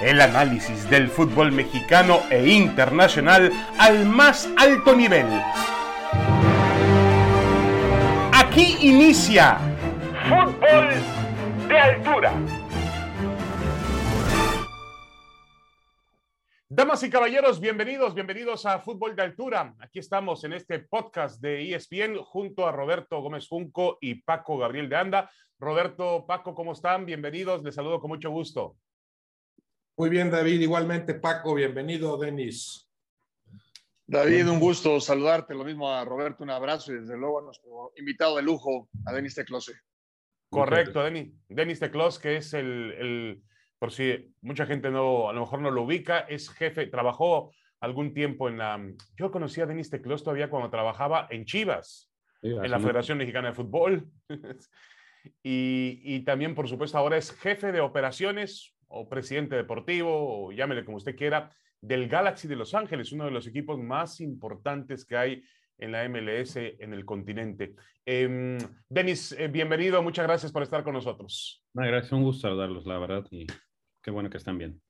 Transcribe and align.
El 0.00 0.20
análisis 0.20 0.90
del 0.90 1.08
fútbol 1.08 1.52
mexicano 1.52 2.20
e 2.30 2.46
internacional 2.48 3.50
al 3.78 4.04
más 4.04 4.46
alto 4.58 4.94
nivel. 4.94 5.26
Aquí 8.30 8.76
inicia 8.82 9.56
Fútbol 10.28 10.88
de 11.66 11.78
Altura. 11.78 12.32
Damas 16.68 17.02
y 17.02 17.08
caballeros, 17.08 17.58
bienvenidos, 17.58 18.14
bienvenidos 18.14 18.66
a 18.66 18.80
Fútbol 18.80 19.16
de 19.16 19.22
Altura. 19.22 19.74
Aquí 19.78 19.98
estamos 20.00 20.44
en 20.44 20.52
este 20.52 20.80
podcast 20.80 21.40
de 21.40 21.74
ESPN 21.74 22.18
junto 22.18 22.66
a 22.66 22.72
Roberto 22.72 23.22
Gómez 23.22 23.48
Junco 23.48 23.96
y 24.02 24.16
Paco 24.16 24.58
Gabriel 24.58 24.90
de 24.90 24.96
Anda. 24.96 25.30
Roberto, 25.58 26.26
Paco, 26.26 26.54
¿cómo 26.54 26.72
están? 26.72 27.06
Bienvenidos, 27.06 27.62
les 27.62 27.74
saludo 27.74 27.98
con 27.98 28.10
mucho 28.10 28.28
gusto. 28.30 28.76
Muy 29.98 30.10
bien, 30.10 30.30
David. 30.30 30.60
Igualmente, 30.60 31.14
Paco, 31.14 31.54
bienvenido, 31.54 32.18
Denis. 32.18 32.86
David, 34.06 34.46
un 34.46 34.60
gusto 34.60 35.00
saludarte. 35.00 35.54
Lo 35.54 35.64
mismo 35.64 35.90
a 35.90 36.04
Roberto, 36.04 36.44
un 36.44 36.50
abrazo 36.50 36.92
y 36.92 37.00
desde 37.00 37.16
luego 37.16 37.38
a 37.38 37.42
nuestro 37.42 37.92
invitado 37.96 38.36
de 38.36 38.42
lujo, 38.42 38.90
a 39.06 39.14
Denis 39.14 39.34
Teclose. 39.34 39.72
Correcto, 40.50 41.02
Denis. 41.02 41.32
Denis 41.48 41.80
Teclos, 41.80 42.18
que 42.18 42.36
es 42.36 42.52
el, 42.52 42.92
el, 42.92 43.42
por 43.78 43.90
si 43.90 44.34
mucha 44.42 44.66
gente 44.66 44.90
no, 44.90 45.30
a 45.30 45.32
lo 45.32 45.40
mejor 45.40 45.62
no 45.62 45.70
lo 45.70 45.84
ubica, 45.84 46.20
es 46.20 46.50
jefe, 46.50 46.88
trabajó 46.88 47.50
algún 47.80 48.12
tiempo 48.12 48.50
en 48.50 48.58
la... 48.58 48.78
Yo 49.16 49.30
conocí 49.30 49.62
a 49.62 49.66
Denis 49.66 49.88
Teclos 49.88 50.22
todavía 50.22 50.50
cuando 50.50 50.68
trabajaba 50.68 51.26
en 51.30 51.46
Chivas, 51.46 52.12
sí, 52.42 52.48
en 52.48 52.70
la 52.70 52.78
Federación 52.78 53.16
Mexicana 53.16 53.48
de 53.48 53.54
Fútbol. 53.54 54.06
y, 55.42 56.02
y 56.04 56.20
también, 56.20 56.54
por 56.54 56.68
supuesto, 56.68 56.98
ahora 56.98 57.16
es 57.16 57.32
jefe 57.32 57.72
de 57.72 57.80
operaciones 57.80 58.75
o 58.88 59.08
presidente 59.08 59.56
deportivo, 59.56 60.46
o 60.46 60.52
llámele 60.52 60.84
como 60.84 60.96
usted 60.98 61.16
quiera, 61.16 61.50
del 61.80 62.08
Galaxy 62.08 62.48
de 62.48 62.56
Los 62.56 62.74
Ángeles, 62.74 63.12
uno 63.12 63.24
de 63.24 63.30
los 63.30 63.46
equipos 63.46 63.78
más 63.78 64.20
importantes 64.20 65.04
que 65.04 65.16
hay 65.16 65.44
en 65.78 65.92
la 65.92 66.08
MLS 66.08 66.56
en 66.56 66.94
el 66.94 67.04
continente. 67.04 67.74
Eh, 68.04 68.58
Denis, 68.88 69.32
eh, 69.32 69.48
bienvenido, 69.48 70.02
muchas 70.02 70.26
gracias 70.26 70.52
por 70.52 70.62
estar 70.62 70.82
con 70.82 70.94
nosotros. 70.94 71.62
No, 71.74 71.86
gracias, 71.86 72.12
un 72.12 72.22
gusto 72.22 72.42
saludarlos, 72.42 72.86
la 72.86 72.98
verdad, 72.98 73.26
y 73.30 73.46
qué 74.02 74.10
bueno 74.10 74.30
que 74.30 74.38
están 74.38 74.58
bien. 74.58 74.80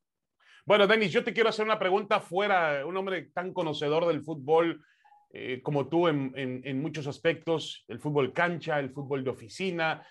Bueno, 0.65 0.87
Denis, 0.87 1.13
yo 1.13 1.25
te 1.25 1.33
quiero 1.33 1.49
hacer 1.49 1.65
una 1.65 1.79
pregunta 1.79 2.21
fuera, 2.21 2.85
un 2.87 2.97
hombre 2.97 3.31
tan 3.33 3.53
conocedor 3.53 4.07
del 4.07 4.23
fútbol 4.23 4.85
eh, 5.33 5.61
como 5.63 5.89
tú 5.89 6.09
en, 6.09 6.33
en, 6.37 6.63
en, 6.65 6.81
muchos 6.81 7.07
aspectos, 7.07 7.85
el 7.89 7.99
fútbol 7.99 8.33
cancha, 8.33 8.79
el 8.79 8.91
fútbol 8.91 9.23
de 9.23 9.31
oficina. 9.31 10.07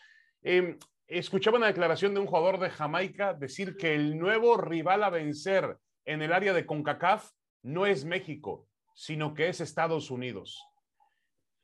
Escuchaba 1.08 1.58
una 1.58 1.68
declaración 1.68 2.14
de 2.14 2.20
un 2.20 2.26
jugador 2.26 2.60
de 2.60 2.72
Jamaica 2.72 3.34
decir 3.34 3.78
que 3.78 3.94
el 3.94 4.18
nuevo 4.18 4.58
rival 4.58 5.04
a 5.04 5.12
vencer 5.12 5.78
en 6.04 6.24
el 6.24 6.34
área 6.34 6.54
de 6.54 6.66
CONCACAF 6.66 7.32
no 7.62 7.86
es 7.86 8.06
México, 8.06 8.68
sino 8.96 9.36
que 9.36 9.50
es 9.50 9.62
Estados 9.62 10.10
Unidos. 10.10 10.60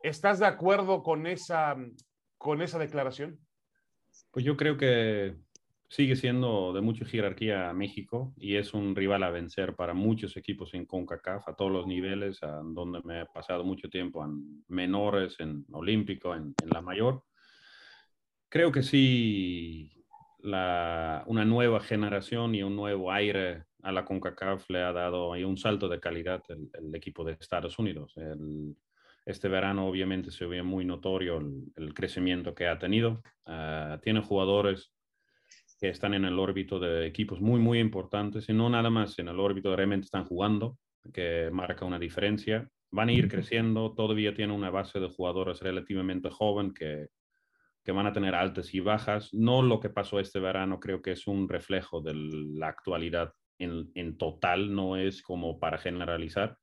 ¿Estás 0.03 0.39
de 0.39 0.45
acuerdo 0.45 1.02
con 1.02 1.25
esa, 1.25 1.75
con 2.38 2.62
esa 2.62 2.78
declaración? 2.78 3.39
Pues 4.30 4.45
yo 4.45 4.58
creo 4.58 4.78
que 4.78 5.36
sigue 5.89 6.16
siendo 6.16 6.72
de 6.73 6.81
mucha 6.81 7.06
jerarquía 7.06 7.73
México 7.73 8.34
y 8.38 8.58
es 8.58 8.75
un 8.75 8.95
rival 8.95 9.23
a 9.23 9.31
vencer 9.31 9.75
para 9.75 9.94
muchos 9.95 10.38
equipos 10.38 10.73
en 10.75 10.86
CONCACAF 10.86 11.47
a 11.47 11.56
todos 11.56 11.72
los 11.72 11.88
niveles, 11.88 12.39
donde 12.64 13.02
me 13.03 13.22
he 13.22 13.25
pasado 13.25 13.64
mucho 13.64 13.89
tiempo 13.89 14.23
en 14.23 14.64
menores, 14.67 15.39
en 15.39 15.66
olímpico, 15.72 16.36
en 16.36 16.53
la 16.66 16.81
mayor 16.81 17.23
creo 18.52 18.71
que 18.71 18.83
sí, 18.83 19.89
la, 20.41 21.23
una 21.25 21.45
nueva 21.45 21.80
generación 21.80 22.53
y 22.53 22.61
un 22.61 22.75
nuevo 22.75 23.11
aire 23.11 23.63
a 23.81 23.91
la 23.94 24.03
CONCACAF 24.03 24.69
le 24.69 24.83
ha 24.83 24.91
dado 24.91 25.30
un 25.31 25.57
salto 25.57 25.88
de 25.88 26.02
calidad 26.02 26.44
el, 26.49 26.69
el 26.73 26.94
equipo 26.94 27.23
de 27.23 27.38
Estados 27.39 27.79
Unidos. 27.79 28.13
El, 28.17 28.75
este 29.25 29.47
verano 29.47 29.88
obviamente 29.88 30.31
se 30.31 30.45
ve 30.45 30.63
muy 30.63 30.84
notorio 30.84 31.38
el, 31.38 31.63
el 31.78 31.94
crecimiento 31.94 32.53
que 32.53 32.67
ha 32.67 32.78
tenido. 32.78 33.23
Uh, 33.45 33.97
tiene 34.01 34.22
jugadores 34.22 34.91
que 35.79 35.88
están 35.88 36.13
en 36.13 36.25
el 36.25 36.38
órbito 36.38 36.78
de 36.78 37.07
equipos 37.07 37.39
muy, 37.39 37.59
muy 37.59 37.79
importantes 37.79 38.50
y 38.50 38.53
no 38.53 38.69
nada 38.69 38.89
más 38.89 39.18
en 39.18 39.29
el 39.29 39.39
órbito 39.39 39.73
realmente 39.75 40.06
están 40.06 40.25
jugando, 40.25 40.78
que 41.13 41.50
marca 41.53 41.85
una 41.85 42.00
diferencia. 42.00 42.69
Van 42.91 43.07
a 43.07 43.13
ir 43.13 43.29
creciendo, 43.29 43.94
todavía 43.94 44.33
tiene 44.33 44.53
una 44.53 44.69
base 44.69 45.00
de 45.00 45.07
jugadores 45.07 45.62
relativamente 45.62 46.29
joven 46.29 46.73
que, 46.73 47.07
que 47.84 47.92
van 47.92 48.08
a 48.08 48.14
tener 48.14 48.36
altas 48.36 48.74
y 48.74 48.80
bajas. 48.80 49.34
No 49.34 49.62
lo 49.62 49.80
que 49.80 49.90
pasó 49.90 50.19
este 50.19 50.40
verano, 50.40 50.80
creo 50.80 51.02
que 51.02 51.12
es 51.12 51.28
un 51.28 51.50
reflejo 51.50 52.02
de 52.02 52.14
la 52.14 52.68
actualidad 52.68 53.34
en, 53.58 53.92
en, 53.96 54.18
total, 54.18 54.74
no 54.74 54.97
es 54.97 55.22
como 55.22 55.59
para 55.59 55.78
generalizar, 55.78 56.58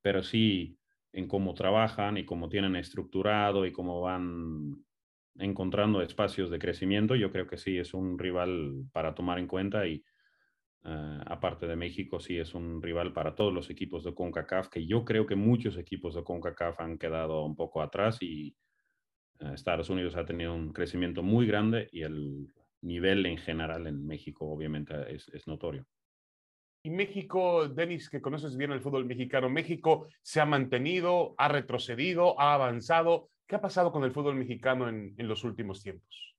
pero 0.00 0.22
sí 0.22 0.78
en 1.12 1.28
cómo 1.28 1.54
trabajan 1.54 2.16
y 2.16 2.24
cómo 2.24 2.48
tienen 2.48 2.76
estructurado 2.76 3.66
y 3.66 3.72
cómo 3.72 4.00
van 4.00 4.84
encontrando 5.36 6.02
espacios 6.02 6.50
de 6.50 6.58
crecimiento. 6.58 7.14
Yo 7.14 7.30
creo 7.30 7.46
que 7.46 7.58
sí 7.58 7.78
es 7.78 7.94
un 7.94 8.18
rival 8.18 8.84
para 8.92 9.14
tomar 9.14 9.38
en 9.38 9.46
cuenta 9.46 9.86
y 9.86 10.04
uh, 10.84 11.20
aparte 11.26 11.66
de 11.66 11.76
México, 11.76 12.20
sí 12.20 12.38
es 12.38 12.54
un 12.54 12.82
rival 12.82 13.12
para 13.12 13.34
todos 13.34 13.52
los 13.52 13.70
equipos 13.70 14.04
de 14.04 14.14
CONCACAF, 14.14 14.68
que 14.68 14.86
yo 14.86 15.04
creo 15.04 15.26
que 15.26 15.36
muchos 15.36 15.76
equipos 15.76 16.14
de 16.14 16.24
CONCACAF 16.24 16.80
han 16.80 16.98
quedado 16.98 17.44
un 17.44 17.56
poco 17.56 17.82
atrás 17.82 18.18
y 18.22 18.56
Estados 19.52 19.90
Unidos 19.90 20.16
ha 20.16 20.24
tenido 20.24 20.54
un 20.54 20.72
crecimiento 20.72 21.22
muy 21.22 21.46
grande 21.46 21.88
y 21.92 22.02
el 22.02 22.52
nivel 22.82 23.26
en 23.26 23.38
general 23.38 23.86
en 23.86 24.06
México 24.06 24.46
obviamente 24.46 24.94
es, 25.14 25.28
es 25.28 25.46
notorio. 25.46 25.86
Y 26.84 26.90
México, 26.90 27.68
Denis, 27.68 28.10
que 28.10 28.20
conoces 28.20 28.56
bien 28.56 28.72
el 28.72 28.80
fútbol 28.80 29.04
mexicano, 29.04 29.48
México 29.48 30.08
se 30.20 30.40
ha 30.40 30.46
mantenido, 30.46 31.34
ha 31.38 31.46
retrocedido, 31.48 32.38
ha 32.40 32.54
avanzado. 32.54 33.28
¿Qué 33.46 33.54
ha 33.54 33.60
pasado 33.60 33.92
con 33.92 34.02
el 34.02 34.10
fútbol 34.10 34.34
mexicano 34.34 34.88
en, 34.88 35.14
en 35.16 35.28
los 35.28 35.44
últimos 35.44 35.82
tiempos? 35.82 36.36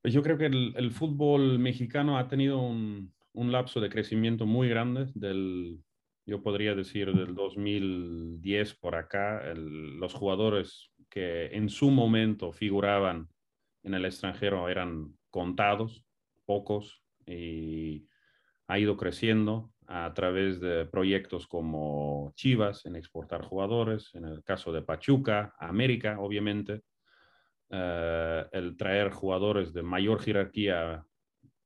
Pues 0.00 0.14
yo 0.14 0.22
creo 0.22 0.38
que 0.38 0.46
el, 0.46 0.72
el 0.76 0.90
fútbol 0.92 1.58
mexicano 1.58 2.16
ha 2.16 2.28
tenido 2.28 2.62
un, 2.62 3.12
un, 3.34 3.52
lapso 3.52 3.80
de 3.80 3.90
crecimiento 3.90 4.46
muy 4.46 4.70
grande 4.70 5.08
del, 5.14 5.78
yo 6.24 6.42
podría 6.42 6.74
decir, 6.74 7.12
del 7.12 7.34
2010 7.34 8.74
por 8.76 8.94
acá. 8.94 9.50
El, 9.50 9.98
los 9.98 10.14
jugadores 10.14 10.89
que 11.10 11.46
en 11.46 11.68
su 11.68 11.90
momento 11.90 12.52
figuraban 12.52 13.28
en 13.82 13.94
el 13.94 14.04
extranjero 14.04 14.68
eran 14.68 15.16
contados, 15.28 16.06
pocos, 16.46 17.02
y 17.26 18.06
ha 18.68 18.78
ido 18.78 18.96
creciendo 18.96 19.72
a 19.86 20.12
través 20.14 20.60
de 20.60 20.86
proyectos 20.86 21.48
como 21.48 22.32
Chivas 22.36 22.86
en 22.86 22.94
exportar 22.94 23.42
jugadores, 23.42 24.14
en 24.14 24.24
el 24.24 24.44
caso 24.44 24.72
de 24.72 24.82
Pachuca, 24.82 25.54
América, 25.58 26.20
obviamente, 26.20 26.82
uh, 27.70 28.46
el 28.52 28.76
traer 28.76 29.10
jugadores 29.10 29.72
de 29.72 29.82
mayor 29.82 30.22
jerarquía 30.22 31.04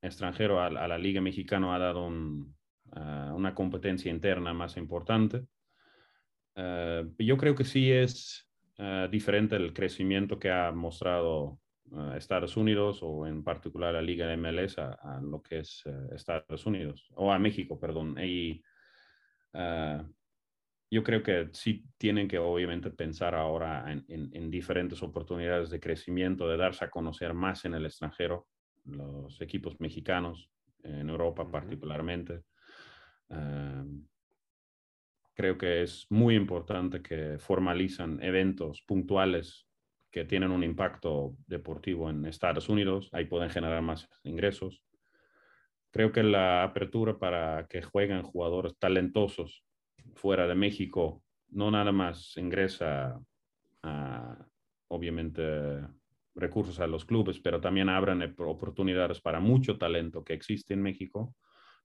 extranjero 0.00 0.60
a, 0.60 0.66
a 0.66 0.88
la 0.88 0.98
Liga 0.98 1.20
Mexicana 1.20 1.74
ha 1.74 1.78
dado 1.78 2.06
un, 2.06 2.56
uh, 2.96 3.34
una 3.34 3.54
competencia 3.54 4.10
interna 4.10 4.54
más 4.54 4.78
importante. 4.78 5.44
Uh, 6.56 7.12
yo 7.18 7.36
creo 7.36 7.54
que 7.54 7.64
sí 7.64 7.92
es 7.92 8.48
uh, 8.78 9.08
diferente 9.08 9.56
el 9.56 9.72
crecimiento 9.72 10.38
que 10.38 10.50
ha 10.50 10.72
mostrado 10.72 11.58
uh, 11.90 12.12
Estados 12.12 12.56
Unidos 12.56 13.00
o 13.02 13.26
en 13.26 13.42
particular 13.42 13.94
la 13.94 14.02
Liga 14.02 14.34
MLS 14.36 14.78
a, 14.78 14.92
a 14.92 15.20
lo 15.20 15.42
que 15.42 15.60
es 15.60 15.84
uh, 15.86 16.14
Estados 16.14 16.66
Unidos 16.66 17.08
o 17.14 17.32
a 17.32 17.38
México, 17.38 17.78
perdón. 17.78 18.16
Y 18.18 18.62
yo 20.90 21.02
creo 21.02 21.22
que 21.22 21.48
sí 21.52 21.84
tienen 21.96 22.28
que 22.28 22.38
obviamente 22.38 22.90
pensar 22.90 23.34
ahora 23.34 23.90
en, 23.90 24.04
en, 24.08 24.30
en, 24.32 24.50
diferentes 24.50 25.02
oportunidades 25.02 25.70
de 25.70 25.80
crecimiento, 25.80 26.48
de 26.48 26.56
darse 26.56 26.84
a 26.84 26.90
conocer 26.90 27.34
más 27.34 27.64
en 27.64 27.74
el 27.74 27.86
extranjero, 27.86 28.46
los 28.84 29.40
equipos 29.40 29.80
mexicanos, 29.80 30.50
en 30.84 31.08
Europa 31.08 31.50
particularmente. 31.50 32.42
Uh, 33.28 34.04
creo 35.34 35.58
que 35.58 35.82
es 35.82 36.06
muy 36.10 36.36
importante 36.36 37.02
que 37.02 37.38
formalizan 37.38 38.22
eventos 38.22 38.82
puntuales 38.82 39.66
que 40.10 40.24
tienen 40.24 40.52
un 40.52 40.62
impacto 40.62 41.36
deportivo 41.46 42.08
en 42.08 42.24
Estados 42.24 42.68
Unidos, 42.68 43.10
ahí 43.12 43.24
pueden 43.24 43.50
generar 43.50 43.82
más 43.82 44.08
ingresos. 44.22 44.84
Creo 45.90 46.12
que 46.12 46.22
la 46.22 46.62
apertura 46.62 47.18
para 47.18 47.66
que 47.68 47.82
jueguen 47.82 48.22
jugadores 48.22 48.78
talentosos 48.78 49.64
fuera 50.14 50.46
de 50.46 50.54
México 50.54 51.22
no 51.48 51.70
nada 51.70 51.92
más 51.92 52.36
ingresa 52.36 53.20
a, 53.82 54.46
obviamente 54.88 55.42
recursos 56.36 56.80
a 56.80 56.86
los 56.86 57.04
clubes, 57.04 57.40
pero 57.40 57.60
también 57.60 57.88
abren 57.88 58.34
oportunidades 58.38 59.20
para 59.20 59.40
mucho 59.40 59.78
talento 59.78 60.24
que 60.24 60.34
existe 60.34 60.74
en 60.74 60.82
México. 60.82 61.34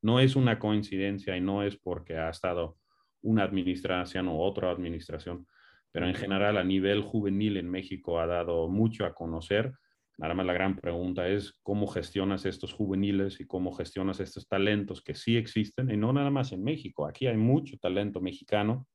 No 0.01 0.19
es 0.19 0.35
una 0.35 0.59
coincidencia 0.59 1.35
y 1.37 1.41
no 1.41 1.63
es 1.63 1.77
porque 1.77 2.17
ha 2.17 2.29
estado 2.29 2.77
una 3.21 3.43
administración 3.43 4.27
o 4.27 4.39
otra 4.39 4.71
administración, 4.71 5.47
pero 5.91 6.07
en 6.07 6.15
general 6.15 6.57
a 6.57 6.63
nivel 6.63 7.01
juvenil 7.01 7.57
en 7.57 7.69
México 7.69 8.19
ha 8.19 8.27
dado 8.27 8.67
mucho 8.67 9.05
a 9.05 9.13
conocer 9.13 9.73
Nada 10.19 10.33
más 10.33 10.45
la 10.45 10.53
gran 10.53 10.75
pregunta 10.75 11.29
es 11.29 11.53
cómo 11.63 11.87
gestionas 11.87 12.45
estos 12.45 12.73
juveniles 12.73 13.39
y 13.39 13.47
cómo 13.47 13.71
gestionas 13.71 14.19
estos 14.19 14.49
talentos 14.49 15.01
que 15.01 15.15
sí 15.15 15.37
existen, 15.37 15.89
y 15.89 15.95
no 15.95 16.11
nada 16.11 16.29
más 16.29 16.51
en 16.51 16.61
México. 16.61 17.07
Aquí 17.07 17.27
hay 17.27 17.37
mucho 17.37 17.77
talento 17.77 18.19
mexicano, 18.19 18.85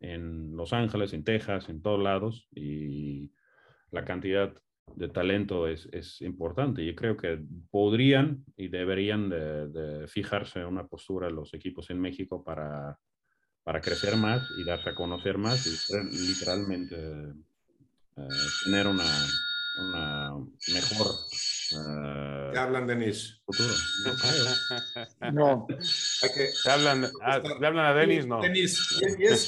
en 0.00 0.56
Los 0.56 0.72
Ángeles, 0.72 1.12
en 1.12 1.22
Texas, 1.22 1.68
en 1.68 1.82
todos 1.82 2.02
lados, 2.02 2.48
y 2.50 3.30
la 3.90 4.06
cantidad 4.06 4.54
de 4.96 5.08
talento 5.10 5.68
es, 5.68 6.22
importante. 6.22 6.82
Yo 6.82 6.94
creo 6.94 7.18
que 7.18 7.44
podrían 7.70 8.42
y 8.56 8.68
deberían 8.68 9.28
de, 9.28 10.06
fijarse 10.08 10.60
en 10.60 10.66
una 10.66 10.86
postura 10.86 11.28
los 11.28 11.52
equipos 11.52 11.90
en 11.90 12.00
México 12.00 12.42
para, 12.42 12.98
para 13.64 13.80
crecer 13.80 14.16
más 14.16 14.46
y 14.58 14.64
darse 14.64 14.90
a 14.90 14.94
conocer 14.94 15.38
más 15.38 15.66
y 15.66 16.18
literalmente 16.28 16.96
eh, 16.96 18.28
tener 18.64 18.86
una, 18.86 19.04
una 19.80 20.34
mejor 20.72 21.06
uh, 21.06 22.52
¿Qué 22.52 22.58
hablan, 22.58 22.86
Denis? 22.86 23.40
Futuro. 23.46 23.74
No. 25.32 25.66
que, 26.34 26.50
¿Te 26.62 26.70
hablan, 26.70 27.06
a, 27.22 27.38
¿Le 27.38 27.66
hablan 27.66 27.86
a 27.86 27.94
Denis? 27.94 28.26
No. 28.26 28.40
Denis, 28.40 29.00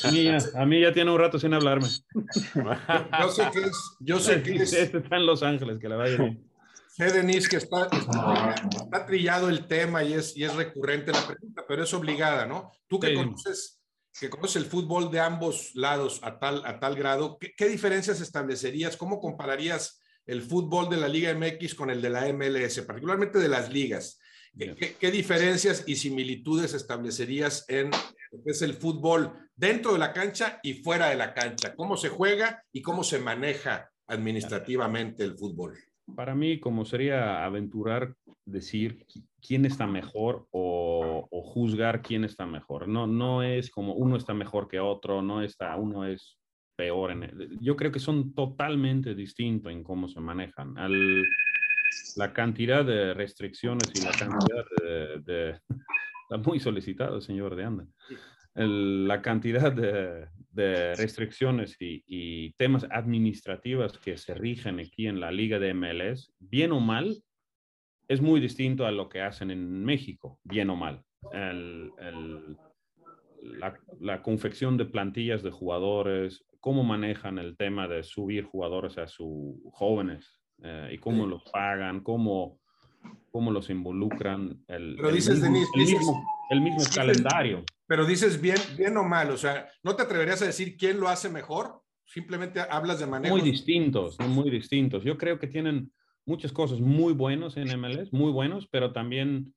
a, 0.04 0.10
mí 0.10 0.24
ya, 0.24 0.38
a 0.54 0.66
mí 0.66 0.80
ya 0.80 0.92
tiene 0.92 1.10
un 1.10 1.18
rato 1.18 1.38
sin 1.38 1.52
hablarme. 1.52 1.88
yo 3.20 3.30
sé 3.30 3.50
que 3.52 3.60
es. 3.60 3.96
Yo 4.00 4.18
sé 4.18 4.42
que 4.42 4.56
es. 4.56 4.72
Este 4.72 4.98
está 4.98 5.16
en 5.16 5.26
Los 5.26 5.42
Ángeles, 5.42 5.78
que 5.78 5.88
la 5.88 5.96
vaya 5.96 6.16
bien. 6.16 6.42
Sé, 6.88 7.12
Denis, 7.12 7.46
que 7.46 7.58
está, 7.58 7.88
está, 7.92 8.54
está, 8.54 9.06
trillado 9.06 9.50
el 9.50 9.66
tema 9.66 10.02
y 10.02 10.14
es, 10.14 10.34
y 10.34 10.44
es 10.44 10.54
recurrente 10.54 11.12
la 11.12 11.26
pregunta, 11.26 11.62
pero 11.68 11.84
es 11.84 11.92
obligada, 11.92 12.46
¿no? 12.46 12.72
Tú 12.88 12.98
que 12.98 13.12
conoces 13.12 13.76
que 14.18 14.30
conoces 14.30 14.56
el 14.56 14.66
fútbol 14.66 15.10
de 15.10 15.20
ambos 15.20 15.72
lados 15.74 16.20
a 16.22 16.38
tal, 16.38 16.64
a 16.64 16.80
tal 16.80 16.96
grado, 16.96 17.38
¿qué, 17.38 17.52
¿qué, 17.56 17.68
diferencias 17.68 18.20
establecerías? 18.20 18.96
¿Cómo 18.96 19.20
compararías 19.20 20.00
el 20.26 20.42
fútbol 20.42 20.90
de 20.90 20.96
la 20.96 21.08
Liga 21.08 21.32
MX 21.34 21.74
con 21.74 21.90
el 21.90 22.02
de 22.02 22.10
la 22.10 22.32
MLS, 22.32 22.80
particularmente 22.80 23.38
de 23.38 23.48
las 23.48 23.72
ligas. 23.72 24.18
¿Qué, 24.56 25.10
diferencias 25.10 25.84
y 25.86 25.96
similitudes 25.96 26.72
establecerías 26.72 27.64
en 27.68 27.90
lo 27.90 28.42
que 28.42 28.52
es 28.52 28.62
el 28.62 28.74
fútbol 28.74 29.32
dentro 29.54 29.92
de 29.92 29.98
la 29.98 30.12
cancha 30.12 30.60
y 30.62 30.82
fuera 30.82 31.10
de 31.10 31.16
la 31.16 31.34
cancha? 31.34 31.74
¿Cómo 31.74 31.96
se 31.96 32.08
juega 32.08 32.64
y 32.72 32.80
cómo 32.80 33.04
se 33.04 33.18
maneja 33.18 33.90
administrativamente 34.06 35.24
el 35.24 35.36
fútbol? 35.36 35.78
Para 36.14 36.34
mí, 36.34 36.60
como 36.60 36.84
sería 36.84 37.44
aventurar 37.44 38.14
decir 38.44 39.04
quién 39.40 39.64
está 39.66 39.86
mejor 39.86 40.46
o, 40.50 41.28
juzgar 41.30 42.02
quién 42.02 42.24
está 42.24 42.46
mejor. 42.46 42.86
No, 42.86 43.06
no 43.06 43.42
es 43.42 43.70
como 43.70 43.94
uno 43.94 44.16
está 44.16 44.34
mejor 44.34 44.68
que 44.68 44.78
otro, 44.78 45.22
no 45.22 45.42
está, 45.42 45.74
uno 45.76 46.04
es 46.04 46.38
peor. 46.76 47.12
En 47.12 47.58
yo 47.60 47.76
creo 47.76 47.90
que 47.90 47.98
son 47.98 48.34
totalmente 48.34 49.14
distintos 49.14 49.72
en 49.72 49.82
cómo 49.82 50.08
se 50.08 50.20
manejan. 50.20 50.76
Al, 50.76 51.24
la 52.16 52.32
cantidad 52.32 52.84
de 52.84 53.14
restricciones 53.14 53.90
y 53.94 54.04
la 54.04 54.12
cantidad 54.12 54.64
de... 55.24 55.60
está 56.28 56.50
muy 56.50 56.60
solicitado, 56.60 57.20
señor 57.20 57.54
de 57.56 57.64
Anda. 57.64 57.86
La 58.56 59.20
cantidad 59.20 59.72
de, 59.72 60.28
de 60.50 60.94
restricciones 60.94 61.76
y, 61.80 62.02
y, 62.06 62.52
temas 62.52 62.86
administrativos 62.90 63.98
que 63.98 64.16
se 64.16 64.34
rigen 64.34 64.80
aquí 64.80 65.06
en 65.06 65.20
la 65.20 65.30
liga 65.30 65.58
de 65.58 65.74
MLS, 65.74 66.32
bien 66.38 66.72
o 66.72 66.80
mal, 66.80 67.22
es 68.08 68.22
muy 68.22 68.40
distinto 68.40 68.86
a 68.86 68.90
lo 68.90 69.08
que 69.08 69.20
hacen 69.20 69.50
en 69.50 69.84
México, 69.84 70.40
bien 70.44 70.70
o 70.70 70.76
mal. 70.76 71.02
El, 71.32 71.90
el, 71.98 72.56
la, 73.58 73.78
la, 74.00 74.22
confección 74.22 74.76
de 74.76 74.86
plantillas 74.86 75.42
de 75.42 75.50
jugadores, 75.50 76.44
cómo 76.60 76.84
manejan 76.84 77.38
el 77.38 77.56
tema 77.56 77.88
de 77.88 78.02
subir 78.02 78.44
jugadores 78.44 78.96
a 78.96 79.06
sus 79.06 79.56
jóvenes 79.72 80.40
eh, 80.62 80.90
y 80.92 80.98
cómo 80.98 81.26
los 81.26 81.42
pagan, 81.50 82.00
cómo, 82.00 82.60
cómo 83.30 83.50
los 83.50 83.68
involucran. 83.70 84.64
El, 84.68 84.96
pero 84.96 85.12
dices, 85.12 85.40
mismo, 85.40 85.66
mismo, 85.74 86.24
el 86.50 86.60
mismo 86.60 86.82
calendario. 86.94 87.64
Pero 87.86 88.04
dices 88.04 88.40
bien, 88.40 88.58
bien 88.76 88.96
o 88.96 89.04
mal, 89.04 89.30
o 89.30 89.36
sea, 89.36 89.68
¿no 89.82 89.94
te 89.94 90.02
atreverías 90.02 90.42
a 90.42 90.46
decir 90.46 90.76
quién 90.76 90.98
lo 90.98 91.08
hace 91.08 91.28
mejor? 91.28 91.82
Simplemente 92.04 92.60
hablas 92.60 93.00
de 93.00 93.06
manera 93.06 93.32
Muy 93.32 93.42
distintos, 93.42 94.18
muy 94.20 94.50
distintos. 94.50 95.04
Yo 95.04 95.16
creo 95.16 95.38
que 95.38 95.46
tienen 95.46 95.92
muchas 96.24 96.52
cosas 96.52 96.80
muy 96.80 97.12
buenas 97.12 97.56
en 97.56 97.68
MLS, 97.78 98.12
muy 98.12 98.32
buenos, 98.32 98.66
pero 98.68 98.92
también 98.92 99.54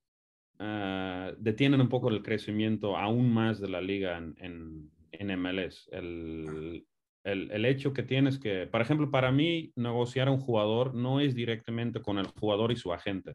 uh, 0.60 1.34
detienen 1.38 1.82
un 1.82 1.90
poco 1.90 2.10
el 2.10 2.22
crecimiento 2.22 2.98
aún 2.98 3.32
más 3.32 3.60
de 3.60 3.70
la 3.70 3.82
liga 3.82 4.18
en, 4.18 4.36
en, 4.38 4.92
en 5.12 5.42
MLS. 5.42 5.90
El, 5.92 6.86
el, 7.24 7.52
el, 7.52 7.66
hecho 7.66 7.94
que 7.94 8.04
tienes 8.04 8.40
que, 8.40 8.68
por 8.68 8.82
ejemplo, 8.82 9.12
para 9.12 9.32
mí, 9.32 9.72
negociar 9.76 10.28
a 10.28 10.32
un 10.32 10.40
jugador 10.40 10.94
no 10.94 11.20
es 11.20 11.36
directamente 11.36 12.02
con 12.02 12.18
el 12.18 12.28
jugador 12.28 12.72
y 12.72 12.76
su 12.76 12.94
agente. 12.94 13.34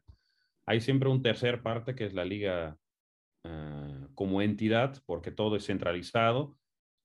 Hay 0.65 0.81
siempre 0.81 1.09
un 1.09 1.21
tercer 1.21 1.61
parte 1.61 1.95
que 1.95 2.05
es 2.05 2.13
la 2.13 2.25
liga 2.25 2.77
uh, 3.45 4.13
como 4.15 4.41
entidad, 4.41 5.01
porque 5.05 5.31
todo 5.31 5.55
es 5.55 5.65
centralizado 5.65 6.57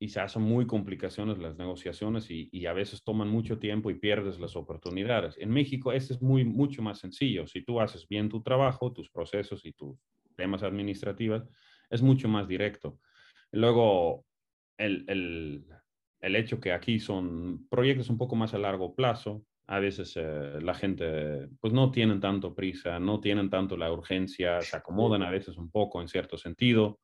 y 0.03 0.09
se 0.09 0.21
hacen 0.21 0.43
muy 0.43 0.67
complicaciones 0.67 1.39
las 1.39 1.59
negociaciones 1.59 2.31
y, 2.31 2.49
y, 2.53 2.67
a 2.67 2.73
veces 2.73 3.05
toman 3.05 3.29
mucho 3.29 3.59
tiempo 3.59 3.91
y 3.91 3.99
pierdes 3.99 4.41
las 4.41 4.57
oportunidades. 4.57 5.37
En 5.39 5.51
México, 5.51 5.93
este 5.93 6.15
es 6.15 6.23
muy, 6.23 6.45
mucho 6.45 6.81
más 6.81 6.99
sencillo. 6.99 7.47
Si 7.47 7.63
tú 7.63 7.81
haces 7.81 8.09
bien 8.09 8.31
tu 8.31 8.43
trabajo, 8.43 8.93
tus 8.93 9.11
procesos 9.11 9.65
y 9.67 9.73
tus 9.73 9.99
temas 10.37 10.63
administrativos, 10.63 11.45
es 11.91 12.01
mucho 12.01 12.29
más 12.29 12.49
directo. 12.49 12.99
Luego, 13.53 14.25
el, 14.79 15.05
el, 15.09 15.67
el 16.21 16.37
hecho 16.37 16.61
que 16.61 16.73
aquí 16.73 16.99
son 16.99 17.67
proyectos 17.69 18.09
un 18.09 18.17
poco 18.17 18.37
más 18.37 18.55
a 18.55 18.59
largo 18.59 18.95
plazo, 18.95 19.45
a 19.71 19.79
veces 19.79 20.15
eh, 20.17 20.59
la 20.61 20.75
gente 20.75 21.47
pues 21.61 21.73
no 21.73 21.93
tienen 21.93 22.19
tanto 22.19 22.57
prisa, 22.57 22.99
no 22.99 23.21
tienen 23.21 23.49
tanto 23.49 23.77
la 23.77 23.93
urgencia, 23.93 24.61
se 24.63 24.77
acomodan 24.77 25.23
a 25.23 25.31
veces 25.31 25.57
un 25.59 25.71
poco 25.71 26.03
en 26.03 26.09
cierto 26.09 26.37
sentido 26.37 26.99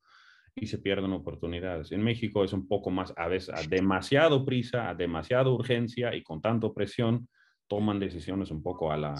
y 0.53 0.67
se 0.67 0.77
pierden 0.77 1.13
oportunidades. 1.13 1.93
En 1.93 2.03
México 2.03 2.43
es 2.43 2.51
un 2.51 2.67
poco 2.67 2.89
más, 2.89 3.13
a 3.15 3.29
veces, 3.29 3.55
a 3.55 3.65
demasiado 3.69 4.43
prisa, 4.43 4.89
a 4.89 4.95
demasiada 4.95 5.49
urgencia 5.49 6.13
y 6.13 6.23
con 6.23 6.41
tanto 6.41 6.73
presión 6.73 7.29
toman 7.67 8.01
decisiones 8.01 8.51
un 8.51 8.61
poco 8.61 8.91
a 8.91 8.97
la, 8.97 9.15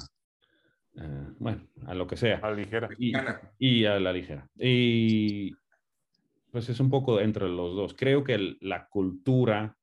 eh, 0.97 1.27
bueno, 1.39 1.69
a 1.85 1.95
lo 1.95 2.05
que 2.05 2.17
sea. 2.17 2.39
A 2.39 2.49
la 2.49 2.57
ligera. 2.57 2.89
Y, 2.97 3.13
y, 3.59 3.85
a 3.85 3.97
la 3.97 4.11
ligera. 4.11 4.45
Y 4.59 5.53
pues 6.51 6.67
es 6.67 6.81
un 6.81 6.89
poco 6.89 7.21
entre 7.21 7.47
los 7.47 7.73
dos. 7.77 7.94
Creo 7.94 8.25
que 8.25 8.33
el, 8.33 8.57
la 8.59 8.89
cultura 8.89 9.76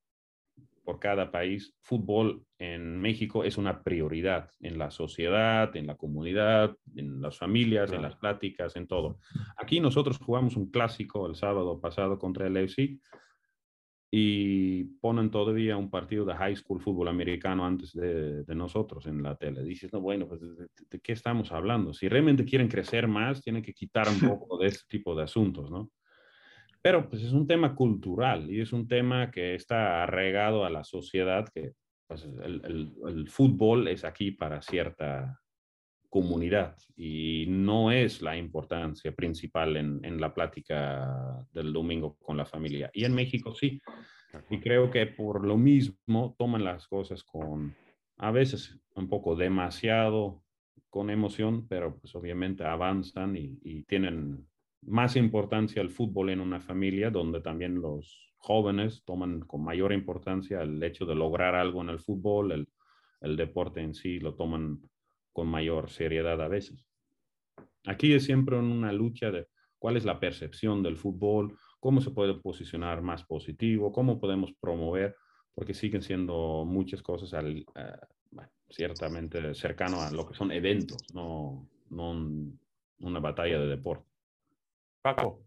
por 0.85 0.99
cada 0.99 1.31
país, 1.31 1.75
fútbol 1.81 2.45
en 2.59 3.01
México 3.01 3.43
es 3.43 3.57
una 3.57 3.83
prioridad 3.83 4.49
en 4.61 4.77
la 4.77 4.91
sociedad, 4.91 5.75
en 5.75 5.87
la 5.87 5.95
comunidad, 5.95 6.77
en 6.95 7.21
las 7.21 7.37
familias, 7.37 7.91
en 7.91 8.03
las 8.03 8.15
pláticas, 8.15 8.75
en 8.75 8.87
todo. 8.87 9.17
Aquí 9.57 9.79
nosotros 9.79 10.19
jugamos 10.19 10.55
un 10.55 10.69
clásico 10.69 11.27
el 11.27 11.35
sábado 11.35 11.81
pasado 11.81 12.17
contra 12.17 12.47
el 12.47 12.55
FC 12.57 12.99
y 14.11 14.83
ponen 15.01 15.29
todavía 15.29 15.75
un 15.75 15.89
partido 15.89 16.23
de 16.23 16.35
high 16.35 16.55
school 16.55 16.79
fútbol 16.79 17.09
americano 17.09 17.65
antes 17.65 17.91
de, 17.91 18.43
de 18.43 18.55
nosotros 18.55 19.07
en 19.07 19.21
la 19.21 19.35
tele. 19.35 19.63
Dices, 19.63 19.91
no, 19.91 19.99
bueno, 19.99 20.27
pues 20.27 20.39
¿de, 20.39 20.67
¿de, 20.89 20.99
qué 21.01 21.11
estamos 21.11 21.51
hablando? 21.51 21.93
Si 21.93 22.07
realmente 22.07 22.45
quieren 22.45 22.69
crecer 22.69 23.07
más, 23.07 23.41
tienen 23.41 23.61
que 23.61 23.73
quitar 23.73 24.07
un 24.07 24.19
poco 24.39 24.57
de 24.57 24.67
este 24.67 24.83
tipo 24.87 25.15
de 25.15 25.23
asuntos, 25.23 25.69
¿no? 25.69 25.91
Pero 26.85 27.09
pues 27.09 27.23
es 27.23 27.31
un 27.31 27.47
tema 27.47 27.73
cultural 27.73 28.47
y 28.47 28.61
es 28.61 28.71
un 28.71 28.87
tema 28.87 29.31
que 29.31 29.55
está 29.55 30.03
arraigado 30.03 30.65
a 30.65 30.69
la 30.69 30.83
sociedad, 30.83 31.49
que 31.51 31.71
pues, 32.07 32.25
el, 32.25 32.61
el, 32.63 32.93
el, 33.07 33.27
fútbol 33.27 33.87
es 33.87 34.05
aquí 34.05 34.29
para 34.29 34.61
cierta 34.61 35.41
comunidad 36.11 36.77
y 36.95 37.47
no 37.49 37.91
es 37.91 38.21
la 38.21 38.37
importancia 38.37 39.11
principal 39.15 39.77
en, 39.77 39.99
en, 40.05 40.21
la 40.21 40.31
plática 40.31 41.43
del 41.51 41.73
domingo 41.73 42.17
con 42.21 42.37
la 42.37 42.45
familia. 42.45 42.91
Y 42.93 43.05
en 43.05 43.15
México 43.15 43.55
sí. 43.55 43.81
Y 44.51 44.59
creo 44.59 44.91
que 44.91 45.07
por 45.07 45.43
lo 45.43 45.57
mismo 45.57 46.35
toman 46.37 46.63
las 46.63 46.87
cosas 46.87 47.23
con, 47.23 47.75
a 48.17 48.29
veces 48.29 48.79
un 48.93 49.09
poco 49.09 49.35
demasiado 49.35 50.43
con 50.91 51.09
emoción, 51.09 51.67
pero 51.67 51.97
pues 51.97 52.13
obviamente 52.13 52.63
avanzan 52.63 53.35
y, 53.35 53.57
y 53.63 53.81
tienen 53.85 54.45
más 54.85 55.15
importancia 55.15 55.81
el 55.81 55.89
fútbol 55.89 56.29
en 56.29 56.41
una 56.41 56.59
familia 56.59 57.09
donde 57.09 57.41
también 57.41 57.81
los 57.81 58.33
jóvenes 58.37 59.03
toman 59.05 59.41
con 59.41 59.63
mayor 59.63 59.91
importancia 59.91 60.61
el 60.61 60.81
hecho 60.83 61.05
de 61.05 61.15
lograr 61.15 61.55
algo 61.55 61.81
en 61.81 61.89
el 61.89 61.99
fútbol, 61.99 62.51
el, 62.51 62.67
el 63.21 63.35
deporte 63.35 63.81
en 63.81 63.93
sí 63.93 64.19
lo 64.19 64.35
toman 64.35 64.79
con 65.33 65.47
mayor 65.47 65.89
seriedad 65.89 66.41
a 66.41 66.47
veces. 66.47 66.87
Aquí 67.85 68.13
es 68.13 68.23
siempre 68.23 68.57
una 68.57 68.91
lucha 68.91 69.31
de 69.31 69.47
cuál 69.79 69.97
es 69.97 70.05
la 70.05 70.19
percepción 70.19 70.81
del 70.81 70.97
fútbol, 70.97 71.57
cómo 71.79 72.01
se 72.01 72.11
puede 72.11 72.35
posicionar 72.35 73.01
más 73.01 73.23
positivo, 73.23 73.91
cómo 73.91 74.19
podemos 74.19 74.53
promover, 74.59 75.15
porque 75.53 75.73
siguen 75.73 76.01
siendo 76.01 76.65
muchas 76.65 77.01
cosas 77.01 77.33
al, 77.33 77.65
uh, 77.75 78.41
ciertamente 78.69 79.53
cercano 79.53 80.01
a 80.01 80.11
lo 80.11 80.27
que 80.27 80.35
son 80.35 80.51
eventos, 80.51 80.97
no, 81.13 81.67
no 81.89 82.11
un, 82.11 82.59
una 82.99 83.19
batalla 83.19 83.59
de 83.59 83.67
deporte. 83.67 84.14
Paco. 85.05 85.45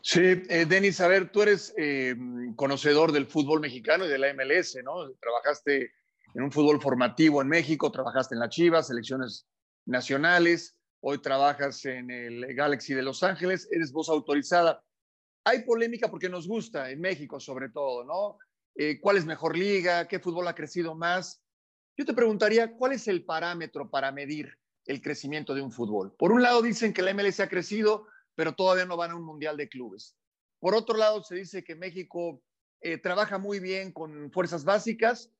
Sí, 0.00 0.22
eh, 0.22 0.64
Denis, 0.66 0.98
a 1.02 1.08
ver, 1.08 1.30
tú 1.30 1.42
eres 1.42 1.74
eh, 1.76 2.16
conocedor 2.56 3.12
del 3.12 3.26
fútbol 3.26 3.60
mexicano 3.60 4.06
y 4.06 4.08
de 4.08 4.16
la 4.16 4.32
MLS, 4.32 4.78
¿no? 4.82 5.12
Trabajaste 5.20 5.92
en 6.34 6.42
un 6.42 6.50
fútbol 6.50 6.80
formativo 6.80 7.42
en 7.42 7.48
México, 7.48 7.92
trabajaste 7.92 8.34
en 8.34 8.40
la 8.40 8.48
Chivas, 8.48 8.86
selecciones 8.86 9.46
nacionales, 9.84 10.78
hoy 11.00 11.18
trabajas 11.18 11.84
en 11.84 12.10
el 12.10 12.54
Galaxy 12.54 12.94
de 12.94 13.02
Los 13.02 13.22
Ángeles, 13.22 13.68
eres 13.70 13.92
voz 13.92 14.08
autorizada. 14.08 14.82
Hay 15.44 15.64
polémica 15.64 16.10
porque 16.10 16.30
nos 16.30 16.48
gusta 16.48 16.90
en 16.90 17.02
México 17.02 17.38
sobre 17.40 17.68
todo, 17.68 18.04
¿no? 18.04 18.38
Eh, 18.74 18.98
¿Cuál 19.02 19.18
es 19.18 19.26
mejor 19.26 19.54
liga? 19.54 20.08
¿Qué 20.08 20.18
fútbol 20.18 20.48
ha 20.48 20.54
crecido 20.54 20.94
más? 20.94 21.42
Yo 21.94 22.06
te 22.06 22.14
preguntaría, 22.14 22.72
¿cuál 22.72 22.92
es 22.92 23.06
el 23.06 23.26
parámetro 23.26 23.90
para 23.90 24.12
medir 24.12 24.50
el 24.86 25.02
crecimiento 25.02 25.54
de 25.54 25.60
un 25.60 25.72
fútbol? 25.72 26.14
Por 26.18 26.32
un 26.32 26.40
lado 26.40 26.62
dicen 26.62 26.94
que 26.94 27.02
la 27.02 27.12
MLS 27.12 27.40
ha 27.40 27.50
crecido, 27.50 28.06
pero 28.38 28.54
todavía 28.54 28.86
no 28.86 28.96
van 28.96 29.10
a 29.10 29.16
un 29.16 29.24
mundial 29.24 29.56
de 29.56 29.68
clubes. 29.68 30.16
Por 30.60 30.76
otro 30.76 30.96
lado 30.96 31.24
se 31.24 31.34
dice 31.34 31.64
que 31.64 31.74
México 31.74 32.40
eh, 32.80 32.96
trabaja 32.96 33.36
muy 33.36 33.58
bien 33.58 33.90
con 33.90 34.30
fuerzas 34.30 34.64
básicas, 34.64 35.32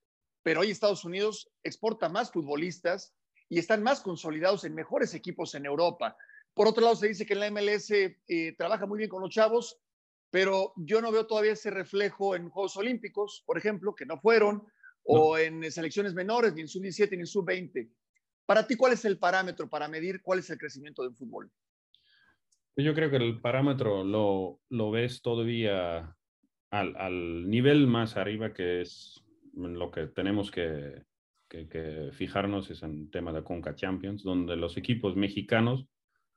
pero 0.42 0.62
hoy 0.62 0.72
Estados 0.72 1.04
Unidos 1.04 1.48
exporta 1.62 2.08
más 2.08 2.32
futbolistas 2.32 3.14
y 3.48 3.60
están 3.60 3.84
más 3.84 4.00
consolidados 4.00 4.64
en 4.64 4.74
mejores 4.74 5.14
equipos 5.14 5.54
en 5.54 5.64
Europa. 5.64 6.16
Por 6.54 6.66
otro 6.66 6.82
lado, 6.82 6.96
se 6.96 7.06
dice 7.06 7.24
que 7.24 7.36
la 7.36 7.48
MLS 7.52 7.92
eh, 7.92 8.56
trabaja 8.58 8.84
muy 8.84 8.98
bien 8.98 9.10
con 9.10 9.22
los 9.22 9.30
chavos, 9.30 9.78
pero 10.30 10.72
yo 10.74 11.00
no 11.00 11.12
veo 11.12 11.24
todavía 11.24 11.52
ese 11.52 11.70
reflejo 11.70 12.34
en 12.34 12.50
Juegos 12.50 12.76
Olímpicos, 12.76 13.44
por 13.46 13.58
ejemplo, 13.58 13.94
que 13.94 14.06
no 14.06 14.18
fueron, 14.18 14.66
o 15.04 15.38
en 15.38 15.70
selecciones 15.70 16.14
menores, 16.14 16.52
ni 16.52 16.62
en 16.62 16.68
sub-17 16.68 17.12
ni 17.12 17.20
en 17.20 17.26
sub-20. 17.28 17.92
Para 18.44 18.66
ti, 18.66 18.74
¿cuál 18.74 18.94
es 18.94 19.04
el 19.04 19.20
parámetro 19.20 19.70
para 19.70 19.86
medir 19.86 20.20
cuál 20.20 20.40
es 20.40 20.50
el 20.50 20.58
crecimiento 20.58 21.04
del 21.04 21.14
fútbol? 21.14 21.48
Yo 22.80 22.94
creo 22.94 23.10
que 23.10 23.16
el 23.16 23.40
parámetro 23.40 24.04
lo, 24.04 24.60
lo 24.68 24.90
ves 24.92 25.20
todavía 25.20 26.14
al, 26.70 26.96
al, 26.96 27.50
nivel 27.50 27.88
más 27.88 28.16
arriba, 28.16 28.52
que 28.52 28.82
es 28.82 29.20
lo 29.52 29.90
que 29.90 30.06
tenemos 30.06 30.52
que, 30.52 31.02
que, 31.48 31.68
que 31.68 32.10
fijarnos, 32.12 32.70
es 32.70 32.84
en 32.84 33.10
tema 33.10 33.32
de 33.32 33.42
Conca 33.42 33.74
Champions, 33.74 34.22
donde 34.22 34.54
los 34.54 34.76
equipos 34.76 35.16
mexicanos 35.16 35.88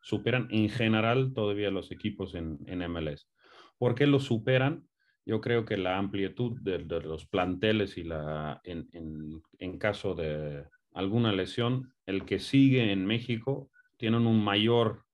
superan 0.02 0.48
en 0.50 0.70
general 0.70 1.32
todavía 1.34 1.70
los 1.70 1.92
equipos 1.92 2.34
en, 2.34 2.58
en 2.66 2.80
MLS. 2.92 3.30
¿Por 3.78 3.94
qué 3.94 4.08
los 4.08 4.24
superan? 4.24 4.88
Yo 5.28 5.42
creo 5.42 5.64
que 5.64 5.78
la 5.78 6.00
amplitud 6.00 6.60
de, 6.62 6.80
de 6.80 7.02
los 7.02 7.28
planteles 7.28 8.00
y 8.00 8.04
la, 8.04 8.60
en, 8.64 8.90
en, 8.94 9.44
en, 9.60 9.78
caso 9.78 10.16
de 10.16 10.66
alguna 10.96 11.34
lesión, 11.34 11.94
el 12.08 12.26
que 12.26 12.40
sigue 12.40 12.92
en 12.92 13.06
México 13.06 13.70
tienen 13.98 14.26
un 14.26 14.44
mayor 14.44 15.06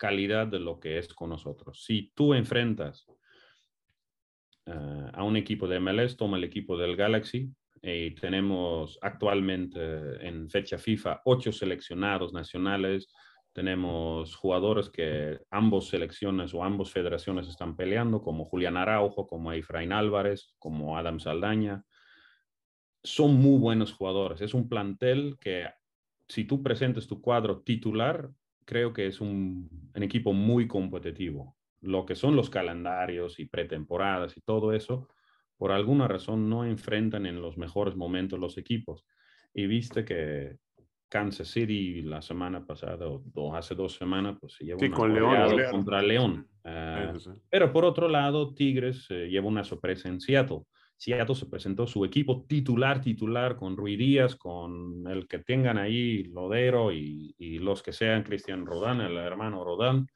calidad 0.00 0.46
de 0.46 0.58
lo 0.58 0.80
que 0.80 0.96
es 0.96 1.12
con 1.12 1.28
nosotros. 1.28 1.84
Si 1.84 2.10
tú 2.14 2.32
enfrentas 2.32 3.06
uh, 4.66 5.10
a 5.12 5.22
un 5.22 5.36
equipo 5.36 5.68
de 5.68 5.78
MLS, 5.78 6.16
toma 6.16 6.38
el 6.38 6.44
equipo 6.44 6.78
del 6.78 6.96
Galaxy, 6.96 7.52
y 7.82 8.14
tenemos 8.14 8.98
actualmente 9.02 9.80
en 10.26 10.48
fecha 10.48 10.78
FIFA 10.78 11.22
ocho 11.24 11.52
seleccionados 11.52 12.32
nacionales, 12.32 13.12
tenemos 13.52 14.36
jugadores 14.36 14.88
que 14.88 15.40
ambos 15.50 15.88
selecciones 15.88 16.54
o 16.54 16.64
ambos 16.64 16.90
federaciones 16.90 17.48
están 17.48 17.76
peleando, 17.76 18.22
como 18.22 18.46
Julián 18.46 18.76
Araujo, 18.76 19.26
como 19.26 19.52
Efraín 19.52 19.92
Álvarez, 19.92 20.54
como 20.58 20.96
Adam 20.96 21.18
Saldaña. 21.20 21.84
Son 23.02 23.34
muy 23.34 23.58
buenos 23.58 23.92
jugadores. 23.92 24.40
Es 24.40 24.54
un 24.54 24.68
plantel 24.68 25.36
que 25.40 25.68
si 26.28 26.44
tú 26.44 26.62
presentes 26.62 27.06
tu 27.08 27.20
cuadro 27.20 27.60
titular, 27.62 28.30
creo 28.64 28.92
que 28.92 29.06
es 29.06 29.20
un, 29.20 29.68
un 29.94 30.02
equipo 30.02 30.32
muy 30.32 30.66
competitivo. 30.68 31.56
Lo 31.80 32.04
que 32.04 32.14
son 32.14 32.36
los 32.36 32.50
calendarios 32.50 33.38
y 33.40 33.46
pretemporadas 33.46 34.36
y 34.36 34.40
todo 34.40 34.72
eso, 34.72 35.08
por 35.56 35.72
alguna 35.72 36.08
razón 36.08 36.48
no 36.48 36.64
enfrentan 36.64 37.26
en 37.26 37.40
los 37.40 37.58
mejores 37.58 37.96
momentos 37.96 38.38
los 38.38 38.58
equipos. 38.58 39.04
Y 39.52 39.66
viste 39.66 40.04
que 40.04 40.58
Kansas 41.10 41.48
City 41.48 42.02
la 42.02 42.22
semana 42.22 42.64
pasada 42.64 43.06
o, 43.08 43.54
hace 43.54 43.74
dos 43.74 43.94
semanas, 43.94 44.38
pues 44.40 44.54
se 44.54 44.64
lleva 44.64 44.78
sí, 44.78 44.90
con 44.90 45.12
León, 45.12 45.60
contra 45.70 46.00
León. 46.00 46.48
Uh, 46.64 47.18
sí, 47.18 47.24
sí. 47.24 47.30
Pero 47.50 47.72
por 47.72 47.84
otro 47.84 48.08
lado, 48.08 48.54
Tigres 48.54 49.06
eh, 49.10 49.28
lleva 49.28 49.48
una 49.48 49.64
sorpresa 49.64 50.08
en 50.08 50.20
Seattle. 50.20 50.62
Seattle 51.00 51.34
se 51.34 51.46
presentó 51.46 51.86
su 51.86 52.04
equipo 52.04 52.44
titular, 52.46 53.00
titular, 53.00 53.56
con 53.56 53.74
Rui 53.74 53.96
Díaz, 53.96 54.36
con 54.36 55.06
el 55.08 55.26
que 55.26 55.38
tengan 55.38 55.78
ahí 55.78 56.24
Lodero 56.24 56.92
y, 56.92 57.34
los 57.58 57.82
que 57.82 57.92
sean 57.92 58.22
Cristian 58.22 58.66
Rodán, 58.66 59.00
el 59.00 59.16
hermano 59.16 59.64
Rodán. 59.64 60.06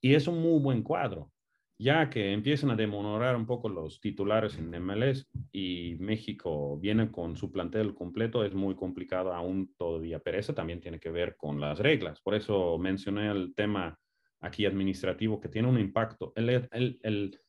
Y 0.00 0.14
es 0.14 0.26
un 0.26 0.40
muy 0.40 0.60
buen 0.60 0.82
cuadro 0.82 1.30
ya 1.78 2.08
que 2.08 2.32
empiezan 2.32 2.70
a 2.70 2.76
demorar 2.76 3.34
un 3.36 3.46
poco 3.46 3.68
los 3.68 4.00
titulares 4.00 4.56
en 4.58 4.70
MLS 4.70 5.28
y 5.52 5.96
México 5.98 6.78
viene 6.78 7.10
con 7.10 7.36
su 7.36 7.50
plantel 7.50 7.94
completo, 7.94 8.44
es 8.44 8.54
muy 8.54 8.76
complicado 8.76 9.34
aún 9.34 9.74
todavía, 9.76 10.20
pero 10.20 10.38
eso 10.38 10.54
también 10.54 10.80
tiene 10.80 11.00
que 11.00 11.10
ver 11.10 11.36
con 11.36 11.60
las 11.60 11.80
reglas. 11.80 12.20
Por 12.20 12.34
eso 12.34 12.78
mencioné 12.78 13.30
el 13.30 13.54
tema 13.54 13.98
aquí 14.40 14.66
administrativo 14.66 15.40
que 15.40 15.48
tiene 15.48 15.68
un 15.68 15.80
impacto. 15.80 16.32
El, 16.36 16.68
el, 16.70 17.40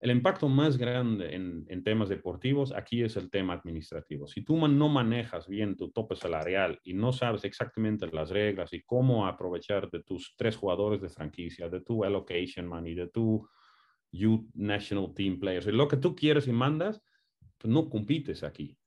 el 0.00 0.10
impacto 0.10 0.48
más 0.48 0.78
grande 0.78 1.34
en, 1.34 1.66
en, 1.68 1.84
temas 1.84 2.08
deportivos 2.08 2.72
aquí 2.72 3.02
es 3.02 3.16
el 3.16 3.30
tema 3.30 3.52
administrativo. 3.52 4.26
Si 4.26 4.42
tú 4.42 4.56
no 4.66 4.88
manejas 4.88 5.46
bien 5.46 5.76
tu 5.76 5.90
tope 5.90 6.16
salarial 6.16 6.80
y 6.82 6.94
no 6.94 7.12
sabes 7.12 7.44
exactamente 7.44 8.06
las 8.10 8.30
reglas 8.30 8.72
y 8.72 8.82
cómo 8.82 9.26
aprovechar 9.26 9.90
de 9.90 10.02
tus 10.02 10.34
tres 10.38 10.56
jugadores 10.56 11.02
de 11.02 11.10
franquicia, 11.10 11.68
de 11.68 11.82
tu 11.82 12.02
allocation 12.02 12.66
money, 12.66 12.94
de 12.94 13.08
tu 13.08 13.46
Youth 14.10 14.46
National 14.54 15.12
Team 15.14 15.38
Players. 15.38 15.66
Lo 15.66 15.86
que 15.86 15.98
tú 15.98 16.16
quieres 16.16 16.48
y 16.48 16.52
mandas, 16.52 17.02
pues 17.58 17.70
no 17.70 17.90
compites 17.90 18.42
aquí. 18.42 18.78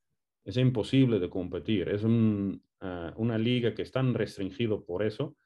Es 0.44 0.58
imposible 0.58 1.20
de 1.20 1.30
competir. 1.30 1.90
Es 1.90 2.04
un, 2.04 2.64
uh, 2.82 3.12
una 3.22 3.38
liga 3.38 3.76
que 3.76 3.84
es 3.84 3.92
tan 3.92 4.16
restringido 4.16 4.84
por 4.84 5.04
eso 5.04 5.38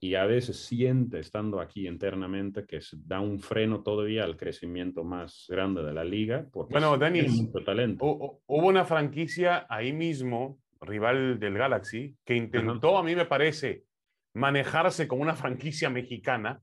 y 0.00 0.14
a 0.14 0.26
veces 0.26 0.64
siente, 0.64 1.18
estando 1.18 1.60
aquí 1.60 1.88
internamente, 1.88 2.64
que 2.64 2.80
se 2.80 2.96
da 3.04 3.20
un 3.20 3.40
freno 3.40 3.82
todavía 3.82 4.24
al 4.24 4.36
crecimiento 4.36 5.02
más 5.02 5.46
grande 5.48 5.82
de 5.82 5.92
la 5.92 6.04
liga. 6.04 6.46
Porque 6.52 6.72
bueno, 6.72 6.96
Denis, 6.96 7.32
mucho 7.32 7.64
talento. 7.64 8.04
Hubo 8.04 8.66
una 8.68 8.84
franquicia 8.84 9.66
ahí 9.68 9.92
mismo, 9.92 10.60
rival 10.80 11.40
del 11.40 11.58
Galaxy, 11.58 12.16
que 12.24 12.36
intentó, 12.36 12.96
a 12.96 13.02
mí 13.02 13.16
me 13.16 13.24
parece, 13.24 13.84
manejarse 14.34 15.08
como 15.08 15.22
una 15.22 15.34
franquicia 15.34 15.90
mexicana 15.90 16.62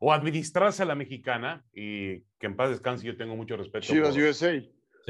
o 0.00 0.12
administrarse 0.12 0.82
a 0.82 0.86
la 0.86 0.96
mexicana, 0.96 1.64
y 1.72 2.22
que 2.40 2.46
en 2.46 2.56
paz 2.56 2.70
descanse, 2.70 3.06
yo 3.06 3.16
tengo 3.16 3.36
mucho 3.36 3.56
respeto 3.56 3.86
Chivas 3.86 4.16
por, 4.16 4.24
USA. 4.24 4.60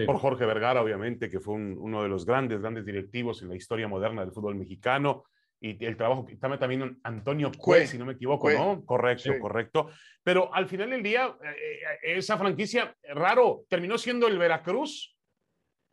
Por 0.05 0.17
Jorge 0.17 0.45
Vergara, 0.45 0.83
obviamente, 0.83 1.31
que 1.31 1.41
fue 1.41 1.55
un, 1.55 1.79
uno 1.79 2.03
de 2.03 2.11
los 2.11 2.27
grandes, 2.27 2.61
grandes 2.61 2.85
directivos 2.85 3.41
en 3.41 3.49
la 3.49 3.57
historia 3.57 3.89
moderna 3.89 4.23
del 4.23 4.33
fútbol 4.33 4.57
mexicano, 4.57 5.25
y 5.65 5.85
el 5.85 5.97
trabajo 5.97 6.27
que 6.27 6.35
también, 6.35 6.59
también 6.59 7.01
Antonio 7.05 7.53
Cue, 7.57 7.87
si 7.87 7.97
no 7.97 8.05
me 8.05 8.15
equivoco, 8.15 8.49
Cue. 8.49 8.55
¿no? 8.59 8.85
Correcto, 8.85 9.33
sí. 9.33 9.39
correcto. 9.39 9.91
Pero 10.25 10.53
al 10.53 10.67
final 10.67 10.91
del 10.91 11.05
día, 11.05 11.37
eh, 11.45 12.17
esa 12.17 12.37
franquicia, 12.37 12.97
raro, 13.15 13.65
terminó 13.69 13.97
siendo 13.97 14.27
el 14.27 14.39
Veracruz. 14.39 15.17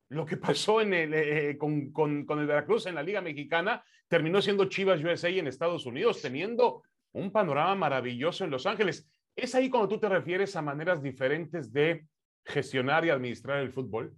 Lo 0.09 0.25
que 0.25 0.38
pasó 0.38 0.81
en 0.81 0.95
el, 0.95 1.13
eh, 1.13 1.57
con, 1.59 1.91
con, 1.91 2.25
con 2.25 2.39
el 2.39 2.47
Veracruz 2.47 2.88
en 2.88 2.95
la 2.95 3.03
Liga 3.03 3.21
Mexicana 3.21 3.83
terminó 4.07 4.41
siendo 4.41 4.65
Chivas 4.65 5.03
USA 5.03 5.29
en 5.29 5.45
Estados 5.45 5.85
Unidos, 5.85 6.19
teniendo 6.19 6.81
un 7.11 7.31
panorama 7.31 7.75
maravilloso 7.75 8.43
en 8.43 8.49
Los 8.49 8.65
Ángeles. 8.65 9.07
¿Es 9.35 9.53
ahí 9.53 9.69
cuando 9.69 9.88
tú 9.88 9.99
te 9.99 10.09
refieres 10.09 10.55
a 10.55 10.63
maneras 10.63 11.03
diferentes 11.03 11.71
de 11.71 12.07
gestionar 12.43 13.05
y 13.05 13.11
administrar 13.11 13.59
el 13.59 13.71
fútbol? 13.71 14.15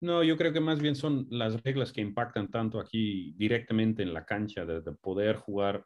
No, 0.00 0.22
yo 0.24 0.36
creo 0.36 0.52
que 0.52 0.60
más 0.60 0.80
bien 0.80 0.94
son 0.94 1.26
las 1.30 1.62
reglas 1.62 1.92
que 1.92 2.00
impactan 2.00 2.50
tanto 2.50 2.80
aquí 2.80 3.34
directamente 3.36 4.02
en 4.02 4.14
la 4.14 4.24
cancha, 4.24 4.64
de, 4.64 4.80
de 4.80 4.92
poder 4.92 5.36
jugar 5.36 5.84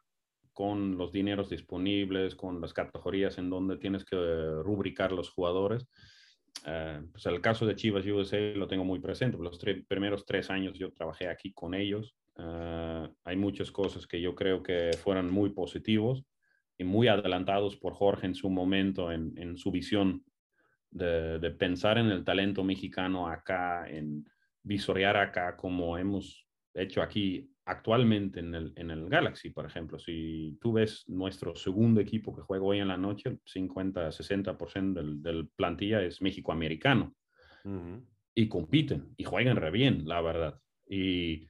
con 0.53 0.97
los 0.97 1.11
dineros 1.11 1.49
disponibles, 1.49 2.33
con 2.33 2.61
las 2.61 2.73
categorías 2.73 3.37
en 3.37 3.49
donde 3.49 3.77
tienes 3.77 4.05
que 4.05 4.15
rubricar 4.63 5.11
los 5.11 5.29
jugadores. 5.29 5.85
Uh, 6.65 7.05
pues 7.11 7.25
el 7.25 7.41
caso 7.41 7.65
de 7.65 7.75
Chivas 7.75 8.05
USA 8.05 8.39
lo 8.55 8.67
tengo 8.67 8.85
muy 8.85 8.99
presente. 8.99 9.37
Los 9.37 9.59
tres, 9.59 9.85
primeros 9.85 10.25
tres 10.25 10.49
años 10.49 10.79
yo 10.79 10.93
trabajé 10.93 11.27
aquí 11.27 11.51
con 11.51 11.73
ellos. 11.73 12.15
Uh, 12.37 13.07
hay 13.25 13.35
muchas 13.35 13.69
cosas 13.69 14.07
que 14.07 14.21
yo 14.21 14.33
creo 14.33 14.63
que 14.63 14.91
fueron 15.03 15.29
muy 15.29 15.49
positivos 15.49 16.23
y 16.77 16.85
muy 16.85 17.09
adelantados 17.09 17.75
por 17.75 17.93
Jorge 17.93 18.25
en 18.27 18.35
su 18.35 18.49
momento, 18.49 19.11
en, 19.11 19.33
en 19.37 19.57
su 19.57 19.71
visión 19.71 20.23
de, 20.95 21.39
de, 21.39 21.51
pensar 21.51 21.97
en 21.97 22.07
el 22.07 22.23
talento 22.23 22.63
mexicano 22.63 23.27
acá, 23.27 23.87
en 23.89 24.25
visorear 24.63 25.17
acá 25.17 25.55
como 25.55 25.97
hemos 25.97 26.47
hecho 26.73 27.01
aquí 27.01 27.49
actualmente 27.65 28.39
en 28.39 28.53
el, 28.53 28.73
en 28.75 28.91
el 28.91 29.09
Galaxy, 29.09 29.49
por 29.49 29.65
ejemplo. 29.65 29.97
Si 29.99 30.57
tú 30.61 30.73
ves 30.73 31.03
nuestro 31.07 31.55
segundo 31.55 31.99
equipo 31.99 32.35
que 32.35 32.43
juega 32.43 32.63
hoy 32.63 32.79
en 32.79 32.87
la 32.87 32.97
noche, 32.97 33.29
el 33.29 33.41
50-60% 33.43 34.93
del, 34.93 35.21
del 35.21 35.49
plantilla 35.49 36.01
es 36.01 36.21
México-americano. 36.21 37.15
Uh 37.63 37.69
-huh. 37.69 38.05
Y 38.35 38.47
compiten 38.47 39.13
y 39.17 39.23
juegan 39.23 39.57
re 39.57 39.71
bien, 39.71 40.07
la 40.07 40.21
verdad. 40.21 40.59
Y 40.87 41.49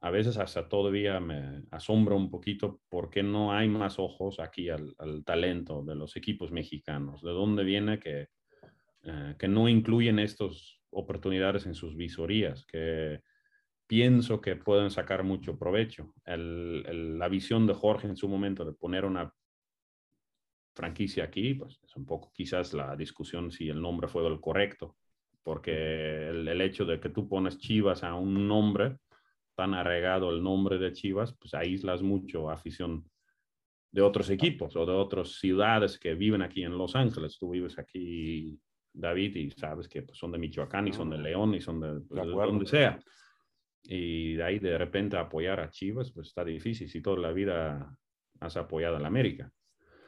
a 0.00 0.10
veces 0.10 0.38
hasta 0.38 0.68
todavía 0.68 1.20
me 1.20 1.64
asombra 1.70 2.14
un 2.14 2.30
poquito 2.30 2.80
por 2.88 3.10
qué 3.10 3.22
no 3.22 3.52
hay 3.52 3.68
más 3.68 3.98
ojos 3.98 4.40
aquí 4.40 4.70
al, 4.70 4.94
al 4.98 5.24
talento 5.24 5.82
de 5.84 5.94
los 5.94 6.16
equipos 6.16 6.52
mexicanos. 6.52 7.20
¿De 7.20 7.32
dónde 7.32 7.64
viene 7.64 7.98
que, 7.98 8.28
eh, 9.02 9.34
que 9.38 9.48
no 9.48 9.68
incluyen 9.68 10.18
estas 10.18 10.80
oportunidades 10.90 11.66
en 11.66 11.74
sus 11.74 11.96
visorías? 11.96 12.66
Que 12.66 13.22
pienso 13.86 14.40
que 14.40 14.56
pueden 14.56 14.90
sacar 14.90 15.24
mucho 15.24 15.58
provecho. 15.58 16.14
la 16.24 17.28
visión 17.28 17.66
de 17.66 17.74
Jorge 17.74 18.06
en 18.06 18.16
su 18.16 18.28
momento 18.28 18.64
de 18.64 18.72
poner 18.72 19.04
una 19.04 19.32
franquicia 20.74 21.24
aquí, 21.24 21.54
pues 21.54 21.80
es 21.82 21.96
un 21.96 22.06
poco 22.06 22.32
quizás 22.32 22.72
la 22.72 22.96
discusión 22.96 23.50
si 23.50 23.68
el 23.68 23.82
nombre 23.82 24.08
fue 24.08 24.26
el 24.26 24.40
correcto, 24.40 24.96
porque 25.42 26.28
el, 26.28 26.46
el 26.46 26.60
hecho 26.60 26.84
de 26.84 27.00
que 27.00 27.08
tú 27.08 27.28
pones 27.28 27.58
Chivas 27.58 28.04
a 28.04 28.14
un 28.14 28.46
nombre, 28.46 28.98
tan 29.56 29.74
arraigado 29.74 30.30
el 30.30 30.42
nombre 30.42 30.78
de 30.78 30.92
Chivas, 30.92 31.34
pues 31.34 31.54
aíslas 31.54 32.02
mucho 32.02 32.48
afición 32.48 33.04
de 33.92 34.02
otros 34.02 34.30
equipos 34.30 34.76
o 34.76 34.86
de 34.86 34.92
otras 34.92 35.38
ciudades 35.40 35.98
que 35.98 36.14
viven 36.14 36.42
aquí 36.42 36.62
en 36.62 36.78
Los 36.78 36.94
Ángeles. 36.94 37.38
Tú 37.38 37.50
vives 37.50 37.78
aquí, 37.78 38.58
David, 38.92 39.36
y 39.36 39.50
sabes 39.50 39.88
que 39.88 40.02
pues, 40.02 40.18
son 40.18 40.32
de 40.32 40.38
Michoacán 40.38 40.88
y 40.88 40.92
son 40.92 41.10
de 41.10 41.18
León 41.18 41.54
y 41.54 41.60
son 41.60 41.80
de, 41.80 42.00
pues, 42.08 42.26
donde 42.26 42.66
sea. 42.66 42.98
Y 43.82 44.34
de 44.34 44.42
ahí 44.42 44.58
de 44.58 44.76
repente 44.76 45.16
apoyar 45.16 45.60
a 45.60 45.70
Chivas, 45.70 46.12
pues 46.12 46.28
está 46.28 46.44
difícil 46.44 46.88
si 46.88 47.00
toda 47.00 47.18
la 47.18 47.32
vida 47.32 47.96
has 48.40 48.56
apoyado 48.56 48.96
a 48.96 49.00
la 49.00 49.08
América. 49.08 49.50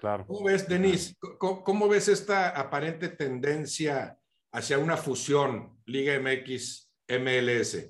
Claro. 0.00 0.26
¿Cómo 0.26 0.44
ves, 0.44 0.68
Denis? 0.68 1.16
¿Cómo, 1.38 1.88
ves 1.88 2.08
esta 2.08 2.50
aparente 2.50 3.08
tendencia 3.08 4.18
hacia 4.52 4.78
una 4.78 4.96
fusión 4.96 5.78
Liga 5.86 6.18
MX, 6.18 6.90
MLS? 7.08 7.88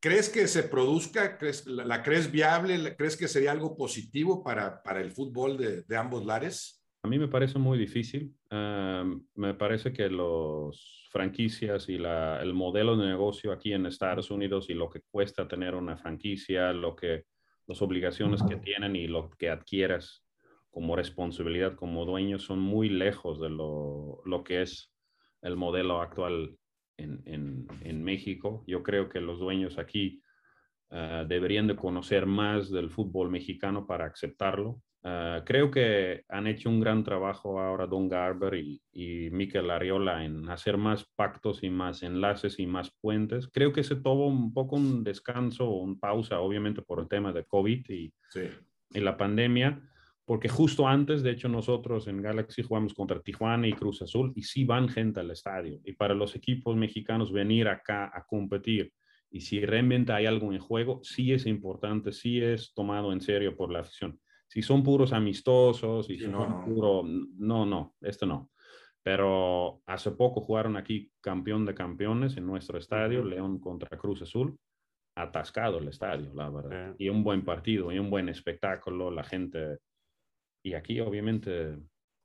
¿Crees 0.00 0.28
que 0.28 0.48
se 0.48 0.64
produzca? 0.64 1.38
¿Crees, 1.38 1.64
la, 1.66 2.02
crees 2.02 2.30
viable? 2.30 2.96
¿Crees 2.96 3.16
que 3.16 3.28
sería 3.28 3.52
algo 3.52 3.76
positivo 3.76 4.42
para, 4.42 4.82
para 4.82 5.00
el 5.00 5.12
fútbol 5.12 5.56
de, 5.56 5.82
de, 5.82 5.96
ambos 5.96 6.26
lares? 6.26 6.82
A 7.04 7.08
mí 7.08 7.18
me 7.18 7.28
parece 7.28 7.60
muy 7.60 7.78
difícil. 7.78 8.34
Me 8.52 9.54
parece 9.54 9.92
que 9.92 10.08
los 10.10 11.08
franquicias 11.10 11.88
y 11.88 11.98
la, 11.98 12.42
el 12.42 12.52
modelo 12.52 12.96
de 12.96 13.06
negocio 13.06 13.52
aquí 13.52 13.72
en 13.72 13.86
Estados 13.86 14.30
Unidos 14.30 14.68
y 14.68 14.74
lo 14.74 14.90
que 14.90 15.00
cuesta 15.10 15.48
tener 15.48 15.74
una 15.74 15.96
franquicia, 15.96 16.72
lo 16.72 16.94
que, 16.94 17.24
las 17.66 17.80
obligaciones 17.80 18.42
que 18.42 18.56
tienen 18.56 18.96
y 18.96 19.06
lo 19.06 19.30
que 19.30 19.48
adquieras 19.48 20.24
como 20.70 20.96
responsabilidad 20.96 21.74
como 21.76 22.04
dueño 22.04 22.38
son 22.38 22.58
muy 22.58 22.88
lejos 22.88 23.40
de 23.40 23.50
lo, 23.50 24.22
lo 24.24 24.42
que 24.42 24.62
es 24.62 24.92
el 25.42 25.56
modelo 25.56 26.00
actual 26.00 26.56
en, 26.96 28.04
México. 28.04 28.64
Yo 28.66 28.82
creo 28.82 29.08
que 29.08 29.20
los 29.20 29.38
dueños 29.38 29.78
aquí 29.78 30.22
ah, 30.90 31.24
deberían 31.26 31.66
de 31.66 31.76
conocer 31.76 32.26
más 32.26 32.70
del 32.70 32.90
fútbol 32.90 33.30
mexicano 33.30 33.86
para 33.86 34.06
aceptarlo. 34.06 34.82
Ah, 35.04 35.42
creo 35.44 35.70
que 35.70 36.24
han 36.28 36.46
hecho 36.46 36.68
un 36.68 36.78
gran 36.78 37.02
trabajo 37.02 37.60
ahora 37.60 37.86
Don 37.86 38.08
Garber 38.08 38.54
y, 38.54 38.80
y 38.92 39.30
Miquel 39.30 39.70
Ariola 39.70 40.24
en 40.24 40.48
hacer 40.48 40.76
más 40.76 41.04
pactos 41.16 41.62
y 41.64 41.70
más 41.70 42.02
enlaces 42.02 42.58
y 42.58 42.66
más 42.66 42.92
puentes. 43.00 43.48
Creo 43.48 43.72
que 43.72 43.82
se 43.82 43.96
tomó 43.96 44.28
un 44.28 44.52
poco 44.52 44.76
un 44.76 45.02
descanso, 45.02 45.68
un 45.70 45.98
pausa, 45.98 46.40
obviamente 46.40 46.82
por 46.82 47.00
el 47.00 47.08
tema 47.08 47.32
de 47.32 47.44
COVID 47.44 47.90
y, 47.90 48.12
y 48.90 49.00
la 49.00 49.16
pandemia 49.16 49.82
porque 50.24 50.48
justo 50.48 50.86
antes, 50.86 51.22
de 51.22 51.32
hecho, 51.32 51.48
nosotros 51.48 52.06
en 52.06 52.22
Galaxy 52.22 52.62
jugamos 52.62 52.94
contra 52.94 53.20
Tijuana 53.20 53.66
y 53.66 53.72
Cruz 53.72 54.02
Azul 54.02 54.32
y 54.36 54.42
sí 54.42 54.64
van 54.64 54.88
gente 54.88 55.20
al 55.20 55.30
estadio. 55.30 55.80
Y 55.84 55.94
para 55.94 56.14
los 56.14 56.36
equipos 56.36 56.76
mexicanos 56.76 57.32
venir 57.32 57.68
acá 57.68 58.10
a 58.14 58.24
competir 58.24 58.92
y 59.30 59.40
si 59.40 59.64
realmente 59.64 60.12
hay 60.12 60.26
algo 60.26 60.52
en 60.52 60.60
juego, 60.60 61.00
sí 61.02 61.32
es 61.32 61.46
importante, 61.46 62.12
sí 62.12 62.40
es 62.40 62.72
tomado 62.74 63.12
en 63.12 63.20
serio 63.20 63.56
por 63.56 63.72
la 63.72 63.80
afición. 63.80 64.20
Si 64.52 64.60
son 64.60 64.82
puros 64.82 65.14
amistosos 65.14 66.10
y 66.10 66.18
si 66.18 66.28
no, 66.28 66.44
son 66.44 66.64
puro, 66.66 67.02
no, 67.06 67.64
no, 67.64 67.94
esto 68.02 68.26
no. 68.26 68.50
Pero 69.02 69.80
hace 69.86 70.10
poco 70.10 70.42
jugaron 70.42 70.76
aquí 70.76 71.10
campeón 71.22 71.64
de 71.64 71.74
campeones 71.74 72.36
en 72.36 72.46
nuestro 72.46 72.76
estadio, 72.76 73.24
León 73.24 73.60
contra 73.60 73.96
Cruz 73.96 74.20
Azul, 74.20 74.58
atascado 75.16 75.78
el 75.78 75.88
estadio, 75.88 76.34
la 76.34 76.50
verdad. 76.50 76.94
Y 76.98 77.08
un 77.08 77.24
buen 77.24 77.46
partido, 77.46 77.90
y 77.92 77.98
un 77.98 78.10
buen 78.10 78.28
espectáculo, 78.28 79.10
la 79.10 79.24
gente 79.24 79.78
y 80.62 80.74
aquí 80.74 81.00
obviamente 81.00 81.78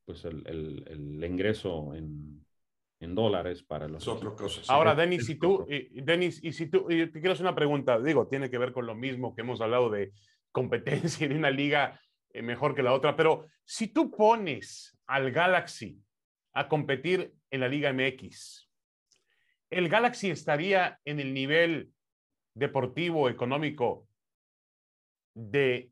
pues 0.03 0.25
el, 0.25 0.43
el, 0.85 1.23
ingreso 1.23 1.95
en, 1.95 2.45
en, 2.99 3.15
dólares 3.15 3.63
para 3.63 3.87
los... 3.87 4.05
otras 4.05 4.33
cosas. 4.33 4.69
Ahora, 4.69 4.95
Denis, 4.95 5.29
y 5.29 5.35
tú, 5.35 5.65
y, 5.69 6.01
Denis, 6.01 6.43
y 6.43 6.51
si 6.51 6.67
tú, 6.69 6.87
te 6.87 7.09
quiero 7.09 7.31
hacer 7.31 7.45
una 7.45 7.55
pregunta, 7.55 8.01
digo, 8.01 8.27
tiene 8.27 8.49
que 8.49 8.57
ver 8.57 8.73
con 8.73 8.85
lo 8.85 8.95
mismo 8.95 9.33
que 9.33 9.43
hemos 9.43 9.61
hablado 9.61 9.89
de 9.89 10.11
competencia 10.51 11.25
en 11.25 11.37
una 11.37 11.51
liga 11.51 12.01
eh, 12.37 12.41
mejor 12.41 12.75
que 12.75 12.83
la 12.83 12.93
otra, 12.93 13.15
pero 13.15 13.47
si 13.65 13.87
tú 13.87 14.11
pones 14.11 14.97
al 15.07 15.31
Galaxy 15.31 15.99
a 16.53 16.67
competir 16.67 17.33
en 17.51 17.59
la 17.61 17.67
Liga 17.67 17.91
MX, 17.93 18.69
¿el 19.69 19.89
Galaxy 19.89 20.29
estaría 20.29 20.99
en 21.05 21.19
el 21.19 21.33
nivel 21.33 21.91
deportivo, 22.53 23.29
económico 23.29 24.07
de 25.35 25.91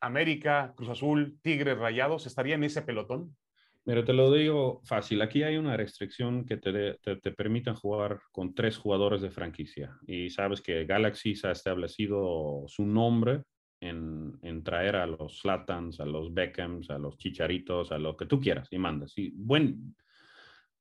América, 0.00 0.72
Cruz 0.76 0.90
Azul, 0.90 1.38
Tigres, 1.42 1.78
Rayados, 1.78 2.26
¿estaría 2.26 2.54
en 2.54 2.64
ese 2.64 2.82
pelotón? 2.82 3.36
Pero 3.84 4.04
te 4.04 4.12
lo 4.12 4.32
digo 4.32 4.82
fácil, 4.84 5.22
aquí 5.22 5.42
hay 5.42 5.56
una 5.56 5.76
restricción 5.76 6.44
que 6.44 6.56
te, 6.58 6.98
te, 7.02 7.16
te 7.16 7.74
jugar 7.74 8.20
con 8.30 8.54
tres 8.54 8.76
jugadores 8.76 9.22
de 9.22 9.30
franquicia. 9.30 9.98
Y 10.06 10.30
sabes 10.30 10.60
que 10.60 10.84
Galaxy 10.84 11.34
se 11.34 11.48
ha 11.48 11.52
establecido 11.52 12.64
su 12.66 12.84
nombre 12.86 13.42
en, 13.80 14.38
en, 14.42 14.62
traer 14.62 14.96
a 14.96 15.06
los 15.06 15.40
Slatans, 15.40 16.00
a 16.00 16.04
los 16.04 16.32
Beckhams, 16.32 16.90
a 16.90 16.98
los 16.98 17.16
Chicharitos, 17.16 17.92
a 17.92 17.98
lo 17.98 18.16
que 18.16 18.26
tú 18.26 18.40
quieras 18.40 18.68
y 18.70 18.78
mandas. 18.78 19.16
Y 19.16 19.30
buen, 19.30 19.96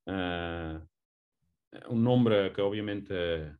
uh, 0.05 0.79
un 1.89 2.03
nombre 2.03 2.51
que 2.53 2.61
obviamente 2.61 3.53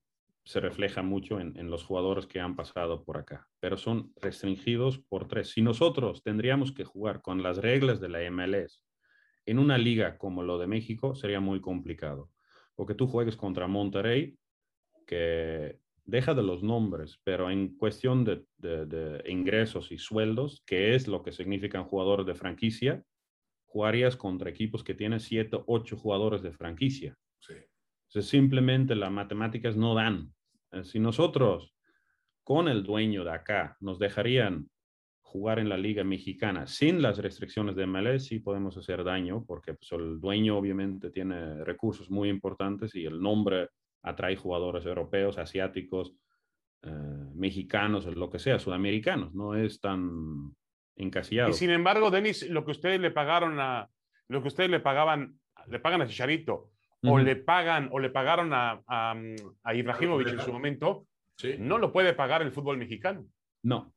se 0.50 0.60
refleja 0.60 1.04
mucho 1.04 1.40
en, 1.40 1.70
los 1.70 1.84
jugadores 1.84 2.26
que 2.26 2.40
han 2.40 2.56
pasado 2.56 3.04
por 3.04 3.18
acá, 3.18 3.48
pero 3.60 3.78
son 3.78 4.12
restringidos 4.16 4.98
por 4.98 5.28
tres. 5.28 5.52
Si 5.52 5.62
nosotros 5.62 6.24
tendríamos 6.24 6.72
que 6.72 6.84
jugar 6.84 7.22
con 7.22 7.44
las 7.44 7.58
reglas 7.58 8.00
de 8.00 8.10
la 8.10 8.32
MLS 8.32 8.84
en 9.46 9.60
una 9.60 9.78
liga 9.78 10.18
como 10.18 10.42
lo 10.42 10.58
de 10.58 10.66
México, 10.66 11.14
sería 11.14 11.40
muy 11.40 11.62
complicado, 11.62 12.32
porque 12.76 12.96
tú 12.96 13.06
juegues 13.06 13.36
contra 13.36 13.68
Monterrey, 13.68 14.40
que 15.06 15.80
deja 16.10 16.34
de 16.34 16.44
los 16.44 16.64
nombres, 16.64 17.20
pero 17.24 17.50
en 17.50 17.76
cuestión 17.78 18.24
de, 18.26 18.44
ingresos 19.28 19.92
y 19.92 19.98
sueldos, 19.98 20.64
que 20.66 20.96
es 20.96 21.08
lo 21.08 21.24
que 21.24 21.32
significan 21.32 21.84
jugadores 21.84 22.26
de 22.26 22.36
franquicia, 22.36 23.04
jugarías 23.66 24.16
contra 24.16 24.50
equipos 24.50 24.84
que 24.84 24.96
tienen 24.96 25.20
siete, 25.20 25.58
ocho 25.68 25.98
jugadores 25.98 26.42
de 26.42 26.52
franquicia. 26.52 27.16
Sí. 27.40 28.22
simplemente 28.22 28.96
las 28.96 29.12
matemáticas 29.12 29.78
no 29.78 29.94
dan. 29.94 30.34
Eh, 30.72 30.84
si 30.84 31.00
nosotros 31.00 31.74
con 32.44 32.68
el 32.68 32.84
dueño 32.84 33.24
de 33.24 33.32
acá 33.32 33.78
nos 33.80 34.00
dejarían 34.00 34.68
jugar 35.22 35.60
en 35.60 35.70
la 35.70 35.78
liga 35.78 36.04
mexicana 36.04 36.66
sin 36.66 37.02
las 37.02 37.20
restricciones 37.20 37.76
de 37.76 37.86
MLS, 37.86 38.26
sí 38.26 38.40
podemos 38.40 38.76
hacer 38.78 39.04
daño 39.04 39.46
porque 39.46 39.76
pues, 39.76 39.92
el 39.92 40.20
dueño 40.20 40.58
obviamente 40.58 41.12
tiene 41.12 41.64
recursos 41.64 42.10
muy 42.10 42.30
importantes 42.30 42.96
y 42.96 43.06
el 43.06 43.22
nombre 43.22 43.70
atrae 44.02 44.36
jugadores 44.36 44.86
europeos, 44.86 45.38
asiáticos, 45.38 46.14
eh, 46.84 46.90
mexicanos, 47.34 48.06
lo 48.06 48.30
que 48.30 48.40
sea, 48.40 48.60
sudamericanos, 48.60 49.34
no 49.34 49.56
es 49.56 49.80
tan 49.82 50.56
encasillado. 50.96 51.50
Y 51.50 51.54
sin 51.54 51.70
embargo, 51.70 52.12
Denis, 52.12 52.50
lo 52.50 52.66
que 52.66 52.72
ustedes 52.72 53.00
le 53.00 53.12
pagaron 53.12 53.60
a, 53.60 53.90
lo 54.28 54.42
que 54.42 54.48
ustedes 54.48 54.70
le 54.70 54.80
pagaban, 54.80 55.40
le 55.68 55.80
pagan 55.80 56.02
a 56.02 56.08
Chicharito, 56.08 56.72
o 57.02 57.18
le 57.18 57.38
pagan 57.38 57.88
o 57.94 58.00
le 58.00 58.10
pagaron 58.10 58.52
a, 58.54 58.82
a, 58.86 59.16
a 59.64 59.74
Ibrahimovic 59.74 60.28
en 60.28 60.40
su 60.42 60.52
momento, 60.52 61.08
no 61.60 61.78
lo 61.78 61.92
puede 61.92 62.14
pagar 62.14 62.42
el 62.42 62.52
fútbol 62.52 62.78
mexicano. 62.78 63.26
No, 63.64 63.94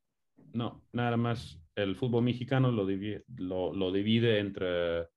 no, 0.52 0.82
nada 0.92 1.16
más 1.16 1.60
el 1.74 1.96
fútbol 1.96 2.22
mexicano 2.24 2.70
lo 2.70 2.86
divide, 2.86 3.24
lo, 3.36 3.72
lo 3.72 3.90
divide 3.90 4.38
entre 4.38 5.08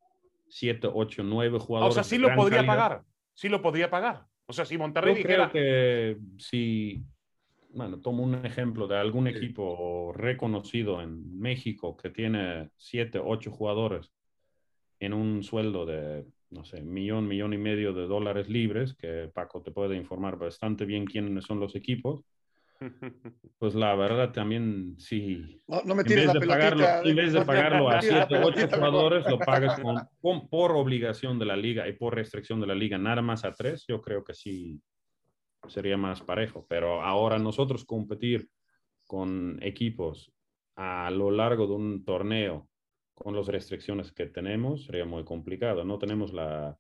7, 0.50 0.90
8, 0.92 1.24
9 1.24 1.60
jugadores. 1.60 1.92
O 1.92 1.96
sea, 1.96 2.04
sí 2.04 2.18
lo 2.18 2.34
podría 2.36 2.66
pagar, 2.66 3.04
sí 3.34 3.50
lo 3.50 3.62
podría 3.62 3.90
pagar. 3.90 4.26
O 4.48 4.54
sea, 4.54 4.66
si 4.66 4.78
Monterrey 4.78 5.16
Yo 5.16 5.24
creo 5.24 5.52
que 5.52 6.18
si, 6.38 7.04
bueno, 7.70 8.00
tomo 8.00 8.24
un 8.24 8.46
ejemplo 8.46 8.88
de 8.88 8.98
algún 8.98 9.28
equipo 9.28 10.14
reconocido 10.14 11.02
en 11.02 11.40
México 11.40 11.98
que 11.98 12.10
tiene 12.10 12.70
7, 12.78 13.20
8 13.24 13.52
jugadores 13.52 14.12
en 15.00 15.14
un 15.14 15.44
sueldo 15.44 15.86
de 15.86 16.26
no 16.56 16.64
sé, 16.64 16.82
millón, 16.82 17.28
millón 17.28 17.54
y 17.54 17.58
medio 17.58 17.94
de 17.94 18.08
dólares 18.08 18.50
libres, 18.50 18.94
que 18.94 19.30
Paco 19.34 19.62
te 19.62 19.72
puede 19.72 19.96
informar 19.96 20.38
bastante 20.38 20.86
bien 20.86 21.06
quiénes 21.06 21.44
son 21.44 21.60
los 21.60 21.76
equipos, 21.76 22.24
pues 23.58 23.76
la 23.76 23.96
verdad 23.96 24.32
también 24.32 24.96
sí. 24.98 25.62
No, 25.68 25.96
me 25.96 26.04
tires 26.04 26.28
la 26.28 26.34
de 26.34 26.48
pagarlo, 26.48 26.86
En 27.04 27.16
vez 27.16 27.34
de 27.34 27.46
pagarlo 27.46 27.90
a 27.90 28.02
7 28.02 28.36
o 28.38 28.48
8 28.48 28.70
jugadores, 28.70 29.26
lo 29.28 29.40
pagas 29.40 29.80
con, 30.22 30.50
por 30.50 30.72
obligación 30.72 31.40
de 31.40 31.46
la 31.46 31.56
liga 31.56 31.88
y 31.88 31.94
por 31.94 32.16
restricción 32.16 32.60
de 32.60 32.68
la 32.68 32.76
liga, 32.76 32.98
nada 32.98 33.22
más 33.22 33.46
a 33.46 33.54
3, 33.54 33.86
yo 33.88 34.02
creo 34.02 34.24
que 34.24 34.34
sí 34.34 34.82
sería 35.68 35.98
más 35.98 36.22
parejo. 36.22 36.66
Pero 36.68 37.02
ahora 37.02 37.38
nosotros 37.38 37.86
competir 37.86 38.50
con 39.06 39.60
equipos 39.62 40.32
a 40.76 41.10
lo 41.12 41.32
largo 41.32 41.68
de 41.68 41.74
un 41.74 42.06
torneo 42.06 42.68
con 43.14 43.36
las 43.36 43.48
restricciones 43.48 44.12
que 44.12 44.26
tenemos 44.28 44.86
sería 44.86 45.06
muy 45.06 45.24
complicado. 45.24 45.86
No 45.86 45.98
tenemos 45.98 46.34
la, 46.34 46.78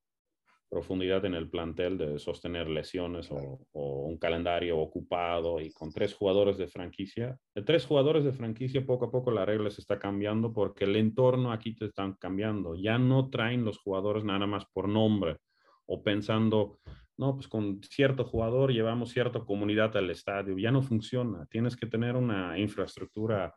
profundidad 0.69 1.25
en 1.25 1.35
el 1.35 1.49
plantel 1.49 1.97
de 1.97 2.19
sostener 2.19 2.67
lesiones 2.67 3.29
o, 3.31 3.59
un 3.73 4.17
calendario 4.17 4.77
ocupado 4.77 5.59
y 5.59 5.71
con 5.71 5.91
tres 5.91 6.13
jugadores 6.13 6.57
de 6.57 6.67
franquicia. 6.67 7.37
De 7.53 7.61
tres 7.61 7.85
jugadores 7.85 8.23
de 8.23 8.31
franquicia, 8.31 8.85
poco 8.85 9.05
a 9.05 9.11
poco 9.11 9.31
la 9.31 9.45
regla 9.45 9.69
se 9.69 9.81
está 9.81 9.99
cambiando 9.99 10.53
porque 10.53 10.85
el 10.85 10.95
entorno 10.95 11.51
aquí 11.51 11.75
te 11.75 11.85
están 11.85 12.13
cambiando. 12.13 12.75
Ya 12.75 12.97
no 12.97 13.29
traen 13.29 13.65
los 13.65 13.77
jugadores 13.77 14.23
nada 14.23 14.47
más 14.47 14.65
por 14.73 14.87
nombre 14.87 15.37
o 15.85 16.01
pensando, 16.03 16.79
no, 17.17 17.35
pues 17.35 17.47
con 17.47 17.81
cierto 17.83 18.23
jugador 18.25 18.71
llevamos 18.71 19.09
cierta 19.09 19.39
comunidad 19.41 19.95
al 19.97 20.09
estadio. 20.09 20.57
Ya 20.57 20.71
no 20.71 20.81
funciona. 20.81 21.45
Tienes 21.47 21.75
que 21.75 21.87
tener 21.87 22.15
una 22.15 22.57
infraestructura 22.57 23.53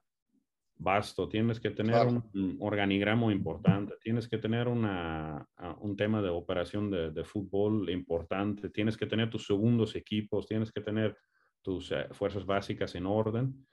vasto, 0.78 1.28
tienes 1.28 1.60
que 1.60 1.70
tener 1.70 2.06
un, 2.06 2.56
organigramo 2.60 3.30
importante, 3.30 3.94
tienes 4.00 4.28
que 4.28 4.38
tener 4.38 4.68
una, 4.68 5.46
un 5.80 5.96
tema 5.96 6.22
de 6.22 6.28
operación 6.28 6.90
de, 6.90 7.24
fútbol 7.24 7.90
importante, 7.90 8.70
tienes 8.70 8.96
que 8.96 9.06
tener 9.06 9.28
tus 9.28 9.46
segundos 9.46 9.96
equipos, 9.96 10.46
tienes 10.46 10.72
que 10.72 10.80
tener 10.80 11.16
tus 11.62 11.90
eh, 11.90 12.06
fuerzas 12.12 12.46
básicas 12.46 12.94
en 12.94 13.06
orden. 13.06 13.66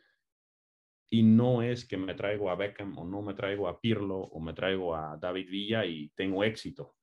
Y 1.09 1.21
no 1.21 1.61
es 1.61 1.85
que 1.85 1.97
me 1.97 2.15
traigo 2.15 2.49
a 2.49 2.55
Beckham 2.55 2.97
o 2.97 3.05
no 3.05 3.21
me 3.21 3.35
traigo 3.35 3.67
a 3.67 3.79
Pirlo 3.79 4.17
o 4.17 4.39
me 4.39 4.53
traigo 4.53 4.95
a 4.95 5.17
David 5.17 5.47
Villa 5.49 5.85
y 5.85 6.09
tengo 6.15 6.43
éxito. 6.43 6.95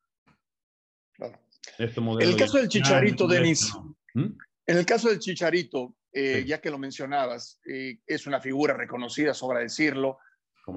Claro. 1.12 1.38
Este 1.78 2.00
el 2.20 2.36
caso 2.36 2.58
del 2.58 2.68
Chicharito, 2.68 3.28
Denis, 3.28 3.72
¿Mm? 4.14 4.32
en 4.66 4.76
el 4.76 4.84
caso 4.84 5.08
del 5.08 5.20
Chicharito, 5.20 5.94
eh, 6.12 6.44
ya 6.46 6.60
que 6.60 6.70
lo 6.70 6.78
mencionabas, 6.78 7.58
eh, 7.64 8.00
es 8.06 8.26
una 8.26 8.40
figura 8.40 8.74
reconocida, 8.74 9.32
sobra 9.32 9.60
decirlo. 9.60 10.18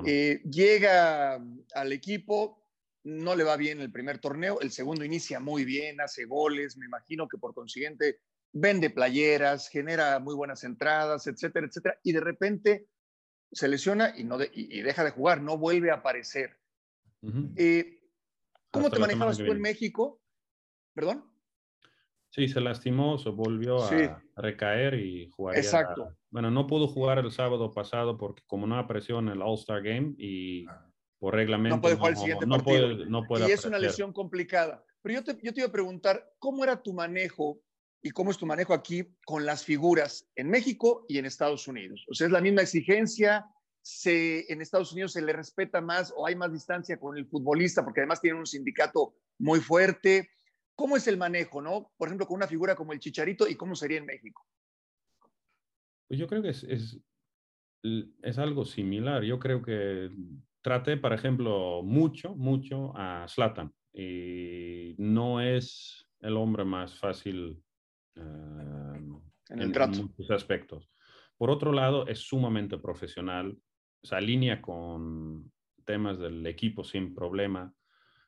Eh, 0.05 0.41
llega 0.49 1.35
al 1.73 1.91
equipo, 1.91 2.63
no 3.03 3.35
le 3.35 3.43
va 3.43 3.57
bien 3.57 3.81
el 3.81 3.91
primer 3.91 4.19
torneo, 4.19 4.61
el 4.61 4.71
segundo 4.71 5.03
inicia 5.03 5.41
muy 5.41 5.65
bien, 5.65 5.99
hace 5.99 6.25
goles, 6.25 6.77
me 6.77 6.85
imagino 6.85 7.27
que 7.27 7.37
por 7.37 7.53
consiguiente 7.53 8.21
vende 8.53 8.89
playeras, 8.89 9.67
genera 9.67 10.19
muy 10.19 10.33
buenas 10.35 10.63
entradas, 10.63 11.27
etcétera, 11.27 11.67
etcétera, 11.67 11.99
y 12.01 12.13
de 12.13 12.21
repente 12.21 12.87
se 13.51 13.67
lesiona 13.67 14.13
y, 14.17 14.23
no 14.23 14.37
y, 14.41 14.81
deja 14.81 15.03
de 15.03 15.11
jugar, 15.11 15.41
no 15.41 15.57
vuelve 15.57 15.91
a 15.91 15.95
aparecer. 15.95 16.57
¿Cómo 18.71 18.89
te 18.89 18.99
manejabas 18.99 19.37
tú 19.37 19.51
en 19.51 19.61
México? 19.61 20.21
¿Perdón? 20.93 21.34
Sí, 22.35 22.49
se 22.49 22.59
lastimó, 22.59 23.17
se 23.17 23.29
volvió 23.29 23.81
a 23.81 24.21
recaer 24.35 24.95
y 24.95 25.29
jugaría. 25.29 25.61
Exacto. 25.61 26.17
Bueno, 26.29 26.51
no 26.51 26.67
pudo 26.67 26.85
jugar 26.85 27.17
el 27.19 27.31
sábado 27.31 27.71
pasado 27.71 28.17
porque 28.17 28.43
como 28.45 28.67
no 28.67 28.77
apareció 28.77 29.19
en 29.19 29.29
el 29.29 29.41
All-Star 29.41 29.81
Game 29.81 30.15
y 30.17 30.65
por 31.17 31.33
reglamento... 31.33 31.77
No 31.77 31.81
puede 31.81 31.95
jugar 31.95 32.11
el 32.11 32.17
siguiente 32.17 32.45
partido. 32.45 33.05
no 33.05 33.23
puede 33.23 33.47
y 33.47 33.51
es 33.53 33.63
una 33.63 33.79
lesión 33.79 34.11
complicada. 34.11 34.83
Pero 35.01 35.15
yo 35.15 35.23
te, 35.23 35.39
yo 35.41 35.53
te 35.53 35.61
iba 35.61 35.69
a 35.69 35.71
preguntar, 35.71 36.29
¿cómo 36.37 36.65
era 36.65 36.83
tu 36.83 36.91
manejo 36.91 37.61
y 38.03 38.09
cómo 38.09 38.31
es 38.31 38.37
tu 38.37 38.45
manejo 38.45 38.73
aquí 38.73 39.15
con 39.25 39.45
las 39.45 39.63
figuras 39.63 40.27
en 40.35 40.49
México 40.49 41.05
y 41.07 41.19
en 41.19 41.25
Estados 41.25 41.69
Unidos? 41.69 42.05
O 42.09 42.13
sea, 42.13 42.27
¿es 42.27 42.33
la 42.33 42.41
misma 42.41 42.63
exigencia? 42.63 43.45
Se, 43.81 44.51
¿En 44.51 44.61
Estados 44.61 44.91
Unidos 44.91 45.13
se 45.13 45.21
le 45.21 45.31
respeta 45.31 45.79
más 45.79 46.13
o 46.13 46.27
hay 46.27 46.35
más 46.35 46.51
distancia 46.51 46.99
con 46.99 47.17
el 47.17 47.27
futbolista 47.27 47.85
porque 47.85 48.01
además 48.01 48.19
tienen 48.19 48.39
un 48.39 48.45
sindicato 48.45 49.15
muy 49.39 49.61
fuerte? 49.61 50.31
¿Cómo 50.75 50.97
es 50.97 51.07
el 51.07 51.17
manejo, 51.17 51.61
no? 51.61 51.91
Por 51.97 52.09
ejemplo, 52.09 52.27
con 52.27 52.35
una 52.35 52.47
figura 52.47 52.75
como 52.75 52.93
el 52.93 52.99
Chicharito 52.99 53.47
y 53.47 53.55
cómo 53.55 53.75
sería 53.75 53.97
en 53.97 54.05
México. 54.05 54.45
Pues 56.07 56.19
yo 56.19 56.27
creo 56.27 56.41
que 56.41 56.49
es, 56.49 56.63
es, 56.63 56.99
es 58.21 58.37
algo 58.37 58.65
similar. 58.65 59.23
Yo 59.23 59.39
creo 59.39 59.61
que 59.61 60.11
traté, 60.61 60.97
por 60.97 61.13
ejemplo, 61.13 61.81
mucho, 61.83 62.35
mucho 62.35 62.91
a 62.95 63.27
Slatan 63.27 63.73
y 63.93 64.95
no 64.97 65.39
es 65.39 66.05
el 66.19 66.35
hombre 66.35 66.65
más 66.65 66.99
fácil 66.99 67.63
eh, 68.15 68.21
en, 69.49 69.59
el 69.59 69.71
trato. 69.71 70.03
muchos 70.03 70.31
aspectos. 70.31 70.89
Por 71.37 71.49
otro 71.49 71.71
lado, 71.71 72.07
es 72.07 72.19
sumamente 72.19 72.77
profesional, 72.77 73.57
se 74.03 74.15
alinea 74.15 74.61
con 74.61 75.51
temas 75.85 76.19
del 76.19 76.45
equipo 76.47 76.83
sin 76.83 77.13
problema 77.13 77.73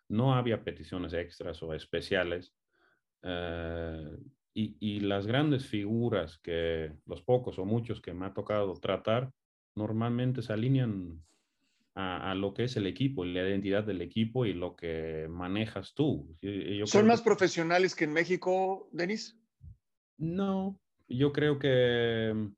no 0.09 0.33
había 0.33 0.63
peticiones 0.63 1.13
extras 1.13 1.61
o 1.63 1.73
especiales. 1.73 2.53
Eh, 3.23 4.17
y, 4.53 5.01
las 5.01 5.27
grandes 5.27 5.67
figuras 5.67 6.39
que 6.39 6.91
los 7.05 7.21
pocos 7.21 7.59
o 7.59 7.65
muchos 7.65 8.01
que 8.01 8.13
me 8.13 8.25
ha 8.25 8.33
tocado 8.33 8.73
tratar 8.79 9.31
normalmente 9.75 10.41
se 10.41 10.51
alinean 10.51 11.23
a, 11.93 12.33
lo 12.33 12.53
que 12.53 12.63
es 12.63 12.75
el 12.75 12.87
equipo 12.87 13.23
y 13.23 13.33
la 13.33 13.47
identidad 13.47 13.83
del 13.83 14.01
equipo 14.01 14.45
y 14.45 14.53
lo 14.53 14.75
que 14.75 15.27
manejas 15.29 15.93
tú. 15.93 16.35
¿Son 16.85 17.05
más 17.05 17.21
profesionales 17.21 17.95
que 17.95 18.05
en 18.05 18.13
México, 18.13 18.89
Denis? 18.91 19.39
No, 20.17 20.79
yo 21.07 21.31
creo 21.31 21.59
que 21.59 22.49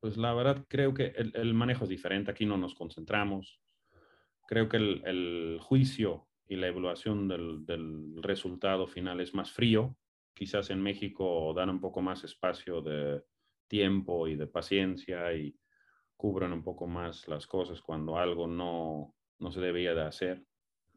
pues 0.00 0.16
la 0.16 0.32
verdad 0.32 0.64
creo 0.68 0.94
que 0.94 1.08
el, 1.16 1.32
el, 1.34 1.52
manejo 1.52 1.84
es 1.84 1.90
diferente. 1.90 2.30
Aquí 2.30 2.46
no 2.46 2.56
nos 2.56 2.74
concentramos 2.74 3.60
creo 4.50 4.68
que 4.68 4.78
el, 4.78 5.58
juicio 5.62 6.26
y 6.48 6.56
la 6.56 6.66
evaluación 6.66 7.28
del, 7.28 8.20
resultado 8.20 8.88
final 8.88 9.20
es 9.20 9.32
más 9.32 9.52
frío. 9.52 9.96
Quizás 10.34 10.70
en 10.70 10.82
México 10.82 11.54
dan 11.54 11.70
un 11.70 11.80
poco 11.80 12.02
más 12.02 12.24
espacio 12.24 12.82
de 12.82 13.22
tiempo 13.68 14.26
y 14.26 14.34
de 14.34 14.48
paciencia 14.48 15.32
y 15.34 15.56
cubren 16.16 16.52
un 16.52 16.64
poco 16.64 16.88
más 16.88 17.28
las 17.28 17.46
cosas 17.46 17.80
cuando 17.80 18.18
algo 18.18 18.48
no, 18.48 19.14
no 19.38 19.52
se 19.52 19.60
debía 19.60 19.94
de 19.94 20.02
hacer. 20.02 20.44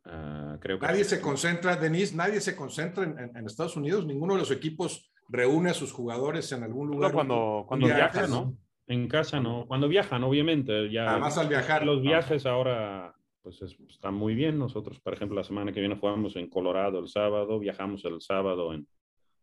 Ah, 0.06 0.58
creo 0.60 0.80
que 0.80 0.88
nadie 0.88 1.04
se 1.04 1.22
concentra, 1.22 1.76
Denise, 1.76 2.16
nadie 2.16 2.42
se 2.42 2.56
concentra 2.56 3.04
en, 3.04 3.46
Estados 3.46 3.78
Unidos, 3.78 4.08
ninguno 4.08 4.34
de 4.34 4.40
los 4.40 4.52
equipos 4.52 5.12
reúne 5.30 5.70
a 5.70 5.76
sus 5.76 5.92
jugadores 5.92 6.52
en 6.54 6.64
algún 6.64 6.88
lugar. 6.88 7.14
cuando, 7.14 7.66
cuando 7.68 7.86
viajan, 7.86 8.32
¿no? 8.32 8.58
En 8.88 9.08
casa 9.08 9.40
no. 9.40 9.68
Cuando 9.68 9.88
viajan, 9.88 10.24
obviamente. 10.24 10.92
Ya, 10.92 11.12
Además 11.12 11.38
al 11.38 11.48
viajar. 11.48 11.86
Los 11.86 12.02
viajes 12.02 12.46
ahora 12.46 13.16
pues 13.44 13.62
está 13.62 14.10
muy 14.10 14.34
bien. 14.34 14.58
Nosotros, 14.58 15.00
por 15.02 15.14
ejemplo, 15.14 15.36
la 15.36 15.44
semana 15.44 15.72
que 15.74 15.82
viene 15.82 15.98
jugamos 16.00 16.36
en 16.38 16.50
Colorado 16.50 17.00
el 17.00 17.10
sábado, 17.10 17.60
viajamos 17.60 18.04
el 18.06 18.22
sábado 18.22 18.74
en 18.74 18.88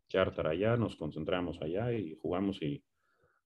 charter 0.08 0.46
allá, 0.46 0.76
nos 0.76 0.96
concentramos 0.96 1.60
allá 1.60 1.92
y 1.92 2.16
jugamos 2.20 2.60
y 2.62 2.82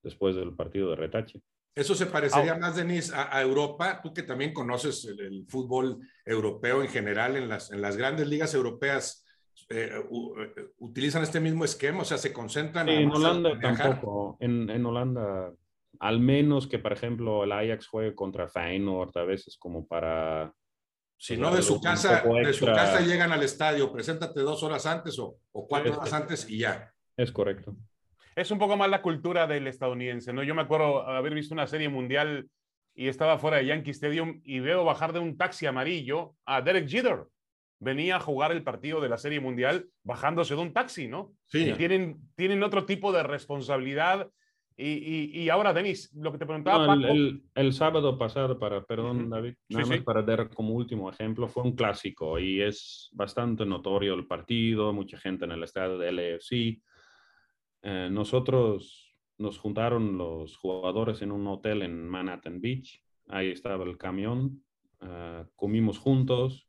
después 0.02 0.36
del 0.36 0.54
partido 0.54 0.90
de 0.90 0.96
retache. 0.96 1.42
Eso 1.74 1.96
se 1.96 2.06
parecería 2.06 2.54
más, 2.54 2.76
Denis, 2.76 3.12
a, 3.12 3.42
Europa. 3.42 4.00
Tú 4.00 4.14
que 4.14 4.22
también 4.22 4.54
conoces 4.54 5.04
el, 5.06 5.44
fútbol 5.48 5.98
europeo 6.24 6.82
en 6.82 6.88
general, 6.88 7.36
en 7.36 7.48
las, 7.48 7.72
en 7.72 7.82
las 7.82 7.96
grandes 7.96 8.28
ligas 8.28 8.54
europeas, 8.54 9.26
eh, 9.68 9.90
eh, 9.92 10.66
utilizan 10.78 11.24
este 11.24 11.40
mismo 11.40 11.64
esquema, 11.64 12.02
o 12.02 12.04
sea, 12.04 12.16
se 12.16 12.32
concentran. 12.32 12.88
en 12.88 13.10
Holanda 13.10 13.58
tampoco. 13.58 14.36
En, 14.38 14.70
en 14.70 14.86
Holanda 14.86 15.52
al 16.00 16.20
menos 16.20 16.66
que, 16.66 16.78
por 16.78 16.92
ejemplo, 16.92 17.44
el 17.44 17.52
Ajax 17.52 17.86
juegue 17.86 18.14
contra 18.14 18.48
Feyenoord 18.48 19.16
a 19.18 19.24
veces 19.24 19.56
como 19.58 19.86
para... 19.86 20.52
Si 21.16 21.36
no, 21.36 21.54
de 21.54 21.62
su, 21.62 21.80
casa, 21.80 22.22
de 22.22 22.52
su 22.52 22.66
casa 22.66 23.00
llegan 23.00 23.32
al 23.32 23.42
estadio, 23.42 23.90
preséntate 23.92 24.40
dos 24.40 24.62
horas 24.62 24.84
antes 24.84 25.18
o, 25.18 25.38
cuatro 25.52 25.96
horas 25.96 26.12
antes 26.12 26.50
y 26.50 26.58
ya. 26.58 26.92
Es 27.16 27.32
correcto. 27.32 27.76
Es 28.36 28.50
un 28.50 28.58
poco 28.58 28.76
más 28.76 28.90
la 28.90 29.00
cultura 29.00 29.46
del 29.46 29.66
estadounidense, 29.68 30.32
¿no? 30.32 30.42
Yo 30.42 30.54
me 30.54 30.62
acuerdo 30.62 31.08
haber 31.08 31.32
visto 31.34 31.54
una 31.54 31.66
serie 31.66 31.88
mundial 31.88 32.48
y 32.94 33.08
estaba 33.08 33.38
fuera 33.38 33.58
de 33.58 33.66
Yankee 33.66 33.92
Stadium 33.92 34.40
y 34.44 34.60
veo 34.60 34.84
bajar 34.84 35.12
de 35.12 35.20
un 35.20 35.36
taxi 35.36 35.66
amarillo 35.66 36.34
a 36.44 36.60
Derek 36.60 36.88
Jeter. 36.88 37.24
Venía 37.78 38.16
a 38.16 38.20
jugar 38.20 38.52
el 38.52 38.62
partido 38.62 39.00
de 39.00 39.08
la 39.08 39.18
serie 39.18 39.40
mundial 39.40 39.86
bajándose 40.02 40.54
de 40.54 40.60
un 40.60 40.72
taxi, 40.72 41.08
¿no? 41.08 41.32
Sí. 41.46 41.72
tienen, 41.76 42.18
tienen 42.34 42.62
otro 42.62 42.86
tipo 42.86 43.12
de 43.12 43.22
responsabilidad 43.22 44.28
y, 44.76 45.42
y, 45.42 45.48
ahora, 45.50 45.72
Denis, 45.72 46.12
lo 46.14 46.32
que 46.32 46.38
te 46.38 46.46
preguntaba. 46.46 46.94
el, 46.94 47.44
el, 47.54 47.72
sábado 47.72 48.18
pasado, 48.18 48.58
para, 48.58 48.84
perdón, 48.84 49.30
David, 49.30 49.54
nada 49.68 49.86
más 49.86 50.02
para 50.02 50.22
dar 50.22 50.50
como 50.50 50.74
último 50.74 51.08
ejemplo, 51.08 51.46
fue 51.46 51.62
un 51.62 51.76
clásico 51.76 52.40
y 52.40 52.60
es 52.60 53.08
bastante 53.12 53.64
notorio 53.64 54.14
el 54.14 54.26
partido, 54.26 54.92
mucha 54.92 55.16
gente 55.16 55.44
en 55.44 55.52
el 55.52 55.62
estadio 55.62 55.96
de 55.98 56.10
LFC. 56.10 56.82
Eh, 57.82 58.08
nosotros 58.10 59.14
nos 59.38 59.58
juntaron 59.58 60.18
los 60.18 60.56
jugadores 60.56 61.22
en 61.22 61.30
un 61.30 61.46
hotel 61.46 61.82
en 61.82 62.08
Manhattan 62.08 62.60
Beach, 62.60 63.00
ahí 63.28 63.50
estaba 63.50 63.84
el 63.84 63.96
camión, 63.96 64.64
eh, 65.00 65.44
comimos 65.54 65.98
juntos, 65.98 66.68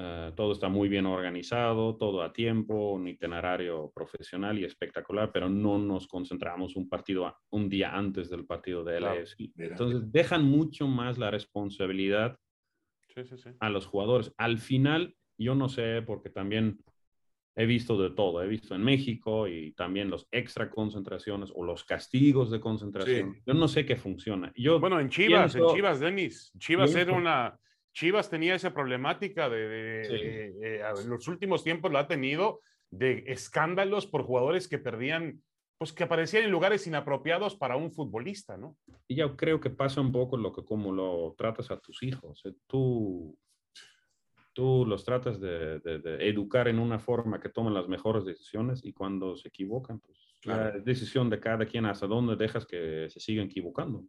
eh, 0.00 0.32
todo 0.36 0.52
está 0.52 0.68
muy 0.68 0.88
bien 0.88 1.06
organizado, 1.06 1.96
todo 1.96 2.22
a 2.22 2.32
tiempo, 2.32 2.92
un 2.92 3.08
itinerario 3.08 3.90
profesional 3.92 4.56
y 4.56 4.64
espectacular, 4.64 5.32
pero 5.32 5.48
no 5.48 5.76
nos 5.76 6.06
concentramos 6.06 6.76
un 6.76 6.88
partido 6.88 7.36
un 7.50 7.68
día 7.68 7.96
antes 7.96 8.30
del 8.30 8.46
partido 8.46 8.84
de 8.84 9.00
LSI. 9.00 9.52
Entonces 9.56 10.12
dejan 10.12 10.44
mucho 10.44 10.86
más 10.86 11.18
la 11.18 11.32
responsabilidad 11.32 12.38
a 13.58 13.70
los 13.70 13.86
jugadores. 13.86 14.32
Al 14.36 14.58
final, 14.58 15.16
yo 15.36 15.56
no 15.56 15.68
sé, 15.68 16.00
porque 16.06 16.30
también 16.30 16.78
he 17.56 17.66
visto 17.66 18.00
de 18.00 18.10
todo, 18.10 18.40
he 18.40 18.46
visto 18.46 18.76
en 18.76 18.84
México 18.84 19.48
y 19.48 19.72
también 19.72 20.10
los 20.10 20.28
extra 20.30 20.70
concentraciones 20.70 21.50
o 21.52 21.64
los 21.64 21.82
castigos 21.82 22.52
de 22.52 22.60
concentración. 22.60 23.42
Yo 23.44 23.52
no 23.52 23.66
sé 23.66 23.84
qué 23.84 23.96
funciona. 23.96 24.52
Yo 24.54 24.78
bueno, 24.78 25.00
en 25.00 25.08
Chivas, 25.08 25.56
en 25.56 25.66
Chivas, 25.74 25.98
Denis, 25.98 26.52
Chivas 26.56 26.94
era 26.94 27.14
una 27.14 27.58
Chivas 27.98 28.30
tenía 28.30 28.54
esa 28.54 28.72
problemática 28.72 29.48
de, 29.48 30.52
eh, 30.62 30.82
en 31.02 31.10
los 31.10 31.26
últimos 31.26 31.64
tiempos 31.64 31.90
lo 31.90 31.98
ha 31.98 32.06
tenido 32.06 32.60
de 32.92 33.24
escándalos 33.26 34.06
por 34.06 34.22
jugadores 34.22 34.68
que 34.68 34.78
perdían, 34.78 35.42
pues 35.78 35.92
que 35.92 36.04
aparecían 36.04 36.44
en 36.44 36.52
lugares 36.52 36.86
inapropiados 36.86 37.56
para 37.56 37.74
un 37.74 37.90
futbolista, 37.90 38.56
¿no? 38.56 38.76
Y 39.08 39.16
yo 39.16 39.36
creo 39.36 39.58
que 39.58 39.70
pasa 39.70 40.00
un 40.00 40.12
poco 40.12 40.36
lo 40.36 40.52
que 40.52 40.64
como 40.64 40.92
lo 40.92 41.34
tratas 41.36 41.72
a 41.72 41.80
tus 41.80 42.04
hijos. 42.04 42.40
Tú, 42.68 43.36
tú 44.52 44.84
los 44.86 45.04
tratas 45.04 45.40
de, 45.40 45.80
educar 46.20 46.68
en 46.68 46.78
una 46.78 47.00
forma 47.00 47.40
que 47.40 47.48
tomen 47.48 47.74
las 47.74 47.88
mejores 47.88 48.24
decisiones 48.24 48.84
y 48.84 48.92
cuando 48.92 49.36
se 49.36 49.48
equivocan, 49.48 49.98
pues 49.98 50.36
la 50.44 50.70
decisión 50.70 51.28
de 51.30 51.40
cada 51.40 51.66
quien 51.66 51.84
hasta 51.84 52.06
dónde 52.06 52.36
dejas 52.36 52.64
que 52.64 53.10
se 53.10 53.18
sigan 53.18 53.46
equivocando. 53.46 54.04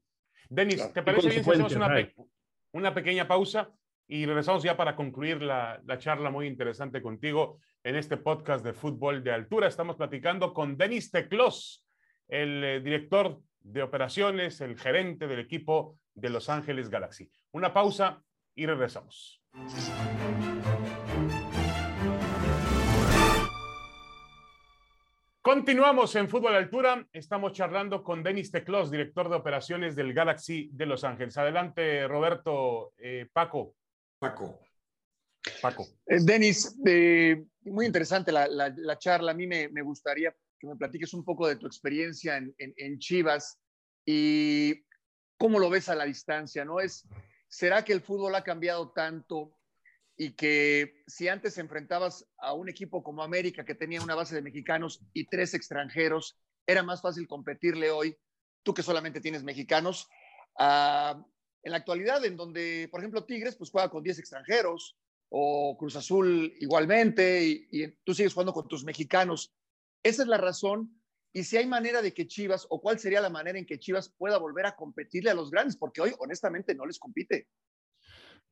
Denis, 0.47 0.93
¿te 0.93 1.01
parece 1.01 1.29
bien 1.29 1.43
si 1.43 1.49
hacemos 1.49 1.75
una, 1.75 2.07
una 2.71 2.93
pequeña 2.93 3.27
pausa 3.27 3.73
y 4.11 4.25
regresamos 4.25 4.63
ya 4.63 4.75
para 4.75 4.95
concluir 4.95 5.39
la, 5.43 5.79
charla 5.99 6.31
muy 6.31 6.47
interesante 6.47 6.99
contigo 6.99 7.59
en 7.83 7.95
este 7.95 8.17
podcast 8.17 8.65
de 8.65 8.73
fútbol 8.73 9.23
de 9.23 9.31
altura. 9.31 9.67
Estamos 9.67 9.97
platicando 9.97 10.51
con 10.51 10.75
Denis 10.75 11.11
Teclos, 11.11 11.85
el 12.27 12.63
eh, 12.63 12.79
director 12.81 13.39
de 13.59 13.83
operaciones, 13.83 14.61
el 14.61 14.79
gerente 14.79 15.27
del 15.27 15.39
equipo 15.39 15.99
de 16.15 16.31
Los 16.31 16.49
Ángeles 16.49 16.89
Galaxy. 16.89 17.29
Una 17.51 17.71
pausa 17.71 18.23
y 18.55 18.65
regresamos. 18.65 19.43
Continuamos 25.39 26.15
en 26.15 26.29
Fútbol 26.29 26.55
Altura. 26.55 27.05
Estamos 27.13 27.53
charlando 27.53 28.03
con 28.03 28.23
Denis 28.23 28.49
Teclos, 28.49 28.89
director 28.89 29.29
de 29.29 29.35
operaciones 29.35 29.95
del 29.95 30.13
Galaxy 30.13 30.71
de 30.73 30.87
Los 30.87 31.03
Ángeles. 31.03 31.37
Adelante, 31.37 32.07
Roberto. 32.07 32.93
Eh, 32.97 33.27
Paco. 33.31 33.75
Paco. 34.19 34.59
Paco. 35.61 35.87
Eh, 36.05 36.19
Denis, 36.21 36.77
muy 37.63 37.85
interesante 37.85 38.31
la, 38.31 38.97
charla. 38.99 39.31
A 39.31 39.35
mí 39.35 39.47
me, 39.47 39.81
gustaría 39.81 40.35
que 40.59 40.67
me 40.67 40.75
platiques 40.75 41.13
un 41.13 41.23
poco 41.23 41.47
de 41.47 41.55
tu 41.55 41.65
experiencia 41.65 42.37
en, 42.37 42.99
Chivas 42.99 43.59
y 44.05 44.85
cómo 45.37 45.59
lo 45.59 45.69
ves 45.69 45.89
a 45.89 45.95
la 45.95 46.05
distancia, 46.05 46.65
¿no? 46.65 46.79
Es, 46.79 47.07
¿Será 47.47 47.83
que 47.83 47.93
el 47.93 48.01
fútbol 48.01 48.35
ha 48.35 48.43
cambiado 48.43 48.91
tanto 48.91 49.55
y 50.17 50.33
que 50.33 51.01
si 51.07 51.29
antes 51.29 51.57
enfrentabas 51.57 52.27
a 52.37 52.53
un 52.53 52.67
equipo 52.67 53.01
como 53.01 53.23
América 53.23 53.63
que 53.63 53.73
tenía 53.73 54.01
una 54.01 54.15
base 54.15 54.35
de 54.35 54.41
mexicanos 54.41 55.01
y 55.13 55.25
tres 55.27 55.53
extranjeros, 55.53 56.37
era 56.67 56.83
más 56.83 57.01
fácil 57.01 57.25
competirle 57.25 57.89
hoy, 57.89 58.17
tú 58.61 58.73
que 58.73 58.83
solamente 58.83 59.21
tienes 59.21 59.43
mexicanos, 59.43 60.09
en 61.63 61.71
la 61.71 61.77
actualidad 61.77 62.23
en 62.25 62.37
donde, 62.37 62.87
por 62.89 62.99
ejemplo, 62.99 63.25
Tigres 63.25 63.55
pues 63.55 63.69
juega 63.69 63.89
con 63.89 64.03
10 64.03 64.19
extranjeros 64.19 64.97
o 65.29 65.77
Cruz 65.77 65.95
Azul 65.95 66.53
igualmente 66.59 67.45
y, 67.71 67.87
tú 68.03 68.13
sigues 68.13 68.33
jugando 68.33 68.53
con 68.53 68.67
tus 68.67 68.83
mexicanos. 68.83 69.53
Esa 70.03 70.23
es 70.23 70.27
la 70.27 70.37
razón 70.37 70.99
y 71.33 71.43
si 71.43 71.57
hay 71.57 71.67
manera 71.67 72.01
de 72.01 72.13
que 72.13 72.27
Chivas 72.27 72.65
o 72.69 72.81
cuál 72.81 72.97
sería 72.97 73.21
la 73.21 73.29
manera 73.29 73.59
en 73.59 73.65
que 73.65 73.79
Chivas 73.79 74.09
pueda 74.17 74.37
volver 74.37 74.65
a 74.65 74.75
competirle 74.75 75.29
a 75.29 75.35
los 75.35 75.51
grandes, 75.51 75.77
porque 75.77 76.01
hoy 76.01 76.11
honestamente 76.19 76.73
no 76.73 76.85
les 76.85 76.97
compite. 76.97 77.47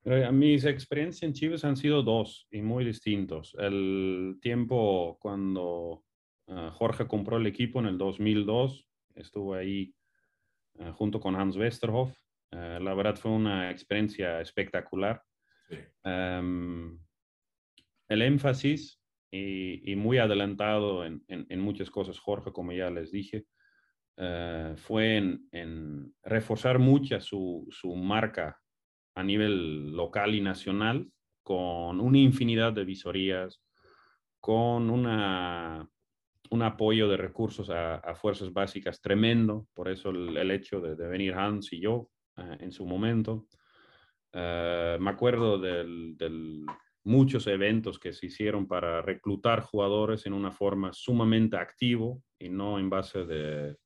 Eh, 0.03 0.31
mis 0.31 0.63
experiencias 0.63 1.23
en 1.23 1.33
Chivas 1.33 1.65
han 1.65 1.75
sido 1.75 2.03
dos 2.03 2.47
y 2.51 2.61
muy 2.61 2.85
distintos. 2.85 3.55
El 3.59 4.37
tiempo 4.41 5.17
cuando 5.19 6.03
ah, 6.47 6.71
Jorge 6.71 7.07
compró 7.07 7.37
el 7.37 7.47
equipo 7.47 7.79
en 7.79 7.87
el 7.87 7.97
2002, 7.97 8.87
estuve 9.15 9.59
ahí 9.59 9.95
ah, 10.79 10.93
junto 10.93 11.19
con 11.19 11.35
Hans 11.35 11.57
Westerhoff. 11.57 12.15
Eh, 12.51 12.79
la 12.81 12.93
verdad 12.93 13.15
fue 13.15 13.31
una 13.31 13.71
experiencia 13.71 14.41
espectacular. 14.41 15.21
Em, 16.03 16.97
el 18.10 18.21
énfasis 18.21 19.01
y, 19.31 19.95
muy 19.95 20.17
adelantado 20.17 21.05
en, 21.05 21.60
muchas 21.60 21.89
cosas, 21.89 22.17
Jorge, 22.19 22.51
como 22.51 22.71
ya 22.71 22.89
les 22.89 23.12
dije, 23.12 23.45
eh, 24.15 24.73
fue 24.77 25.17
en, 25.51 26.15
reforzar 26.23 26.79
mucho 26.79 27.19
su, 27.19 27.67
su 27.69 27.95
marca 27.95 28.60
a 29.15 29.23
nivel 29.23 29.91
local 29.91 30.36
y 30.36 30.41
nacional, 30.41 31.12
con 31.43 31.99
una 31.99 32.17
infinidad 32.17 32.73
de 32.73 32.86
visorías, 32.86 33.62
con 34.39 34.89
una, 34.89 35.89
un 36.49 36.62
apoyo 36.62 37.07
de 37.07 37.17
recursos 37.17 37.69
a, 37.69 38.15
fuerzas 38.15 38.53
básicas 38.53 39.01
tremendo, 39.01 39.67
por 39.73 39.89
eso 39.89 40.10
el, 40.10 40.51
hecho 40.51 40.79
de, 40.81 40.95
venir 41.07 41.33
Hans 41.33 41.73
y 41.73 41.81
yo 41.81 42.10
eh, 42.38 42.58
en 42.60 42.71
su 42.71 42.86
momento. 42.86 43.47
Eh, 44.34 44.97
me 45.00 45.10
acuerdo 45.10 45.60
de 45.60 45.86
muchos 47.04 47.47
eventos 47.47 48.00
que 48.00 48.13
se 48.13 48.28
hicieron 48.28 48.67
para 48.67 49.02
reclutar 49.02 49.62
jugadores 49.62 50.26
en 50.26 50.34
una 50.34 50.52
forma 50.52 50.91
sumamente 50.93 51.56
activo 51.56 52.21
y 52.38 52.50
no 52.50 52.80
en 52.80 52.89
base 52.89 53.26
de, 53.26 53.78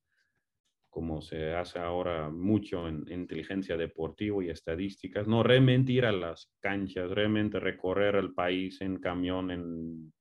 como 0.91 1.21
se 1.21 1.55
hace 1.55 1.79
ahora 1.79 2.29
mucho 2.29 2.87
en, 2.87 3.05
inteligencia 3.09 3.77
deportiva 3.77 4.43
y 4.43 4.49
estadísticas, 4.49 5.25
no 5.25 5.41
realmente 5.41 5.93
ir 5.93 6.05
a 6.05 6.11
las 6.11 6.53
canchas, 6.59 7.09
realmente 7.09 7.59
recorrer 7.59 8.15
el 8.15 8.33
país 8.33 8.81
en 8.81 8.97
camión, 8.97 9.51
en 9.51 10.13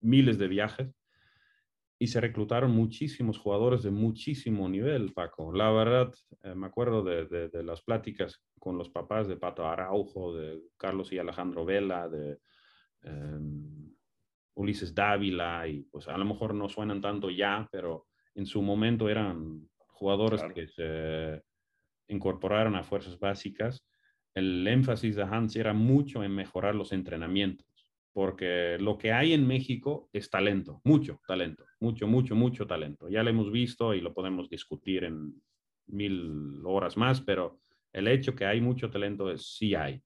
miles 0.00 0.38
de 0.38 0.48
viajes. 0.48 0.88
Y 2.02 2.06
se 2.06 2.20
reclutaron 2.20 2.70
muchísimos 2.70 3.38
jugadores 3.38 3.82
de 3.82 3.90
muchísimo 3.90 4.66
nivel, 4.70 5.12
Paco. 5.12 5.52
La 5.52 5.70
verdad, 5.70 6.10
eh, 6.42 6.54
me 6.54 6.66
acuerdo 6.66 7.04
de, 7.04 7.50
las 7.62 7.82
pláticas 7.82 8.42
con 8.58 8.78
los 8.78 8.88
papás 8.88 9.28
de 9.28 9.36
Pato 9.36 9.66
Araujo, 9.66 10.34
de 10.34 10.62
Carlos 10.78 11.12
y 11.12 11.18
Alejandro 11.18 11.66
Vela, 11.66 12.08
de 12.08 12.38
em, 13.02 13.94
Ulises 14.54 14.94
Dávila, 14.94 15.68
y 15.68 15.82
pues 15.82 16.08
a 16.08 16.16
lo 16.16 16.24
mejor 16.24 16.54
no 16.54 16.70
suenan 16.70 17.02
tanto 17.02 17.30
ya, 17.30 17.68
pero 17.70 18.06
en 18.34 18.46
su 18.46 18.62
momento 18.62 19.10
eran 19.10 19.68
jugadores 19.88 20.42
que 20.54 20.68
se 20.68 21.42
incorporaron 22.08 22.76
a 22.76 22.82
fuerzas 22.82 23.18
básicas, 23.18 23.84
el 24.34 24.66
énfasis 24.66 25.16
de 25.16 25.22
Hans 25.22 25.56
era 25.56 25.72
mucho 25.72 26.22
en 26.22 26.34
mejorar 26.34 26.74
los 26.74 26.92
entrenamientos, 26.92 27.66
porque 28.12 28.76
lo 28.80 28.98
que 28.98 29.12
hay 29.12 29.32
en 29.32 29.46
México 29.46 30.08
es 30.12 30.30
talento, 30.30 30.80
mucho 30.84 31.20
talento, 31.26 31.64
mucho, 31.80 32.06
mucho, 32.06 32.34
mucho 32.34 32.66
talento. 32.66 33.08
Ya 33.08 33.22
lo 33.22 33.30
hemos 33.30 33.52
visto 33.52 33.94
y 33.94 34.00
lo 34.00 34.12
podemos 34.12 34.48
discutir 34.48 35.04
en 35.04 35.40
mil 35.86 36.60
horas 36.64 36.96
más, 36.96 37.20
pero 37.20 37.60
el 37.92 38.08
hecho 38.08 38.34
que 38.34 38.44
hay 38.44 38.60
mucho 38.60 38.90
talento 38.90 39.30
es 39.30 39.56
sí 39.56 39.74
hay. 39.74 40.02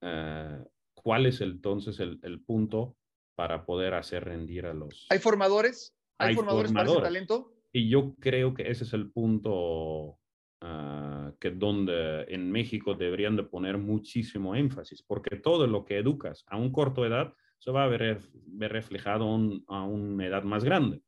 Eh, 0.00 0.64
¿Cuál 0.94 1.26
es 1.26 1.40
entonces 1.40 1.98
el, 2.00 2.40
punto 2.42 2.96
para 3.34 3.64
poder 3.64 3.94
hacer 3.94 4.24
rendir 4.24 4.66
a 4.66 4.74
los... 4.74 5.06
¿Hay 5.10 5.18
formadores? 5.18 5.96
¿Hay, 6.18 6.34
formadores, 6.34 6.72
para 6.72 6.90
ese 6.90 7.00
talento? 7.00 7.54
Y 7.72 7.88
yo 7.88 8.14
creo 8.16 8.54
que 8.54 8.70
ese 8.70 8.84
es 8.84 8.92
el 8.92 9.10
punto 9.10 10.18
ah, 10.60 11.07
que 11.38 11.50
donde 11.50 12.22
en 12.28 12.50
México 12.50 12.94
deberían 12.94 13.36
de 13.36 13.44
poner 13.44 13.78
muchísimo 13.78 14.54
énfasis, 14.54 15.02
porque 15.02 15.36
todo 15.36 15.66
lo 15.66 15.84
que 15.84 15.98
educas 15.98 16.44
a 16.48 16.56
un 16.56 16.72
corto 16.72 17.06
edad 17.06 17.32
se 17.58 17.70
va 17.70 17.84
a 17.84 17.88
ver, 17.88 18.20
reflejado 18.58 19.24
a 19.68 19.84
una 19.84 20.26
edad 20.26 20.44
más 20.44 20.64
grande. 20.64 21.02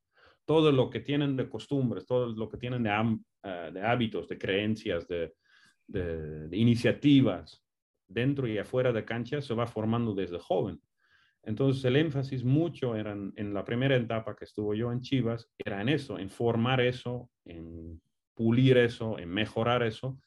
Todo 0.44 0.72
lo 0.72 0.90
que 0.90 1.00
tienen 1.00 1.36
de 1.36 1.48
costumbres, 1.48 2.06
todo 2.06 2.28
lo 2.28 2.48
que 2.48 2.56
tienen 2.56 2.82
de, 2.82 3.18
de 3.72 3.82
hábitos, 3.82 4.28
de 4.28 4.38
creencias, 4.38 5.06
de 5.06 6.48
iniciativas 6.52 7.64
dentro 8.10 8.46
y 8.48 8.58
afuera 8.58 8.92
de 8.92 9.04
cancha 9.04 9.40
se 9.40 9.54
va 9.54 9.66
formando 9.66 10.14
desde 10.14 10.38
joven. 10.38 10.80
Entonces 11.42 11.84
el 11.84 11.96
énfasis 11.96 12.44
mucho 12.44 12.94
era 12.94 13.12
en, 13.12 13.54
la 13.54 13.64
primera 13.64 13.96
etapa 13.96 14.36
que 14.36 14.44
estuvo 14.44 14.74
yo 14.74 14.92
en 14.92 15.00
Chivas, 15.00 15.48
era 15.56 15.80
en 15.80 15.88
eso, 15.88 16.18
en 16.18 16.28
formar 16.28 16.80
eso, 16.80 17.30
en 17.46 18.00
pulir 18.40 18.78
eso, 18.78 19.18
en 19.18 19.28
mejorar 19.28 19.82
eso. 19.82 20.18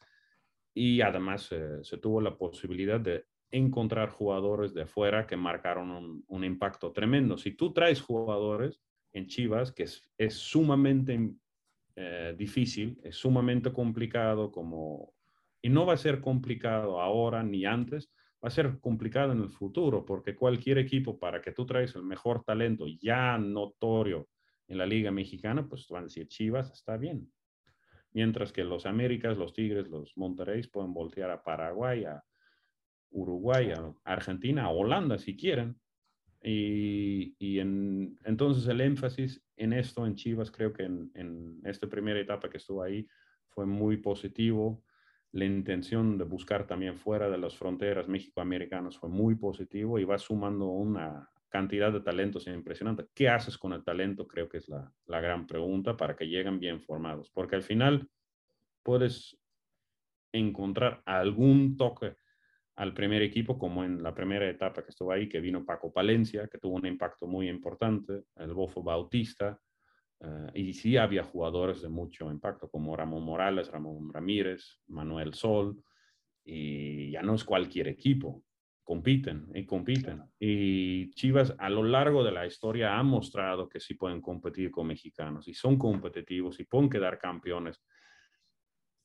Y 0.72 1.02
además 1.02 1.52
eh, 1.52 1.80
se 1.82 1.98
tuvo 1.98 2.22
la 2.22 2.38
posibilidad 2.38 3.00
de 3.00 3.26
encontrar 3.50 4.12
jugadores 4.12 4.72
de 4.76 4.84
afuera 4.84 5.26
que 5.26 5.36
marcaron 5.36 6.24
un, 6.28 6.44
impacto 6.44 6.92
tremendo. 6.92 7.40
Si 7.40 7.54
tú 7.54 7.74
traes 7.74 8.02
jugadores 8.02 8.80
en 9.14 9.26
Chivas, 9.26 9.72
que 9.72 9.86
es, 9.86 10.34
sumamente 10.36 11.32
eh, 11.96 12.36
difícil, 12.38 13.00
es 13.04 13.16
sumamente 13.16 13.74
complicado, 13.74 14.52
como, 14.52 15.16
y 15.60 15.70
no 15.70 15.88
va 15.88 15.94
a 15.94 15.98
ser 15.98 16.22
complicado 16.22 17.02
ahora 17.02 17.42
ni 17.42 17.66
antes, 17.66 18.12
va 18.44 18.50
a 18.50 18.52
ser 18.52 18.80
complicado 18.80 19.32
en 19.32 19.42
el 19.42 19.50
futuro 19.50 20.06
porque 20.06 20.36
cualquier 20.36 20.78
equipo 20.78 21.18
para 21.18 21.42
que 21.42 21.52
tú 21.52 21.66
traes 21.66 21.96
el 21.96 22.04
mejor 22.04 22.44
talento 22.44 22.86
ya 23.02 23.40
notorio 23.40 24.30
en 24.68 24.78
la 24.78 24.86
liga 24.86 25.10
mexicana, 25.10 25.68
pues 25.68 25.88
van 25.88 26.04
a 26.04 26.06
decir 26.06 26.28
Chivas 26.28 26.72
está 26.72 26.96
bien. 26.96 27.28
Mientras 28.14 28.52
que 28.54 28.64
los 28.64 28.86
Américas, 28.86 29.38
los 29.38 29.54
Tigres, 29.54 29.88
los 29.88 30.16
Monterrey 30.18 30.62
pueden 30.68 30.94
voltear 30.94 31.32
a 31.32 31.44
Paraguay, 31.44 32.06
a 32.06 32.24
Uruguay, 33.12 33.72
a 33.72 33.94
Argentina, 34.04 34.66
a 34.66 34.70
Holanda 34.70 35.18
si 35.18 35.36
quieren. 35.36 35.80
Y, 36.42 37.36
y 37.40 37.60
en, 37.60 38.20
entonces 38.26 38.68
el 38.68 38.82
énfasis 38.82 39.42
en 39.56 39.74
esto 39.74 40.06
en 40.06 40.16
Chivas 40.16 40.52
creo 40.52 40.74
que 40.74 40.84
en, 40.84 41.10
en 41.16 41.62
esta 41.64 41.88
primera 41.88 42.20
etapa 42.20 42.50
que 42.50 42.58
estuvo 42.58 42.84
ahí 42.84 43.08
fue 43.48 43.66
muy 43.66 43.98
positivo 43.98 44.84
la 45.34 45.46
intención 45.46 46.18
de 46.18 46.26
buscar 46.26 46.68
también 46.68 46.98
fuera 46.98 47.28
de 47.28 47.40
las 47.40 47.58
fronteras 47.58 48.08
méxico-americanas 48.08 48.98
fue 48.98 49.10
muy 49.10 49.34
positivo 49.36 49.98
y 49.98 50.04
va 50.04 50.20
sumando 50.20 50.68
una 50.68 51.28
cantidad 51.54 51.94
de 51.94 52.02
talentos 52.02 52.48
impresionante. 52.48 53.06
¿Qué 53.14 53.30
haces 53.30 53.60
con 53.60 53.74
el 53.74 53.84
talento? 53.84 54.28
Creo 54.28 54.50
que 54.50 54.58
es 54.58 54.68
la, 54.68 54.92
la 55.06 55.22
gran 55.22 55.46
pregunta 55.46 55.96
para 55.96 56.16
que 56.16 56.26
lleguen 56.26 56.60
bien 56.60 56.82
formados, 56.82 57.30
porque 57.30 57.56
al 57.56 57.62
final 57.62 58.10
puedes 58.82 59.38
encontrar 60.32 61.04
algún 61.06 61.78
toque 61.78 62.16
al 62.76 62.96
primer 62.96 63.22
equipo, 63.22 63.60
como 63.60 63.84
en 63.84 64.02
la 64.02 64.16
primera 64.16 64.50
etapa 64.50 64.82
que 64.84 64.90
estuvo 64.90 65.12
ahí, 65.12 65.30
que 65.30 65.40
vino 65.42 65.64
Paco 65.64 65.94
Palencia, 65.94 66.48
que 66.48 66.58
tuvo 66.58 66.76
un 66.76 66.88
impacto 66.88 67.28
muy 67.28 67.48
importante, 67.48 68.24
el 68.38 68.56
Bofo 68.56 68.82
Bautista, 68.82 69.60
eh, 70.22 70.48
y 70.56 70.74
sí 70.74 70.98
había 70.98 71.24
jugadores 71.24 71.84
de 71.84 71.90
mucho 71.90 72.32
impacto, 72.32 72.68
como 72.68 72.96
Ramón 72.96 73.24
Morales, 73.26 73.70
Ramón 73.70 74.12
Ramírez, 74.12 74.80
Manuel 74.88 75.36
Sol, 75.36 75.84
y 76.44 77.12
ya 77.12 77.22
no 77.22 77.36
es 77.36 77.44
cualquier 77.44 77.90
equipo, 77.90 78.42
compiten 78.84 79.48
y 79.54 79.66
compiten. 79.66 80.24
Y 80.40 81.10
Chivas 81.12 81.56
a 81.58 81.70
lo 81.70 81.84
largo 81.84 82.24
de 82.24 82.32
la 82.32 82.46
historia 82.46 82.98
ha 82.98 83.04
mostrado 83.04 83.70
que 83.70 83.80
sí 83.80 83.96
pueden 83.96 84.22
competir 84.22 84.72
con 84.72 84.88
mexicanos, 84.88 85.48
y 85.48 85.54
son 85.54 85.78
competitivos, 85.78 86.60
y 86.60 86.66
pueden 86.66 86.90
quedar 86.90 87.18
campeones. 87.18 87.82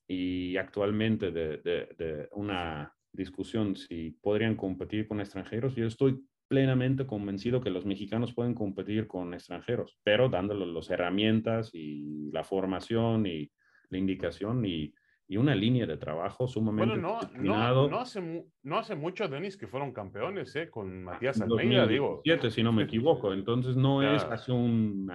Y 0.08 0.56
actualmente 0.56 1.30
de, 1.30 1.58
de, 1.58 1.94
de 1.96 2.28
una 2.32 2.92
discusión 3.12 3.76
si 3.76 4.10
podrían 4.22 4.56
competir 4.56 5.06
con 5.06 5.20
extranjeros, 5.20 5.74
yo 5.76 5.86
estoy 5.86 6.20
plenamente 6.48 7.06
convencido 7.06 7.60
que 7.60 7.70
los 7.70 7.84
mexicanos 7.84 8.32
pueden 8.34 8.54
competir 8.54 9.06
con 9.06 9.34
extranjeros, 9.34 9.98
pero 10.02 10.30
dándoles 10.30 10.68
las 10.68 10.90
herramientas 10.90 11.70
y 11.74 12.30
la 12.32 12.42
formación 12.42 13.26
y 13.26 13.52
la 13.90 13.98
indicación 13.98 14.64
y, 14.64 14.94
y 15.30 15.36
una 15.36 15.54
línea 15.54 15.86
de 15.86 15.98
trabajo 15.98 16.48
sumamente 16.48 16.94
bueno, 16.94 17.20
no, 17.34 17.42
no, 17.42 17.88
no, 17.88 18.00
hace, 18.00 18.46
no 18.62 18.78
hace 18.78 18.96
mucho, 18.96 19.28
Denis, 19.28 19.58
que 19.58 19.66
fueron 19.66 19.92
campeones, 19.92 20.56
¿eh? 20.56 20.70
Con 20.70 21.04
Matías 21.04 21.38
Almeida, 21.42 21.86
digo. 21.86 22.22
si 22.50 22.62
no 22.62 22.72
me 22.72 22.84
equivoco. 22.84 23.34
Entonces 23.34 23.76
no 23.76 24.02
es 24.02 24.24
así 24.24 24.50
un, 24.50 25.10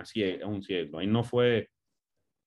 un 0.45 0.63
cielo. 0.63 0.99
Ahí 0.99 1.07
no 1.07 1.23
fue... 1.23 1.69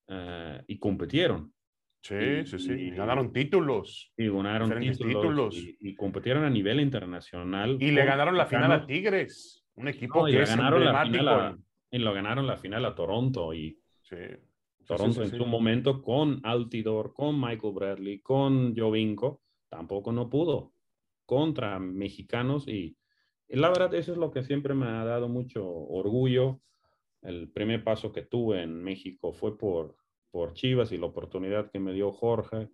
Uh, 0.09 0.63
y 0.69 0.79
competieron. 0.79 1.53
Sí, 2.01 2.47
sí, 2.47 2.61
sí. 2.61 2.73
Y, 2.73 2.91
ganaron 2.93 3.33
títulos. 3.33 4.13
Y 4.17 4.29
ganaron 4.31 4.71
títulos. 4.81 5.57
Y, 5.57 5.97
competieron 5.97 6.45
a 6.45 6.51
nivel 6.51 6.79
internacional. 6.79 7.79
Y 7.81 7.91
le 7.91 8.05
ganaron 8.05 8.37
la 8.37 8.47
final 8.47 8.71
a 8.71 8.87
Tigres, 8.87 9.67
un 9.75 9.89
equipo 9.89 10.25
que 10.27 10.43
es 10.43 10.51
ganaron 10.51 10.85
la 10.85 11.05
final 11.05 11.59
y 11.91 11.99
lo 11.99 12.15
ganaron 12.15 12.47
la 12.47 12.57
final 12.57 12.85
a 12.85 12.95
Toronto. 12.95 13.53
Y 13.53 13.77
sí. 14.03 14.17
Toronto 14.87 15.23
en 15.23 15.31
su 15.31 15.47
momento 15.47 16.03
con 16.03 16.41
Altidor, 16.45 17.13
con 17.13 17.41
Michael 17.41 17.75
Bradley, 17.75 18.21
con 18.21 18.75
Jovinko, 18.77 19.43
tampoco 19.69 20.13
no 20.13 20.31
pudo 20.31 20.73
contra 21.25 21.79
mexicanos. 21.79 22.69
Y, 22.69 22.97
y 23.49 23.57
la 23.57 23.69
verdad, 23.69 23.95
eso 23.95 24.13
es 24.13 24.19
lo 24.19 24.31
que 24.31 24.45
siempre 24.45 24.75
me 24.75 24.87
ha 24.87 25.05
dado 25.05 25.29
mucho 25.29 25.67
orgullo. 25.67 26.61
El 27.23 27.51
primer 27.51 27.83
paso 27.83 28.13
que 28.13 28.23
tuve 28.23 28.63
en 28.63 28.83
México 28.83 29.33
fue 29.33 29.59
por 29.59 29.97
por 30.37 30.53
Chivas 30.53 30.93
y 30.93 30.99
la 30.99 31.07
oportunidad 31.07 31.71
que 31.71 31.79
me 31.79 31.95
dio 31.95 32.13
Jorge. 32.13 32.69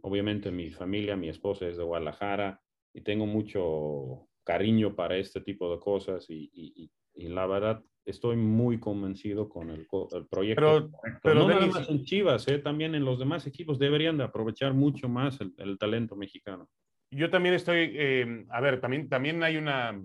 Obviamente 0.00 0.50
mi 0.50 0.70
familia, 0.70 1.16
mi 1.16 1.28
esposa 1.28 1.68
es 1.68 1.76
de 1.76 1.84
Guadalajara 1.84 2.62
y 2.94 3.02
tengo 3.02 3.26
mucho 3.26 4.26
cariño 4.42 4.96
para 4.96 5.18
este 5.18 5.42
tipo 5.42 5.70
de 5.70 5.78
cosas 5.80 6.30
y, 6.30 6.50
y, 6.54 6.72
y 6.82 6.90
la 7.14 7.46
verdad 7.46 7.82
estoy 8.04 8.36
muy 8.36 8.78
convencido 8.78 9.48
con 9.48 9.70
el, 9.70 9.86
el 10.12 10.26
proyecto. 10.26 10.90
Pero, 11.22 11.34
no 11.34 11.48
nada 11.48 11.66
más 11.66 11.88
en 11.88 12.04
Chivas, 12.04 12.46
¿eh? 12.48 12.58
también 12.58 12.94
en 12.94 13.04
los 13.04 13.18
demás 13.18 13.46
equipos 13.46 13.78
deberían 13.78 14.18
de 14.18 14.24
aprovechar 14.24 14.74
mucho 14.74 15.08
más 15.08 15.40
el, 15.40 15.54
el 15.58 15.78
talento 15.78 16.16
mexicano. 16.16 16.68
Yo 17.10 17.30
también 17.30 17.54
estoy, 17.54 17.92
eh, 17.94 18.44
a 18.50 18.60
ver, 18.60 18.80
también, 18.80 19.08
también 19.08 19.42
hay 19.42 19.56
una, 19.56 19.98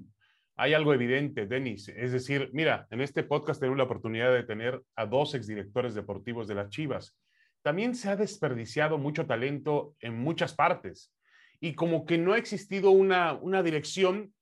hay 0.55 0.73
algo 0.73 0.93
evidente, 0.93 1.47
Denis. 1.47 1.89
Es 1.89 2.11
decir, 2.11 2.49
mira, 2.53 2.87
en 2.91 3.01
este 3.01 3.23
podcast 3.23 3.59
tenemos 3.59 3.77
la 3.77 3.85
oportunidad 3.85 4.33
de 4.33 4.43
tener 4.43 4.81
a 4.95 5.05
dos 5.05 5.33
exdirectores 5.33 5.95
deportivos 5.95 6.47
de 6.47 6.55
las 6.55 6.69
Chivas. 6.69 7.17
También 7.61 7.95
se 7.95 8.09
ha 8.09 8.15
desperdiciado 8.15 8.97
mucho 8.97 9.25
talento 9.25 9.95
en 9.99 10.17
muchas 10.19 10.53
partes 10.53 11.13
y 11.59 11.73
como 11.73 12.05
que 12.05 12.17
no 12.17 12.33
ha 12.33 12.37
existido 12.37 12.91
una, 12.91 13.33
una 13.33 13.63
dirección 13.63 14.33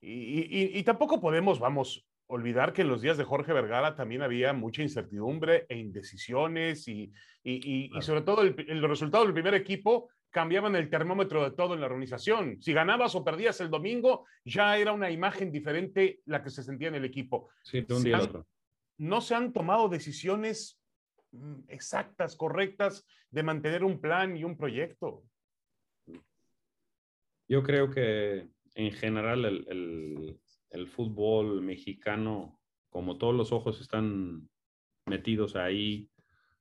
y, 0.00 0.78
y, 0.78 0.82
tampoco 0.82 1.20
podemos, 1.20 1.58
vamos, 1.58 2.06
olvidar 2.26 2.72
que 2.72 2.82
en 2.82 2.88
los 2.88 3.02
días 3.02 3.18
de 3.18 3.24
Jorge 3.24 3.52
Vergara 3.52 3.96
también 3.96 4.22
había 4.22 4.52
mucha 4.52 4.82
incertidumbre 4.82 5.66
e 5.68 5.76
indecisiones 5.76 6.86
y, 6.88 7.12
y 7.42 7.90
sobre 8.00 8.22
todo 8.22 8.42
el, 8.42 8.54
el, 8.68 8.82
resultado 8.88 9.24
del 9.24 9.32
primer 9.34 9.54
equipo 9.54 10.08
cambiaban 10.30 10.76
el 10.76 10.88
termómetro 10.88 11.42
de 11.42 11.56
todo 11.56 11.74
en 11.74 11.80
la 11.80 11.86
organización. 11.86 12.62
Si 12.62 12.72
ganabas 12.72 13.14
o 13.14 13.24
perdías 13.24 13.60
el 13.60 13.68
domingo, 13.68 14.26
ya 14.44 14.78
era 14.78 14.92
una 14.92 15.10
imagen 15.10 15.50
diferente 15.50 16.20
la 16.26 16.42
que 16.42 16.50
se 16.50 16.62
sentía 16.62 16.88
en 16.88 16.94
el 16.94 17.04
equipo. 17.04 17.50
Sí, 17.62 17.80
de 17.82 17.94
un 17.94 18.04
día 18.04 18.20
otro. 18.20 18.46
No 18.98 19.20
se 19.20 19.34
han 19.34 19.52
tomado 19.52 19.88
decisiones 19.88 20.80
mm, 21.32 21.62
exactas, 21.68 22.36
correctas, 22.36 23.04
de 23.30 23.42
mantener 23.42 23.84
un 23.84 24.00
plan 24.00 24.36
y 24.36 24.44
un 24.44 24.56
proyecto. 24.56 25.24
Yo 27.48 27.62
creo 27.64 27.90
que 27.90 28.48
en 28.74 28.92
general 28.92 29.44
el, 29.44 29.66
el, 29.68 30.40
el 30.70 30.86
fútbol 30.86 31.62
mexicano, 31.62 32.60
como 32.88 33.18
todos 33.18 33.34
los 33.34 33.52
ojos 33.52 33.80
están 33.80 34.48
metidos 35.06 35.56
ahí, 35.56 36.10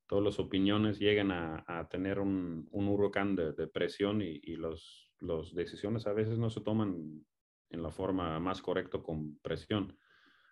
todas 0.08 0.24
las 0.24 0.40
opiniones 0.40 1.00
llegan 1.00 1.32
a, 1.32 1.64
a 1.68 1.88
tener 1.88 2.20
un, 2.20 2.68
un, 2.72 2.88
huracán 2.88 3.36
de, 3.36 3.54
de 3.54 3.68
presión 3.68 4.22
y, 4.22 4.40
y 4.44 4.56
las 4.56 5.10
los 5.22 5.54
decisiones 5.54 6.08
a 6.08 6.14
veces 6.14 6.38
no 6.38 6.50
se 6.50 6.62
toman 6.62 7.26
en 7.72 7.84
la 7.84 7.92
forma 7.92 8.40
más 8.40 8.62
correcta 8.62 9.00
con 9.00 9.38
presión. 9.40 9.98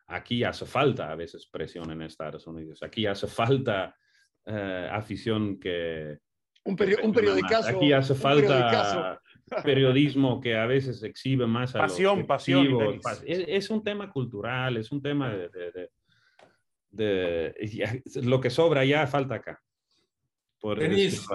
Aquí 0.07 0.43
hace 0.43 0.65
falta 0.65 1.09
a 1.11 1.15
veces 1.15 1.47
presión 1.47 1.89
en 1.91 2.01
Estados 2.01 2.45
Unidos. 2.47 2.83
Aquí 2.83 3.05
hace 3.05 3.27
falta 3.27 3.95
uh, 4.45 4.91
afición 4.91 5.57
que... 5.59 6.19
Un, 6.65 6.75
peri 6.75 6.95
un 7.01 7.13
periodicazo. 7.13 7.69
Aquí 7.69 7.93
hace 7.93 8.13
falta 8.13 9.21
periodismo 9.63 10.41
que 10.41 10.57
a 10.57 10.65
veces 10.65 11.01
exhibe 11.03 11.47
más 11.47 11.75
a 11.75 11.79
pasión, 11.79 12.19
los 12.19 12.27
pasión. 12.27 12.99
Es, 13.25 13.45
es, 13.47 13.69
un 13.69 13.83
tema 13.83 14.11
cultural, 14.11 14.77
es 14.77 14.91
un 14.91 15.01
tema 15.01 15.29
de, 15.29 15.49
de, 15.49 15.71
de 15.71 15.89
de, 16.97 18.03
lo 18.23 18.41
que 18.41 18.49
sobra 18.49 18.83
ya 18.85 19.07
falta 19.07 19.35
acá. 19.35 19.61
Por 20.59 20.79
Denis, 20.79 21.25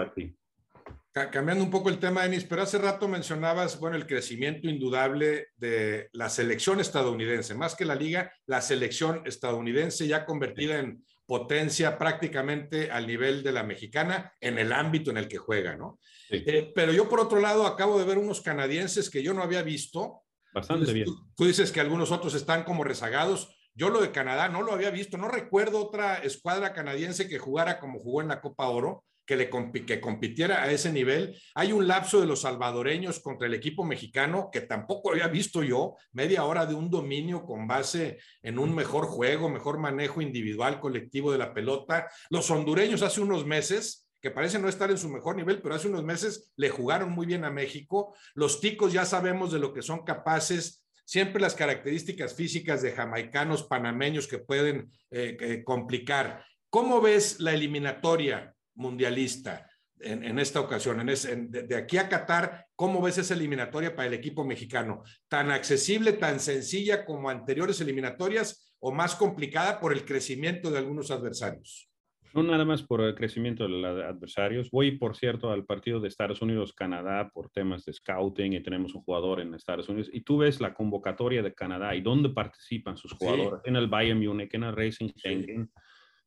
cambiando 1.12 1.62
un 1.62 1.70
poco 1.70 1.88
el 1.88 1.98
tema, 1.98 2.22
Denis, 2.22 2.44
pero 2.44 2.62
hace 2.62 2.79
rato 2.79 3.07
mencionabas, 3.07 3.79
bueno, 3.79 3.96
el 3.96 4.07
crecimiento 4.07 4.68
indudable 4.68 5.48
de 5.57 6.09
la 6.12 6.29
selección 6.29 6.81
estadounidense, 6.81 7.55
más 7.55 7.77
que 7.77 7.85
la 7.85 7.94
liga, 7.94 8.33
la 8.46 8.61
selección 8.61 9.22
estadounidense 9.27 10.09
ya 10.09 10.25
convertida 10.25 10.79
en 10.81 11.05
potencia 11.26 11.98
prácticamente 11.98 12.90
al 12.90 13.06
nivel 13.06 13.42
de 13.42 13.52
la 13.52 13.62
mexicana 13.62 14.32
en 14.40 14.58
el 14.58 14.72
ámbito 14.72 15.11
en 15.11 15.18
el 15.18 15.28
que 15.28 15.38
juega, 15.38 15.76
¿no? 15.76 15.98
Sí. 16.28 16.42
Eh, 16.46 16.72
pero 16.74 16.92
yo 16.92 17.08
por 17.08 17.20
otro 17.20 17.40
lado 17.40 17.66
acabo 17.66 17.98
de 17.98 18.04
ver 18.04 18.18
unos 18.18 18.40
canadienses 18.40 19.11
que 19.11 19.22
yo 19.22 19.35
no 19.35 19.42
había 19.42 19.62
visto. 19.62 20.22
Bastante 20.52 20.92
bien. 20.92 21.06
Tú 21.37 21.44
dices 21.44 21.72
que 21.72 21.80
algunos 21.80 22.11
otros 22.11 22.35
están 22.35 22.64
como 22.64 22.85
rezagados. 22.85 23.56
Yo 23.74 23.88
lo 23.88 24.00
de 24.02 24.12
Canadá 24.12 24.48
no 24.48 24.62
lo 24.62 24.72
había 24.72 24.90
visto, 24.90 25.16
no 25.16 25.28
recuerdo 25.28 25.87
otra 25.87 26.18
escuadra 26.18 26.74
canadiense 26.74 27.28
que 27.28 27.38
jugara 27.38 27.80
como 27.80 28.00
jugó 28.00 28.20
en 28.20 28.28
la 28.28 28.42
Copa 28.42 28.68
Oro, 28.68 29.04
que, 29.24 29.37
le 29.37 29.50
que 29.87 30.00
compitiera 30.00 30.62
a 30.62 30.70
ese 30.70 30.92
nivel. 30.92 31.38
Hay 31.54 31.72
un 31.72 31.87
lapso 31.87 32.20
de 32.20 32.26
los 32.26 32.42
salvadoreños 32.42 33.20
contra 33.20 33.46
el 33.46 33.54
equipo 33.54 33.85
mexicano 33.85 34.50
que 34.52 34.62
tampoco 34.62 35.12
había 35.12 35.28
visto 35.28 35.62
yo, 35.62 35.96
media 36.12 36.44
hora 36.44 36.66
de 36.66 36.74
un 36.74 36.90
dominio 36.90 37.44
con 37.44 37.66
base 37.66 38.18
en 38.42 38.58
un 38.58 38.74
mejor 38.74 39.06
juego, 39.06 39.48
mejor 39.48 39.78
manejo 39.78 40.20
individual, 40.20 40.80
colectivo 40.80 41.32
de 41.32 41.38
la 41.38 41.54
pelota. 41.54 42.08
Los 42.30 42.50
hondureños 42.50 43.02
hace 43.02 43.20
unos 43.20 43.46
meses 43.46 44.08
que 44.20 44.30
parece 44.30 44.58
no 44.58 44.68
estar 44.68 44.90
en 44.90 44.98
su 44.98 45.08
mejor 45.08 45.35
nivel, 45.35 45.61
pero 45.61 45.74
hace 45.74 45.88
unos 45.88 46.04
meses 46.04 46.52
le 46.56 46.70
jugaron 46.70 47.11
muy 47.11 47.26
bien 47.26 47.44
a 47.44 47.50
México. 47.50 48.14
Los 48.35 48.61
ticos 48.61 48.92
ya 48.92 49.04
sabemos 49.04 49.52
de 49.52 49.58
lo 49.58 49.72
que 49.72 49.82
son 49.82 50.04
capaces 50.04 50.82
siempre 51.04 51.42
las 51.42 51.54
características 51.54 52.35
físicas 52.35 52.82
de 52.82 52.92
jamaicanos, 52.92 53.64
panameños 53.64 54.28
que 54.28 54.38
pueden 54.38 54.90
eh, 55.11 55.36
eh, 55.40 55.64
complicar. 55.64 56.44
¿Cómo 56.70 57.01
ves 57.01 57.40
la 57.40 57.53
eliminatoria 57.53 58.55
mundialista 58.75 59.68
en, 60.01 60.25
en 60.25 60.39
esta 60.39 60.61
ocasión? 60.61 61.01
En 61.01 61.51
de, 61.51 61.62
de, 61.62 61.77
aquí 61.77 61.99
a 61.99 62.09
Qatar, 62.09 62.66
¿cómo 62.75 63.01
ves 63.03 63.18
esa 63.18 63.35
eliminatoria 63.35 63.95
para 63.95 64.09
el 64.09 64.14
equipo 64.14 64.45
mexicano? 64.45 65.03
¿Tan 65.29 65.51
accesible, 65.51 66.14
tan 66.14 66.41
sencilla 66.41 67.05
como 67.05 67.31
anteriores 67.31 67.81
eliminatorias 67.81 68.75
o 68.81 68.93
más 68.93 69.14
complicada 69.14 69.81
por 69.81 69.93
el 69.93 70.05
crecimiento 70.05 70.70
de 70.70 70.79
algunos 70.79 71.11
adversarios? 71.11 71.89
No 72.35 72.43
nada 72.43 72.64
más 72.64 72.83
por 72.83 73.03
el 73.03 73.14
crecimiento 73.14 73.64
de 73.64 73.68
los 73.68 74.03
adversarios. 74.05 74.70
Voy, 74.70 74.93
por 74.93 75.16
cierto, 75.16 75.51
al 75.51 75.66
partido 75.66 76.01
de 76.01 76.09
Estados 76.09 76.41
Unidos-Canadá 76.41 77.31
por 77.33 77.51
temas 77.51 77.85
de 77.85 77.93
scouting 77.93 78.55
y 78.55 78.62
tenemos 78.62 78.95
un 78.95 79.03
jugador 79.03 79.41
en 79.41 79.53
Estados 79.53 79.89
Unidos. 79.89 80.09
Y 80.12 80.23
tú 80.23 80.39
ves 80.39 80.61
la 80.61 80.73
convocatoria 80.73 81.43
de 81.43 81.53
Canadá 81.53 81.95
y 81.95 82.01
dónde 82.01 82.31
participan 82.31 82.97
sus 82.97 83.12
jugadores. 83.12 83.61
Sí. 83.62 83.68
En 83.68 83.77
el 83.77 83.87
Bayern 83.87 84.18
Munich, 84.18 84.55
en 84.55 84.62
el 84.62 84.75
Racing 84.75 85.11
Schengen. 85.14 85.70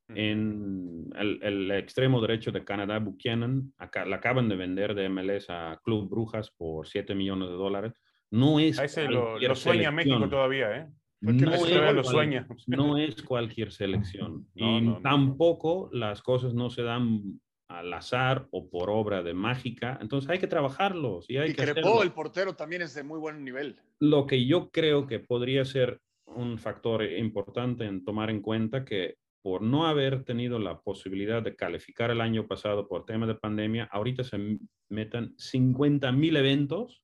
En 0.09 1.09
el, 1.15 1.71
extremo 1.71 2.21
derecho 2.21 2.51
de 2.51 2.63
Canadá, 2.63 2.99
Buchanan, 2.99 3.73
acá, 3.77 4.05
la 4.05 4.17
acaban 4.17 4.47
de 4.49 4.55
vender 4.55 4.93
de 4.93 5.09
MLS 5.09 5.49
a 5.49 5.79
Club 5.83 6.09
Brujas 6.09 6.51
por 6.51 6.87
7 6.87 7.15
millones 7.15 7.49
de 7.49 7.55
dólares. 7.55 7.93
No 8.29 8.59
es. 8.59 8.79
ese 8.79 9.07
lo, 9.07 9.37
sueña 9.55 9.91
México 9.91 10.29
todavía, 10.29 10.77
¿eh? 10.77 10.87
No 11.21 11.31
es, 11.31 11.93
lo 11.93 12.03
sueña. 12.03 12.47
no 12.67 12.97
es, 12.97 13.21
cualquier 13.23 13.71
selección. 13.71 14.47
y 14.53 14.93
tampoco 15.01 15.89
las 15.91 16.21
cosas 16.21 16.53
no 16.53 16.69
se 16.69 16.83
dan 16.83 17.39
al 17.67 17.93
azar 17.93 18.47
o 18.51 18.69
por 18.69 18.89
obra 18.89 19.23
de 19.23 19.33
mágica. 19.33 19.97
Entonces 20.01 20.29
hay 20.29 20.39
que 20.39 20.47
trabajarlos. 20.47 21.29
Y, 21.29 21.37
hay 21.37 21.53
que 21.53 21.63
el 21.63 22.11
portero, 22.11 22.55
también 22.55 22.83
es 22.83 22.93
de 22.93 23.03
muy 23.03 23.19
buen 23.19 23.43
nivel. 23.43 23.77
Lo 23.99 24.27
que 24.27 24.45
yo 24.45 24.69
creo 24.69 25.07
que 25.07 25.19
podría 25.19 25.65
ser 25.65 25.99
un 26.25 26.57
factor 26.57 27.03
importante 27.03 27.85
en 27.85 28.03
tomar 28.03 28.29
en 28.29 28.41
cuenta 28.41 28.85
que 28.85 29.15
por 29.45 29.61
no 29.61 29.85
haber 29.85 30.23
tenido 30.23 30.57
la 30.57 30.81
posibilidad 30.81 31.43
de 31.43 31.55
calificar 31.55 32.09
el 32.09 32.19
año 32.19 32.47
pasado 32.47 32.87
por 32.87 33.05
tema 33.05 33.27
de 33.27 33.35
pandemia, 33.35 33.87
ahorita 33.91 34.23
se 34.23 34.57
metan 34.89 35.35
50 35.37 36.11
mil 36.13 36.35
eventos 36.35 37.03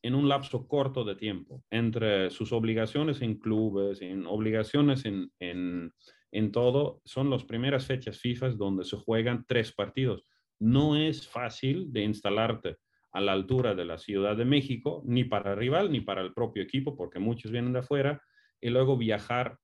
en 0.00 0.14
un 0.14 0.26
lapso 0.26 0.66
corto 0.66 1.04
de 1.04 1.16
tiempo, 1.16 1.62
entre 1.68 2.30
sus 2.30 2.54
obligaciones 2.54 3.20
en 3.20 3.34
clubes, 3.34 4.00
en 4.00 4.26
obligaciones 4.26 5.04
en, 5.04 5.30
en, 5.38 5.92
en 6.32 6.50
todo, 6.50 7.02
son 7.04 7.28
las 7.28 7.44
primeras 7.44 7.84
fechas 7.84 8.18
FIFA 8.20 8.52
donde 8.52 8.86
se 8.86 8.96
juegan 8.96 9.44
tres 9.46 9.70
partidos. 9.70 10.24
No 10.58 10.96
es 10.96 11.28
fácil 11.28 11.92
de 11.92 12.04
instalarte 12.04 12.78
a 13.12 13.20
la 13.20 13.32
altura 13.32 13.74
de 13.74 13.84
la 13.84 13.98
Ciudad 13.98 14.34
de 14.34 14.46
México, 14.46 15.02
ni 15.04 15.24
para 15.24 15.52
el 15.52 15.58
rival, 15.58 15.92
ni 15.92 16.00
para 16.00 16.22
el 16.22 16.32
propio 16.32 16.62
equipo, 16.62 16.96
porque 16.96 17.18
muchos 17.18 17.52
vienen 17.52 17.74
de 17.74 17.80
afuera, 17.80 18.22
y 18.62 18.70
luego 18.70 18.96
viajar 18.96 19.58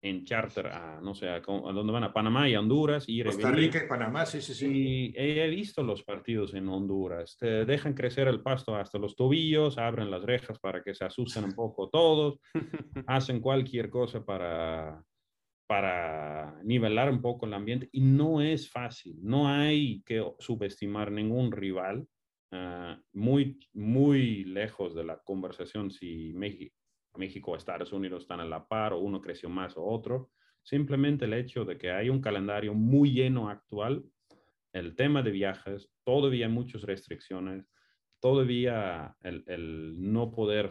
en 0.00 0.24
charter 0.24 0.68
a, 0.68 1.00
no 1.00 1.14
sé, 1.14 1.28
a, 1.28 1.40
dónde 1.40 1.92
van, 1.92 2.04
a 2.04 2.12
Panamá 2.12 2.48
y 2.48 2.54
a 2.54 2.60
Honduras. 2.60 3.04
Y 3.08 3.22
Costa 3.22 3.50
Rica 3.50 3.82
y 3.84 3.88
Panamá, 3.88 4.26
sí, 4.26 4.40
sí, 4.40 4.54
sí. 4.54 5.12
Y 5.14 5.14
he 5.16 5.48
visto 5.48 5.82
los 5.82 6.02
partidos 6.02 6.54
en 6.54 6.68
Honduras. 6.68 7.36
Te 7.38 7.64
dejan 7.64 7.94
crecer 7.94 8.28
el 8.28 8.40
pasto 8.40 8.76
hasta 8.76 8.98
los 8.98 9.16
tobillos, 9.16 9.78
abren 9.78 10.10
las 10.10 10.22
rejas 10.22 10.58
para 10.58 10.82
que 10.82 10.94
se 10.94 11.04
asusten 11.04 11.44
un 11.44 11.54
poco 11.54 11.88
todos, 11.88 12.38
hacen 13.06 13.40
cualquier 13.40 13.90
cosa 13.90 14.24
para, 14.24 15.02
para 15.66 16.60
nivelar 16.62 17.10
un 17.10 17.20
poco 17.20 17.46
el 17.46 17.54
ambiente 17.54 17.88
y 17.92 18.00
no 18.00 18.40
es 18.40 18.70
fácil. 18.70 19.18
No 19.22 19.48
hay 19.48 20.02
que 20.06 20.24
subestimar 20.38 21.10
ningún 21.10 21.50
rival. 21.50 22.06
Ah, 22.50 22.98
muy, 23.12 23.60
muy 23.74 24.44
lejos 24.44 24.94
de 24.94 25.04
la 25.04 25.18
conversación 25.18 25.90
si 25.90 26.32
México, 26.32 26.77
México 27.16 27.52
o 27.52 27.56
Estados 27.56 27.92
Unidos 27.92 28.22
están 28.22 28.40
a 28.40 28.44
la 28.44 28.66
par 28.66 28.92
o 28.92 28.98
uno 28.98 29.20
creció 29.20 29.48
más 29.48 29.76
o 29.76 29.84
otro. 29.84 30.30
Simplemente 30.62 31.24
el 31.24 31.32
hecho 31.32 31.64
de 31.64 31.78
que 31.78 31.90
hay 31.90 32.10
un 32.10 32.20
calendario 32.20 32.74
muy 32.74 33.12
lleno 33.12 33.48
actual, 33.48 34.04
el 34.72 34.94
tema 34.94 35.22
de 35.22 35.30
viajes, 35.30 35.90
todavía 36.04 36.46
hay 36.46 36.52
muchas 36.52 36.82
restricciones, 36.82 37.70
todavía 38.20 39.16
el, 39.22 39.44
el 39.46 39.94
no 39.98 40.30
poder 40.30 40.70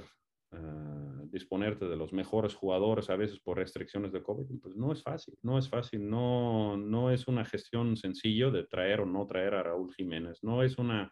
uh, 0.52 1.28
disponerte 1.30 1.88
de 1.88 1.96
los 1.96 2.14
mejores 2.14 2.54
jugadores 2.54 3.10
a 3.10 3.16
veces 3.16 3.40
por 3.40 3.58
restricciones 3.58 4.12
de 4.12 4.22
COVID, 4.22 4.60
pues 4.62 4.76
no 4.76 4.92
es 4.92 5.02
fácil, 5.02 5.36
no 5.42 5.58
es 5.58 5.68
fácil, 5.68 6.08
no, 6.08 6.78
no 6.78 7.12
es 7.12 7.28
una 7.28 7.44
gestión 7.44 7.98
sencillo 7.98 8.52
de 8.52 8.66
traer 8.66 9.02
o 9.02 9.06
no 9.06 9.26
traer 9.26 9.56
a 9.56 9.64
Raúl 9.64 9.94
Jiménez, 9.94 10.44
no 10.44 10.64
es 10.64 10.78
una 10.78 11.12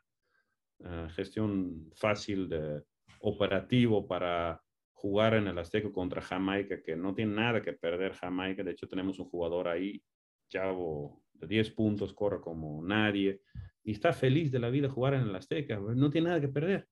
uh, 0.79 1.09
gestión 1.09 1.91
fácil 1.95 2.47
de 2.47 2.83
operativo 3.19 4.07
para 4.07 4.61
jugar 4.95 5.33
en 5.35 5.47
el 5.47 5.57
Azteca 5.59 5.91
contra 5.91 6.21
Jamaica, 6.21 6.81
que 6.81 6.95
no 6.95 7.13
tiene 7.13 7.35
nada 7.35 7.61
que 7.61 7.73
perder 7.73 8.13
Jamaica. 8.13 8.63
De 8.63 8.71
hecho, 8.71 8.87
tenemos 8.87 9.19
un 9.19 9.25
jugador 9.25 9.67
ahí, 9.67 10.01
Chavo, 10.49 11.21
de 11.33 11.47
10 11.47 11.71
puntos, 11.71 12.13
corre 12.13 12.39
como 12.39 12.83
nadie, 12.83 13.41
y 13.83 13.91
está 13.91 14.13
feliz 14.13 14.51
de 14.51 14.59
la 14.59 14.69
vida 14.69 14.89
jugar 14.89 15.13
en 15.15 15.21
el 15.21 15.35
Azteca. 15.35 15.77
No 15.77 16.09
tiene 16.09 16.29
nada 16.29 16.41
que 16.41 16.47
perder. 16.47 16.87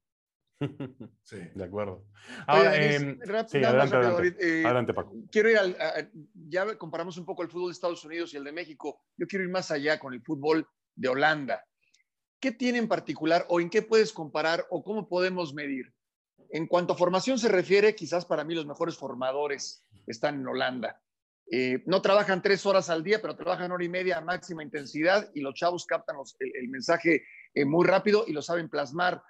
Sí, 1.23 1.37
de 1.55 1.63
acuerdo. 1.63 2.05
Ahora, 2.45 2.75
em, 2.75 3.19
adelante, 3.21 4.93
Paco. 4.93 5.13
Quiero 5.31 5.49
ir 5.49 5.57
al. 5.57 5.75
ya 6.47 6.77
comparamos 6.77 7.17
un 7.17 7.25
poco 7.25 7.41
el 7.41 7.49
fútbol 7.49 7.69
de 7.69 7.73
Estados 7.73 8.03
Unidos 8.05 8.33
y 8.33 8.37
el 8.37 8.43
de 8.43 8.51
México. 8.51 9.01
Yo 9.17 9.25
quiero 9.27 9.43
ir 9.43 9.51
más 9.51 9.71
allá 9.71 9.97
con 9.99 10.13
el 10.13 10.21
fútbol 10.21 10.67
de 10.95 11.07
Holanda. 11.09 11.65
¿Qué 12.39 12.51
tiene 12.51 12.77
en 12.77 12.87
particular 12.87 13.45
o 13.49 13.59
en 13.59 13.69
qué 13.69 13.81
puedes 13.81 14.13
comparar 14.13 14.65
o 14.69 14.83
cómo 14.83 15.07
podemos 15.09 15.53
medir 15.53 15.93
en 16.53 16.67
cuanto 16.67 16.93
a 16.93 16.95
formación 16.95 17.39
se 17.39 17.49
refiere, 17.49 17.95
quizás 17.95 18.25
para 18.25 18.43
mí 18.43 18.53
los 18.53 18.67
mejores 18.67 18.95
formadores 18.95 19.83
están 20.05 20.39
en 20.39 20.47
Holanda. 20.47 21.01
Eh, 21.51 21.81
no 21.87 21.99
trabajan 21.99 22.43
tres 22.43 22.63
horas 22.67 22.91
al 22.91 23.03
día, 23.03 23.19
pero 23.19 23.35
trabajan 23.35 23.71
hora 23.71 23.83
y 23.83 23.89
media 23.89 24.19
a 24.19 24.21
máxima 24.21 24.61
intensidad 24.61 25.31
y 25.33 25.41
los 25.41 25.55
chavos 25.55 25.87
captan 25.87 26.15
el, 26.39 26.69
mensaje 26.69 27.23
eh, 27.55 27.65
muy 27.65 27.87
rápido 27.87 28.25
y 28.27 28.33
lo 28.33 28.43
saben 28.43 28.69
plasmar. 28.69 29.23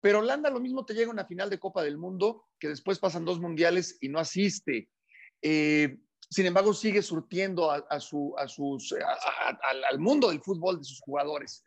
Pero 0.00 0.18
Holanda 0.18 0.50
lo 0.50 0.58
mismo 0.58 0.84
te 0.84 0.94
llega 0.94 1.06
a 1.06 1.12
una 1.12 1.24
final 1.24 1.50
de 1.50 1.60
Copa 1.60 1.84
del 1.84 1.98
Mundo, 1.98 2.46
que 2.58 2.66
después 2.66 2.98
pasan 2.98 3.24
dos 3.24 3.38
mundiales 3.38 3.96
y 4.00 4.08
no 4.08 4.18
asiste. 4.18 4.90
Eh, 5.42 5.98
sin 6.28 6.46
embargo, 6.46 6.74
sigue 6.74 7.00
surtiendo 7.00 7.70
al 7.70 10.00
mundo 10.00 10.30
del 10.30 10.40
fútbol 10.40 10.78
de 10.78 10.84
sus 10.84 11.00
jugadores. 11.00 11.62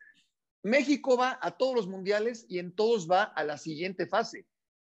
México 0.62 1.16
va 1.16 1.39
a 1.41 1.52
todos 1.52 1.74
los 1.74 1.88
mundiales 1.88 2.45
y 2.50 2.60
en 2.60 2.76
todos 2.76 3.10
va 3.10 3.24
a 3.24 3.45
la 3.45 3.58
siguiente 3.58 4.06
fase 4.06 4.45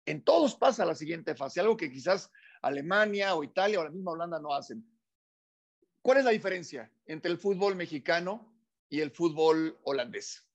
en 0.07 0.23
todos 0.23 0.55
pasa 0.57 0.85
la 0.85 0.95
siguiente 0.95 1.35
fase, 1.35 1.61
algo 1.61 1.77
que 1.77 1.91
quizás 1.91 2.31
Alemania 2.63 3.35
o 3.35 3.45
Italia 3.45 3.81
o 3.81 3.85
la 3.85 3.91
misma 3.91 4.13
Holanda 4.13 4.41
no 4.41 4.55
hacen. 4.55 4.85
¿Cuál 6.03 6.19
es 6.19 6.25
la 6.25 6.31
diferencia 6.31 6.91
entre 7.07 7.31
el 7.31 7.39
fútbol 7.39 7.77
mexicano 7.77 8.53
y 8.89 9.01
el 9.01 9.11
fútbol 9.11 9.79
holandés? 9.85 10.47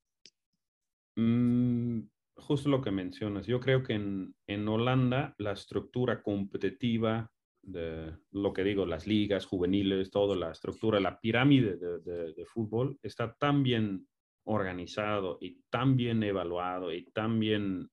Mm, 1.16 2.02
justo 2.36 2.70
lo 2.70 2.82
que 2.82 2.92
mencionas. 2.92 3.46
Yo 3.46 3.60
creo 3.60 3.84
que 3.84 3.94
en, 3.94 4.68
Holanda 4.68 5.36
la 5.38 5.54
estructura 5.54 6.22
competitiva 6.24 7.32
de 7.62 8.16
lo 8.32 8.54
que 8.54 8.64
digo, 8.64 8.86
las 8.86 9.08
ligas 9.08 9.46
juveniles, 9.46 10.12
toda 10.12 10.36
la 10.36 10.52
estructura, 10.52 11.00
la 11.00 11.20
pirámide 11.20 11.78
de, 11.78 12.34
de 12.34 12.46
fútbol 12.46 13.00
está 13.02 13.34
tan 13.36 13.64
bien 13.64 14.08
organizado 14.46 15.38
y 15.42 15.62
tan 15.70 15.96
bien 15.96 16.22
evaluado 16.22 16.94
y 16.94 17.06
tan 17.12 17.40
bien 17.40 17.90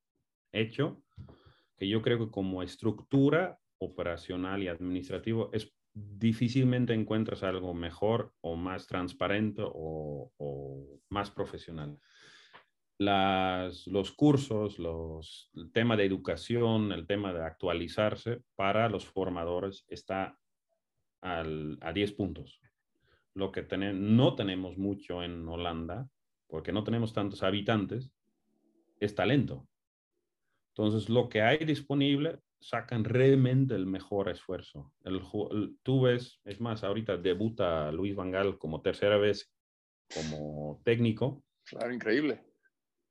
hecho 0.52 1.02
que 1.82 1.88
yo 1.88 2.00
creo 2.00 2.16
que 2.16 2.30
como 2.30 2.62
estructura 2.62 3.58
operacional 3.78 4.62
y 4.62 4.68
administrativo 4.68 5.50
es 5.52 5.74
difícilmente 5.92 6.94
encuentras 6.94 7.42
algo 7.42 7.74
mejor 7.74 8.32
o 8.40 8.54
más 8.54 8.86
transparente 8.86 9.62
o, 9.64 10.30
más 11.08 11.32
profesional. 11.32 11.98
Las, 12.98 13.88
los 13.88 14.12
cursos, 14.12 14.78
los, 14.78 15.50
el 15.54 15.72
tema 15.72 15.96
de 15.96 16.04
educación, 16.04 16.92
el 16.92 17.04
tema 17.08 17.32
de 17.32 17.44
actualizarse 17.44 18.44
para 18.54 18.88
los 18.88 19.04
formadores 19.04 19.84
está 19.88 20.38
al, 21.20 21.78
a 21.80 21.92
10 21.92 22.12
puntos. 22.12 22.60
Lo 23.34 23.50
que 23.50 23.66
no 23.92 24.36
tenemos 24.36 24.78
mucho 24.78 25.24
en 25.24 25.48
Holanda, 25.48 26.08
porque 26.46 26.70
no 26.70 26.84
tenemos 26.84 27.12
tantos 27.12 27.42
habitantes, 27.42 28.12
es 29.00 29.16
talento. 29.16 29.66
Entonces, 30.74 31.08
lo 31.08 31.28
que 31.28 31.42
hay 31.42 31.58
disponible, 31.58 32.38
sacan 32.60 33.04
realmente 33.04 33.74
el 33.74 33.86
mejor 33.86 34.28
esfuerzo. 34.28 34.92
El, 35.04 35.20
tú 35.82 36.02
ves, 36.02 36.40
es 36.44 36.60
más, 36.60 36.84
ahorita 36.84 37.16
debuta 37.16 37.90
Luis 37.92 38.14
Vangal 38.14 38.58
como 38.58 38.80
tercera 38.80 39.18
vez 39.18 39.52
como 40.14 40.80
técnico. 40.84 41.44
Claro, 41.64 41.92
increíble. 41.92 42.40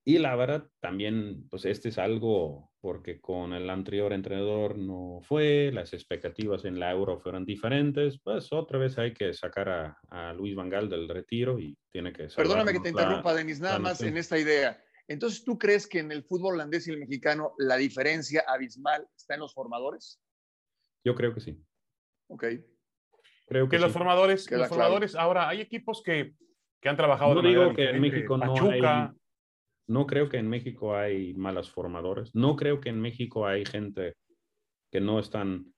Y 0.03 0.17
la 0.17 0.35
verdad, 0.35 0.67
también, 0.79 1.47
pues 1.49 1.65
este 1.65 1.89
es 1.89 1.99
algo 1.99 2.71
porque 2.81 3.21
con 3.21 3.53
el 3.53 3.69
anterior 3.69 4.11
entrenador 4.13 4.75
no 4.75 5.19
fue, 5.21 5.69
las 5.71 5.93
expectativas 5.93 6.65
en 6.65 6.79
la 6.79 6.91
Euro 6.91 7.19
fueron 7.19 7.45
diferentes, 7.45 8.19
pues 8.23 8.51
otra 8.51 8.79
vez 8.79 8.97
hay 8.97 9.13
que 9.13 9.33
sacar 9.35 9.69
a, 9.69 9.99
a 10.09 10.33
Luis 10.33 10.55
Vangal 10.55 10.89
del 10.89 11.07
retiro 11.07 11.59
y 11.59 11.77
tiene 11.91 12.11
que... 12.11 12.27
Perdóname 12.35 12.73
que 12.73 12.79
te 12.79 12.89
interrumpa, 12.89 13.35
Denis, 13.35 13.59
nada 13.59 13.77
más 13.77 14.01
en 14.01 14.17
esta 14.17 14.39
idea. 14.39 14.83
Entonces, 15.11 15.43
¿tú 15.43 15.57
crees 15.57 15.87
que 15.87 15.99
en 15.99 16.11
el 16.11 16.23
fútbol 16.23 16.55
holandés 16.55 16.87
y 16.87 16.91
el 16.91 16.99
mexicano 16.99 17.53
la 17.57 17.77
diferencia 17.77 18.43
abismal 18.47 19.07
está 19.15 19.33
en 19.33 19.41
los 19.41 19.53
formadores? 19.53 20.21
Yo 21.03 21.15
creo 21.15 21.33
que 21.33 21.41
sí. 21.41 21.61
Ok. 22.27 22.45
Creo 23.47 23.67
que, 23.67 23.79
los 23.79 23.91
formadores, 23.91 24.49
los 24.49 24.69
formadores, 24.69 25.15
ahora 25.15 25.49
hay 25.49 25.59
equipos 25.59 26.01
que, 26.01 26.35
que 26.79 26.89
han 26.89 26.95
trabajado. 26.95 27.35
No 27.35 27.41
digo 27.41 27.73
que 27.73 27.89
en 27.89 27.99
México 27.99 28.37
no 28.37 28.71
hay, 28.71 28.81
no 29.87 30.07
creo 30.07 30.29
que 30.29 30.37
en 30.37 30.47
México 30.47 30.95
hay 30.95 31.33
malos 31.33 31.69
formadores. 31.69 32.33
No 32.33 32.55
creo 32.55 32.79
que 32.79 32.89
en 32.89 33.01
México 33.01 33.45
hay 33.45 33.65
gente 33.65 34.15
que 34.89 35.01
no 35.01 35.19
están 35.19 35.73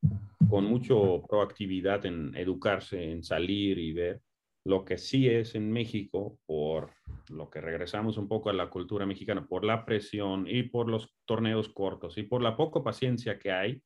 con 0.47 0.65
mucho 0.65 1.23
proactividad 1.27 2.05
en 2.05 2.35
educarse, 2.35 3.11
en 3.11 3.23
salir 3.23 3.79
y 3.79 3.93
ver. 3.93 4.21
Lo 4.65 4.85
que 4.85 4.97
sí 4.97 5.27
es 5.27 5.55
en 5.55 5.71
México, 5.71 6.39
por 6.45 6.91
lo 7.29 7.49
que 7.49 7.59
regresamos 7.59 8.17
un 8.17 8.27
poco 8.27 8.49
a 8.49 8.53
la 8.53 8.69
cultura 8.69 9.05
mexicana, 9.05 9.45
por 9.45 9.65
la 9.65 9.85
presión 9.85 10.45
y 10.47 10.63
por 10.63 10.89
los 10.89 11.13
torneos 11.25 11.69
cortos 11.69 12.17
y 12.17 12.23
por 12.23 12.41
la 12.41 12.55
poca 12.55 12.81
paciencia 12.81 13.39
que 13.39 13.51
hay, 13.51 13.83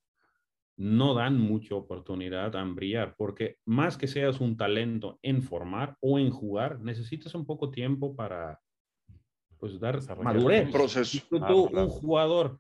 no 0.78 1.16
dan 1.16 1.40
mucha 1.40 1.74
oportunidad 1.74 2.56
a 2.56 2.64
brillar, 2.64 3.16
porque 3.18 3.58
más 3.66 3.98
que 3.98 4.08
seas 4.08 4.40
un 4.40 4.58
talento 4.58 5.20
en 5.24 5.42
formar 5.42 5.98
o 6.00 6.20
en 6.20 6.30
jugar, 6.30 6.80
necesitas 6.80 7.34
un 7.34 7.46
poco 7.46 7.72
tiempo 7.72 8.16
para 8.16 8.62
pues 9.58 9.80
dar 9.80 10.00
madurez. 10.22 10.72
Proceso. 10.72 11.20
Un 11.32 11.90
jugador 11.90 12.60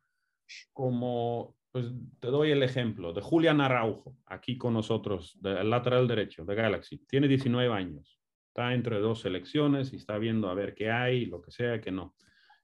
como, 0.74 1.57
pues 1.78 1.94
te 2.20 2.30
doy 2.30 2.50
el 2.50 2.64
ejemplo 2.64 3.14
de 3.14 3.22
Julián 3.22 3.62
Araujo, 3.62 4.18
aquí 4.26 4.58
con 4.58 4.74
nosotros, 4.74 5.38
del 5.40 5.70
lateral 5.70 6.08
derecho 6.08 6.44
de 6.44 6.56
Galaxy, 6.56 6.98
tiene 7.08 7.28
19 7.28 7.72
años, 7.72 8.20
está 8.48 8.74
entre 8.74 9.00
dos 9.00 9.22
selecciones 9.22 9.94
y 9.94 9.98
está 9.98 10.18
viendo 10.18 10.50
a 10.50 10.56
ver 10.56 10.74
qué 10.74 10.90
hay, 10.90 11.28
lo 11.28 11.40
que 11.40 11.52
sea, 11.52 11.80
que 11.80 11.92
no. 11.92 12.16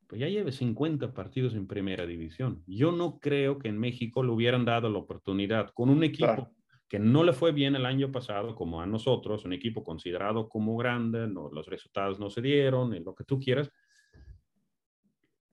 Pues 0.07 0.19
ya 0.19 0.27
lleve 0.27 0.51
50 0.51 1.13
partidos 1.13 1.53
en 1.53 1.67
primera 1.67 2.07
división. 2.07 2.63
Yo 2.65 2.91
no 2.91 3.19
creo 3.19 3.59
que 3.59 3.67
en 3.67 3.77
México 3.77 4.23
le 4.23 4.31
hubieran 4.31 4.65
dado 4.65 4.89
la 4.89 4.97
oportunidad 4.97 5.69
con 5.75 5.91
un 5.91 6.03
equipo 6.03 6.51
que 6.89 6.97
no 6.97 7.23
le 7.23 7.33
fue 7.33 7.51
bien 7.51 7.75
el 7.75 7.85
año 7.85 8.11
pasado, 8.11 8.55
como 8.55 8.81
a 8.81 8.87
nosotros, 8.87 9.45
un 9.45 9.53
equipo 9.53 9.83
considerado 9.83 10.49
como 10.49 10.75
grande, 10.75 11.27
no, 11.27 11.51
los 11.51 11.67
resultados 11.67 12.19
no 12.19 12.31
se 12.31 12.41
dieron, 12.41 12.95
y 12.95 12.99
lo 12.99 13.13
que 13.13 13.25
tú 13.25 13.39
quieras. 13.39 13.71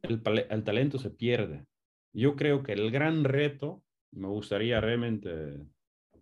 El, 0.00 0.22
el 0.48 0.64
talento 0.64 0.98
se 0.98 1.10
pierde. 1.10 1.66
Yo 2.12 2.36
creo 2.36 2.62
que 2.62 2.72
el 2.72 2.90
gran 2.90 3.24
reto, 3.24 3.82
me 4.10 4.28
gustaría 4.28 4.80
realmente 4.80 5.58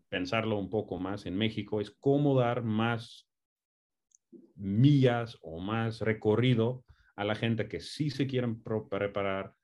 pensarlo 0.09 0.59
un 0.59 0.71
poco 0.71 0.99
más 0.99 1.27
en 1.27 1.37
México, 1.37 1.81
es 1.81 1.91
cómo 1.91 2.39
dar 2.39 2.63
más 2.63 3.29
millas 4.55 5.39
o 5.43 5.61
más 5.61 6.01
recorrido 6.01 6.85
a 7.17 7.25
la 7.25 7.35
gente 7.35 7.69
que 7.69 7.81
sí 7.81 8.11
se 8.11 8.27
quieren 8.27 8.63
preparar, 8.63 9.55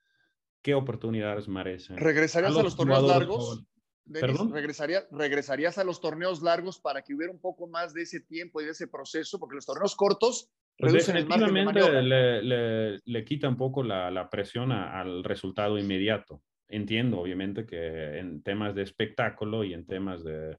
qué 0.62 0.74
oportunidades 0.74 1.46
merecen. 1.46 1.96
¿Regresarías 1.96 2.56
a 2.56 2.62
los, 2.62 2.76
torneos 2.76 3.06
largos? 3.06 3.64
¿regresaría, 4.06 5.06
¿Regresarías 5.10 5.78
a 5.78 5.84
los 5.84 6.00
torneos 6.00 6.42
largos 6.42 6.80
para 6.80 7.02
que 7.02 7.14
hubiera 7.14 7.32
un 7.32 7.40
poco 7.40 7.66
más 7.68 7.92
de 7.92 8.02
ese 8.02 8.20
tiempo 8.20 8.60
y 8.60 8.64
de 8.64 8.70
ese 8.70 8.88
proceso? 8.88 9.38
Porque 9.38 9.56
los 9.56 9.66
torneos 9.66 9.94
cortos 9.94 10.50
pues 10.76 10.92
definitivamente 10.92 12.02
le, 12.02 12.42
le, 12.42 13.00
le, 13.04 13.24
quita 13.24 13.48
un 13.48 13.56
poco 13.56 13.82
la, 13.82 14.10
la 14.10 14.28
presión 14.28 14.72
al 14.72 15.22
resultado 15.22 15.78
inmediato. 15.78 16.42
Entiendo, 16.68 17.20
obviamente, 17.20 17.66
que 17.66 18.18
en 18.18 18.42
temas 18.42 18.74
de 18.74 18.82
espectáculo 18.82 19.64
y 19.64 19.74
en 19.74 19.86
temas 19.86 20.24
de 20.24 20.56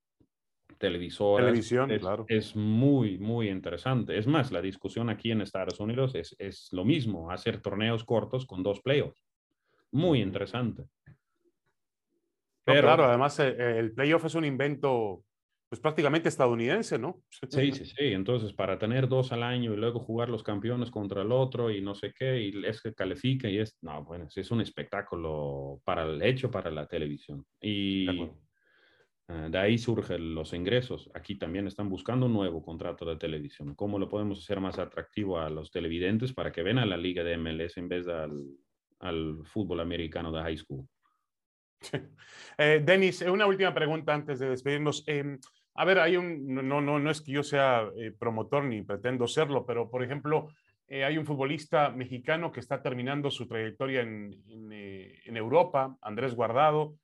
televisor 0.77 1.41
televisión, 1.41 1.91
es, 1.91 2.01
claro. 2.01 2.25
es 2.27 2.55
muy, 2.55 3.17
muy 3.17 3.49
interesante. 3.49 4.17
Es 4.17 4.27
más, 4.27 4.51
la 4.51 4.61
discusión 4.61 5.09
aquí 5.09 5.31
en 5.31 5.41
Estados 5.41 5.79
Unidos 5.79 6.15
es, 6.15 6.35
es 6.39 6.69
lo 6.71 6.85
mismo, 6.85 7.31
hacer 7.31 7.61
torneos 7.61 8.03
cortos 8.03 8.45
con 8.45 8.63
dos 8.63 8.81
playoffs. 8.81 9.25
Muy 9.91 10.21
interesante. 10.21 10.83
Pero, 12.63 12.81
claro, 12.81 13.05
además 13.05 13.39
eh, 13.39 13.79
el 13.79 13.93
playoff 13.93 14.25
es 14.25 14.35
un 14.35 14.45
invento 14.45 15.23
pues 15.75 15.81
prácticamente 15.81 16.29
estadounidense, 16.29 16.97
¿no? 16.97 17.21
Sí, 17.49 17.73
sí, 17.73 17.85
sí. 17.85 18.13
Entonces, 18.13 18.53
para 18.53 18.79
tener 18.79 19.09
dos 19.09 19.33
al 19.33 19.43
año 19.43 19.73
y 19.73 19.77
luego 19.77 19.99
jugar 19.99 20.29
los 20.29 20.41
campeones 20.41 20.89
contra 20.89 21.21
el 21.21 21.33
otro 21.33 21.69
y 21.69 21.81
no 21.81 21.93
sé 21.93 22.13
qué, 22.17 22.39
y 22.39 22.65
es 22.65 22.81
que 22.81 22.93
califica 22.93 23.49
y 23.49 23.57
es, 23.57 23.77
no, 23.81 24.05
bueno, 24.05 24.27
es 24.33 24.51
un 24.51 24.61
espectáculo 24.61 25.81
para 25.83 26.03
el 26.03 26.21
hecho 26.21 26.49
para 26.49 26.71
la 26.71 26.87
televisión. 26.87 27.45
Y 27.59 28.07
eh, 29.27 29.47
de 29.49 29.57
ahí 29.57 29.77
surgen 29.77 30.33
los 30.33 30.53
ingresos. 30.53 31.11
Aquí 31.13 31.35
también 31.35 31.67
están 31.67 31.89
buscando 31.89 32.27
un 32.27 32.33
nuevo 32.33 32.63
contrato 32.63 33.03
de 33.03 33.17
televisión. 33.17 33.75
¿Cómo 33.75 33.99
lo 33.99 34.07
podemos 34.07 34.39
hacer 34.39 34.61
más 34.61 34.79
atractivo 34.79 35.39
a 35.39 35.49
los 35.49 35.71
televidentes 35.71 36.31
para 36.31 36.53
que 36.53 36.63
ven 36.63 36.77
a 36.77 36.85
la 36.85 36.95
liga 36.95 37.21
de 37.21 37.35
MLS 37.35 37.75
en 37.75 37.89
vez 37.89 38.05
de 38.05 38.13
al, 38.99 39.45
fútbol 39.45 39.81
americano 39.81 40.31
de 40.31 40.41
high 40.41 40.57
school? 40.57 40.87
Eh, 42.57 42.81
Denis, 42.85 43.21
eh, 43.21 43.29
una 43.29 43.45
última 43.45 43.73
pregunta 43.73 44.13
antes 44.13 44.39
de 44.39 44.49
despedirnos. 44.49 45.03
Em, 45.07 45.37
a 45.75 45.85
ver, 45.85 45.99
hay 45.99 46.17
un, 46.17 46.53
no, 46.53 46.81
no, 46.81 46.99
no 46.99 47.11
es 47.11 47.21
que 47.21 47.33
yo 47.33 47.43
sea 47.43 47.87
promotor 48.17 48.63
ni 48.63 48.81
pretendo 48.81 49.27
serlo, 49.27 49.65
pero 49.65 49.89
por 49.91 50.03
ejemplo, 50.03 50.49
hay 50.89 51.17
un 51.17 51.25
futbolista 51.25 51.89
mexicano 51.89 52.51
que 52.51 52.59
está 52.59 52.81
terminando 52.81 53.29
su 53.29 53.47
trayectoria 53.47 54.01
en, 54.01 54.31
en 54.47 55.37
Europa, 55.37 55.97
Andrés 56.01 56.33
Guardado, 56.33 56.95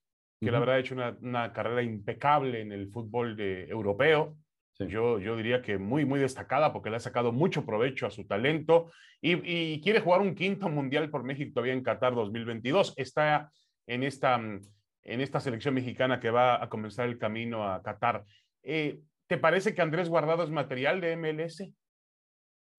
que 0.41 0.51
la 0.51 0.59
verdad 0.59 0.76
ha 0.76 0.80
hecho 0.80 0.95
una, 0.95 1.53
carrera 1.53 1.84
impecable 1.84 2.61
en 2.61 2.72
el 2.72 2.89
fútbol 2.89 3.36
de, 3.36 3.65
europeo. 3.65 4.36
Yo, 4.80 5.19
yo 5.19 5.36
diría 5.38 5.61
que 5.61 5.78
muy, 5.78 6.05
muy 6.05 6.19
destacada 6.19 6.74
porque 6.74 6.89
le 6.89 6.95
ha 6.95 6.99
sacado 6.99 7.32
mucho 7.32 7.63
provecho 7.63 8.07
a 8.07 8.11
su 8.11 8.26
talento 8.26 8.91
y, 9.22 9.80
quiere 9.82 9.99
jugar 9.99 10.22
un 10.22 10.34
quinto 10.34 10.67
mundial 10.69 11.11
por 11.11 11.24
México 11.24 11.51
todavía 11.53 11.74
en 11.74 11.84
Qatar 11.84 12.15
2022. 12.15 12.95
Está 12.97 13.51
en 13.86 14.01
esta, 14.01 14.38
en 14.38 15.22
esta 15.22 15.39
selección 15.39 15.76
mexicana 15.76 16.19
que 16.19 16.32
va 16.32 16.63
a 16.63 16.67
comenzar 16.69 17.07
el 17.07 17.19
camino 17.19 17.72
a 17.72 17.84
Qatar. 17.84 18.24
Eh, 18.64 19.01
¿Te 19.28 19.38
parece 19.38 19.74
que 19.74 19.82
Andrés 19.82 20.09
Guardado 20.09 20.43
es 20.43 20.49
material 20.49 21.01
de 21.01 21.14
MLS? 21.14 21.74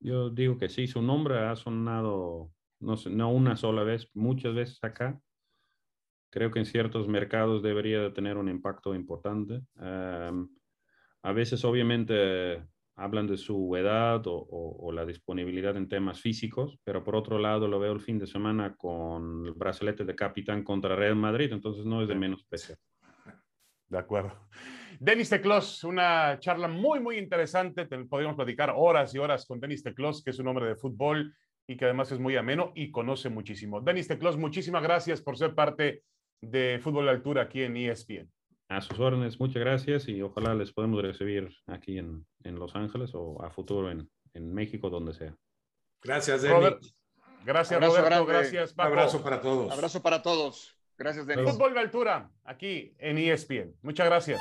Yo 0.00 0.30
digo 0.30 0.58
que 0.58 0.68
sí, 0.68 0.86
su 0.86 1.00
nombre 1.00 1.38
ha 1.38 1.56
sonado 1.56 2.52
no, 2.80 2.94
no 3.10 3.30
una 3.30 3.56
sola 3.56 3.84
vez, 3.84 4.10
muchas 4.14 4.54
veces 4.54 4.78
acá 4.82 5.20
creo 6.32 6.50
que 6.50 6.58
en 6.58 6.66
ciertos 6.66 7.06
mercados 7.06 7.62
debería 7.62 8.00
de 8.00 8.10
tener 8.10 8.38
un 8.38 8.48
impacto 8.48 8.94
importante. 8.94 9.60
a 11.24 11.32
veces 11.32 11.64
obviamente 11.64 12.64
hablan 12.96 13.26
de 13.26 13.36
su 13.36 13.76
edad 13.76 14.22
o, 14.24 14.90
la 14.92 15.04
disponibilidad 15.04 15.76
en 15.76 15.88
temas 15.88 16.20
físicos, 16.20 16.78
pero 16.84 17.04
por 17.04 17.16
otro 17.16 17.38
lado 17.38 17.68
lo 17.68 17.78
veo 17.78 17.92
el 17.92 18.00
fin 18.00 18.18
de 18.18 18.26
semana 18.26 18.74
con 18.76 19.46
el 19.46 19.52
brazalete 19.52 20.04
de 20.04 20.14
capitán 20.14 20.64
contra 20.64 20.96
Real 20.96 21.16
Madrid, 21.16 21.52
entonces 21.52 21.84
no 21.84 22.02
es 22.02 22.08
de 22.08 22.14
menos 22.14 22.44
peso. 22.44 22.74
De 23.88 23.98
acuerdo. 23.98 24.48
Denis 25.04 25.30
Teclos, 25.30 25.82
una 25.82 26.38
charla 26.38 26.68
muy, 26.68 27.00
muy 27.00 27.18
interesante. 27.18 27.86
podríamos 27.86 28.36
platicar 28.36 28.72
horas 28.76 29.12
y 29.12 29.18
horas 29.18 29.46
con 29.46 29.58
Denis 29.58 29.82
Teclos, 29.82 30.22
que 30.22 30.30
es 30.30 30.38
un 30.38 30.46
hombre 30.46 30.66
de 30.66 30.76
fútbol 30.76 31.34
y 31.66 31.76
que 31.76 31.86
además 31.86 32.12
es 32.12 32.20
muy 32.20 32.36
ameno 32.36 32.70
y 32.76 32.92
conoce 32.92 33.28
muchísimo. 33.28 33.80
Denis 33.80 34.06
Teclos, 34.06 34.36
muchísimas 34.36 34.80
gracias 34.80 35.20
por 35.20 35.36
ser 35.36 35.56
parte 35.56 36.04
de 36.40 36.78
fútbol 36.80 37.06
de 37.06 37.10
altura 37.10 37.42
aquí 37.42 37.62
en 37.62 37.76
ESPN. 37.76 38.30
A 38.68 38.80
sus 38.80 39.00
órdenes, 39.00 39.40
muchas 39.40 39.60
gracias 39.60 40.06
y 40.06 40.22
ojalá 40.22 40.54
les 40.54 40.72
podemos 40.72 41.02
recibir 41.02 41.52
aquí 41.66 41.98
en, 41.98 42.24
en 42.44 42.60
Los 42.60 42.76
Ángeles 42.76 43.10
o 43.14 43.42
a 43.42 43.50
futuro 43.50 43.90
en, 43.90 44.08
en 44.34 44.54
México, 44.54 44.88
donde 44.88 45.14
sea. 45.14 45.34
Gracias, 46.00 46.42
Denis. 46.42 46.94
Gracias, 47.44 47.80
Roberto. 47.80 48.24
Gracias, 48.24 48.72
Paco. 48.72 48.90
Abrazo 48.90 49.20
para 49.24 49.40
todos. 49.40 49.72
Abrazo 49.72 50.00
para 50.00 50.22
todos. 50.22 50.78
Gracias, 50.96 51.26
Denis. 51.26 51.50
Fútbol 51.50 51.74
de 51.74 51.80
altura, 51.80 52.30
aquí 52.44 52.94
en 52.98 53.18
ESPN. 53.18 53.74
Muchas 53.82 54.06
gracias. 54.06 54.40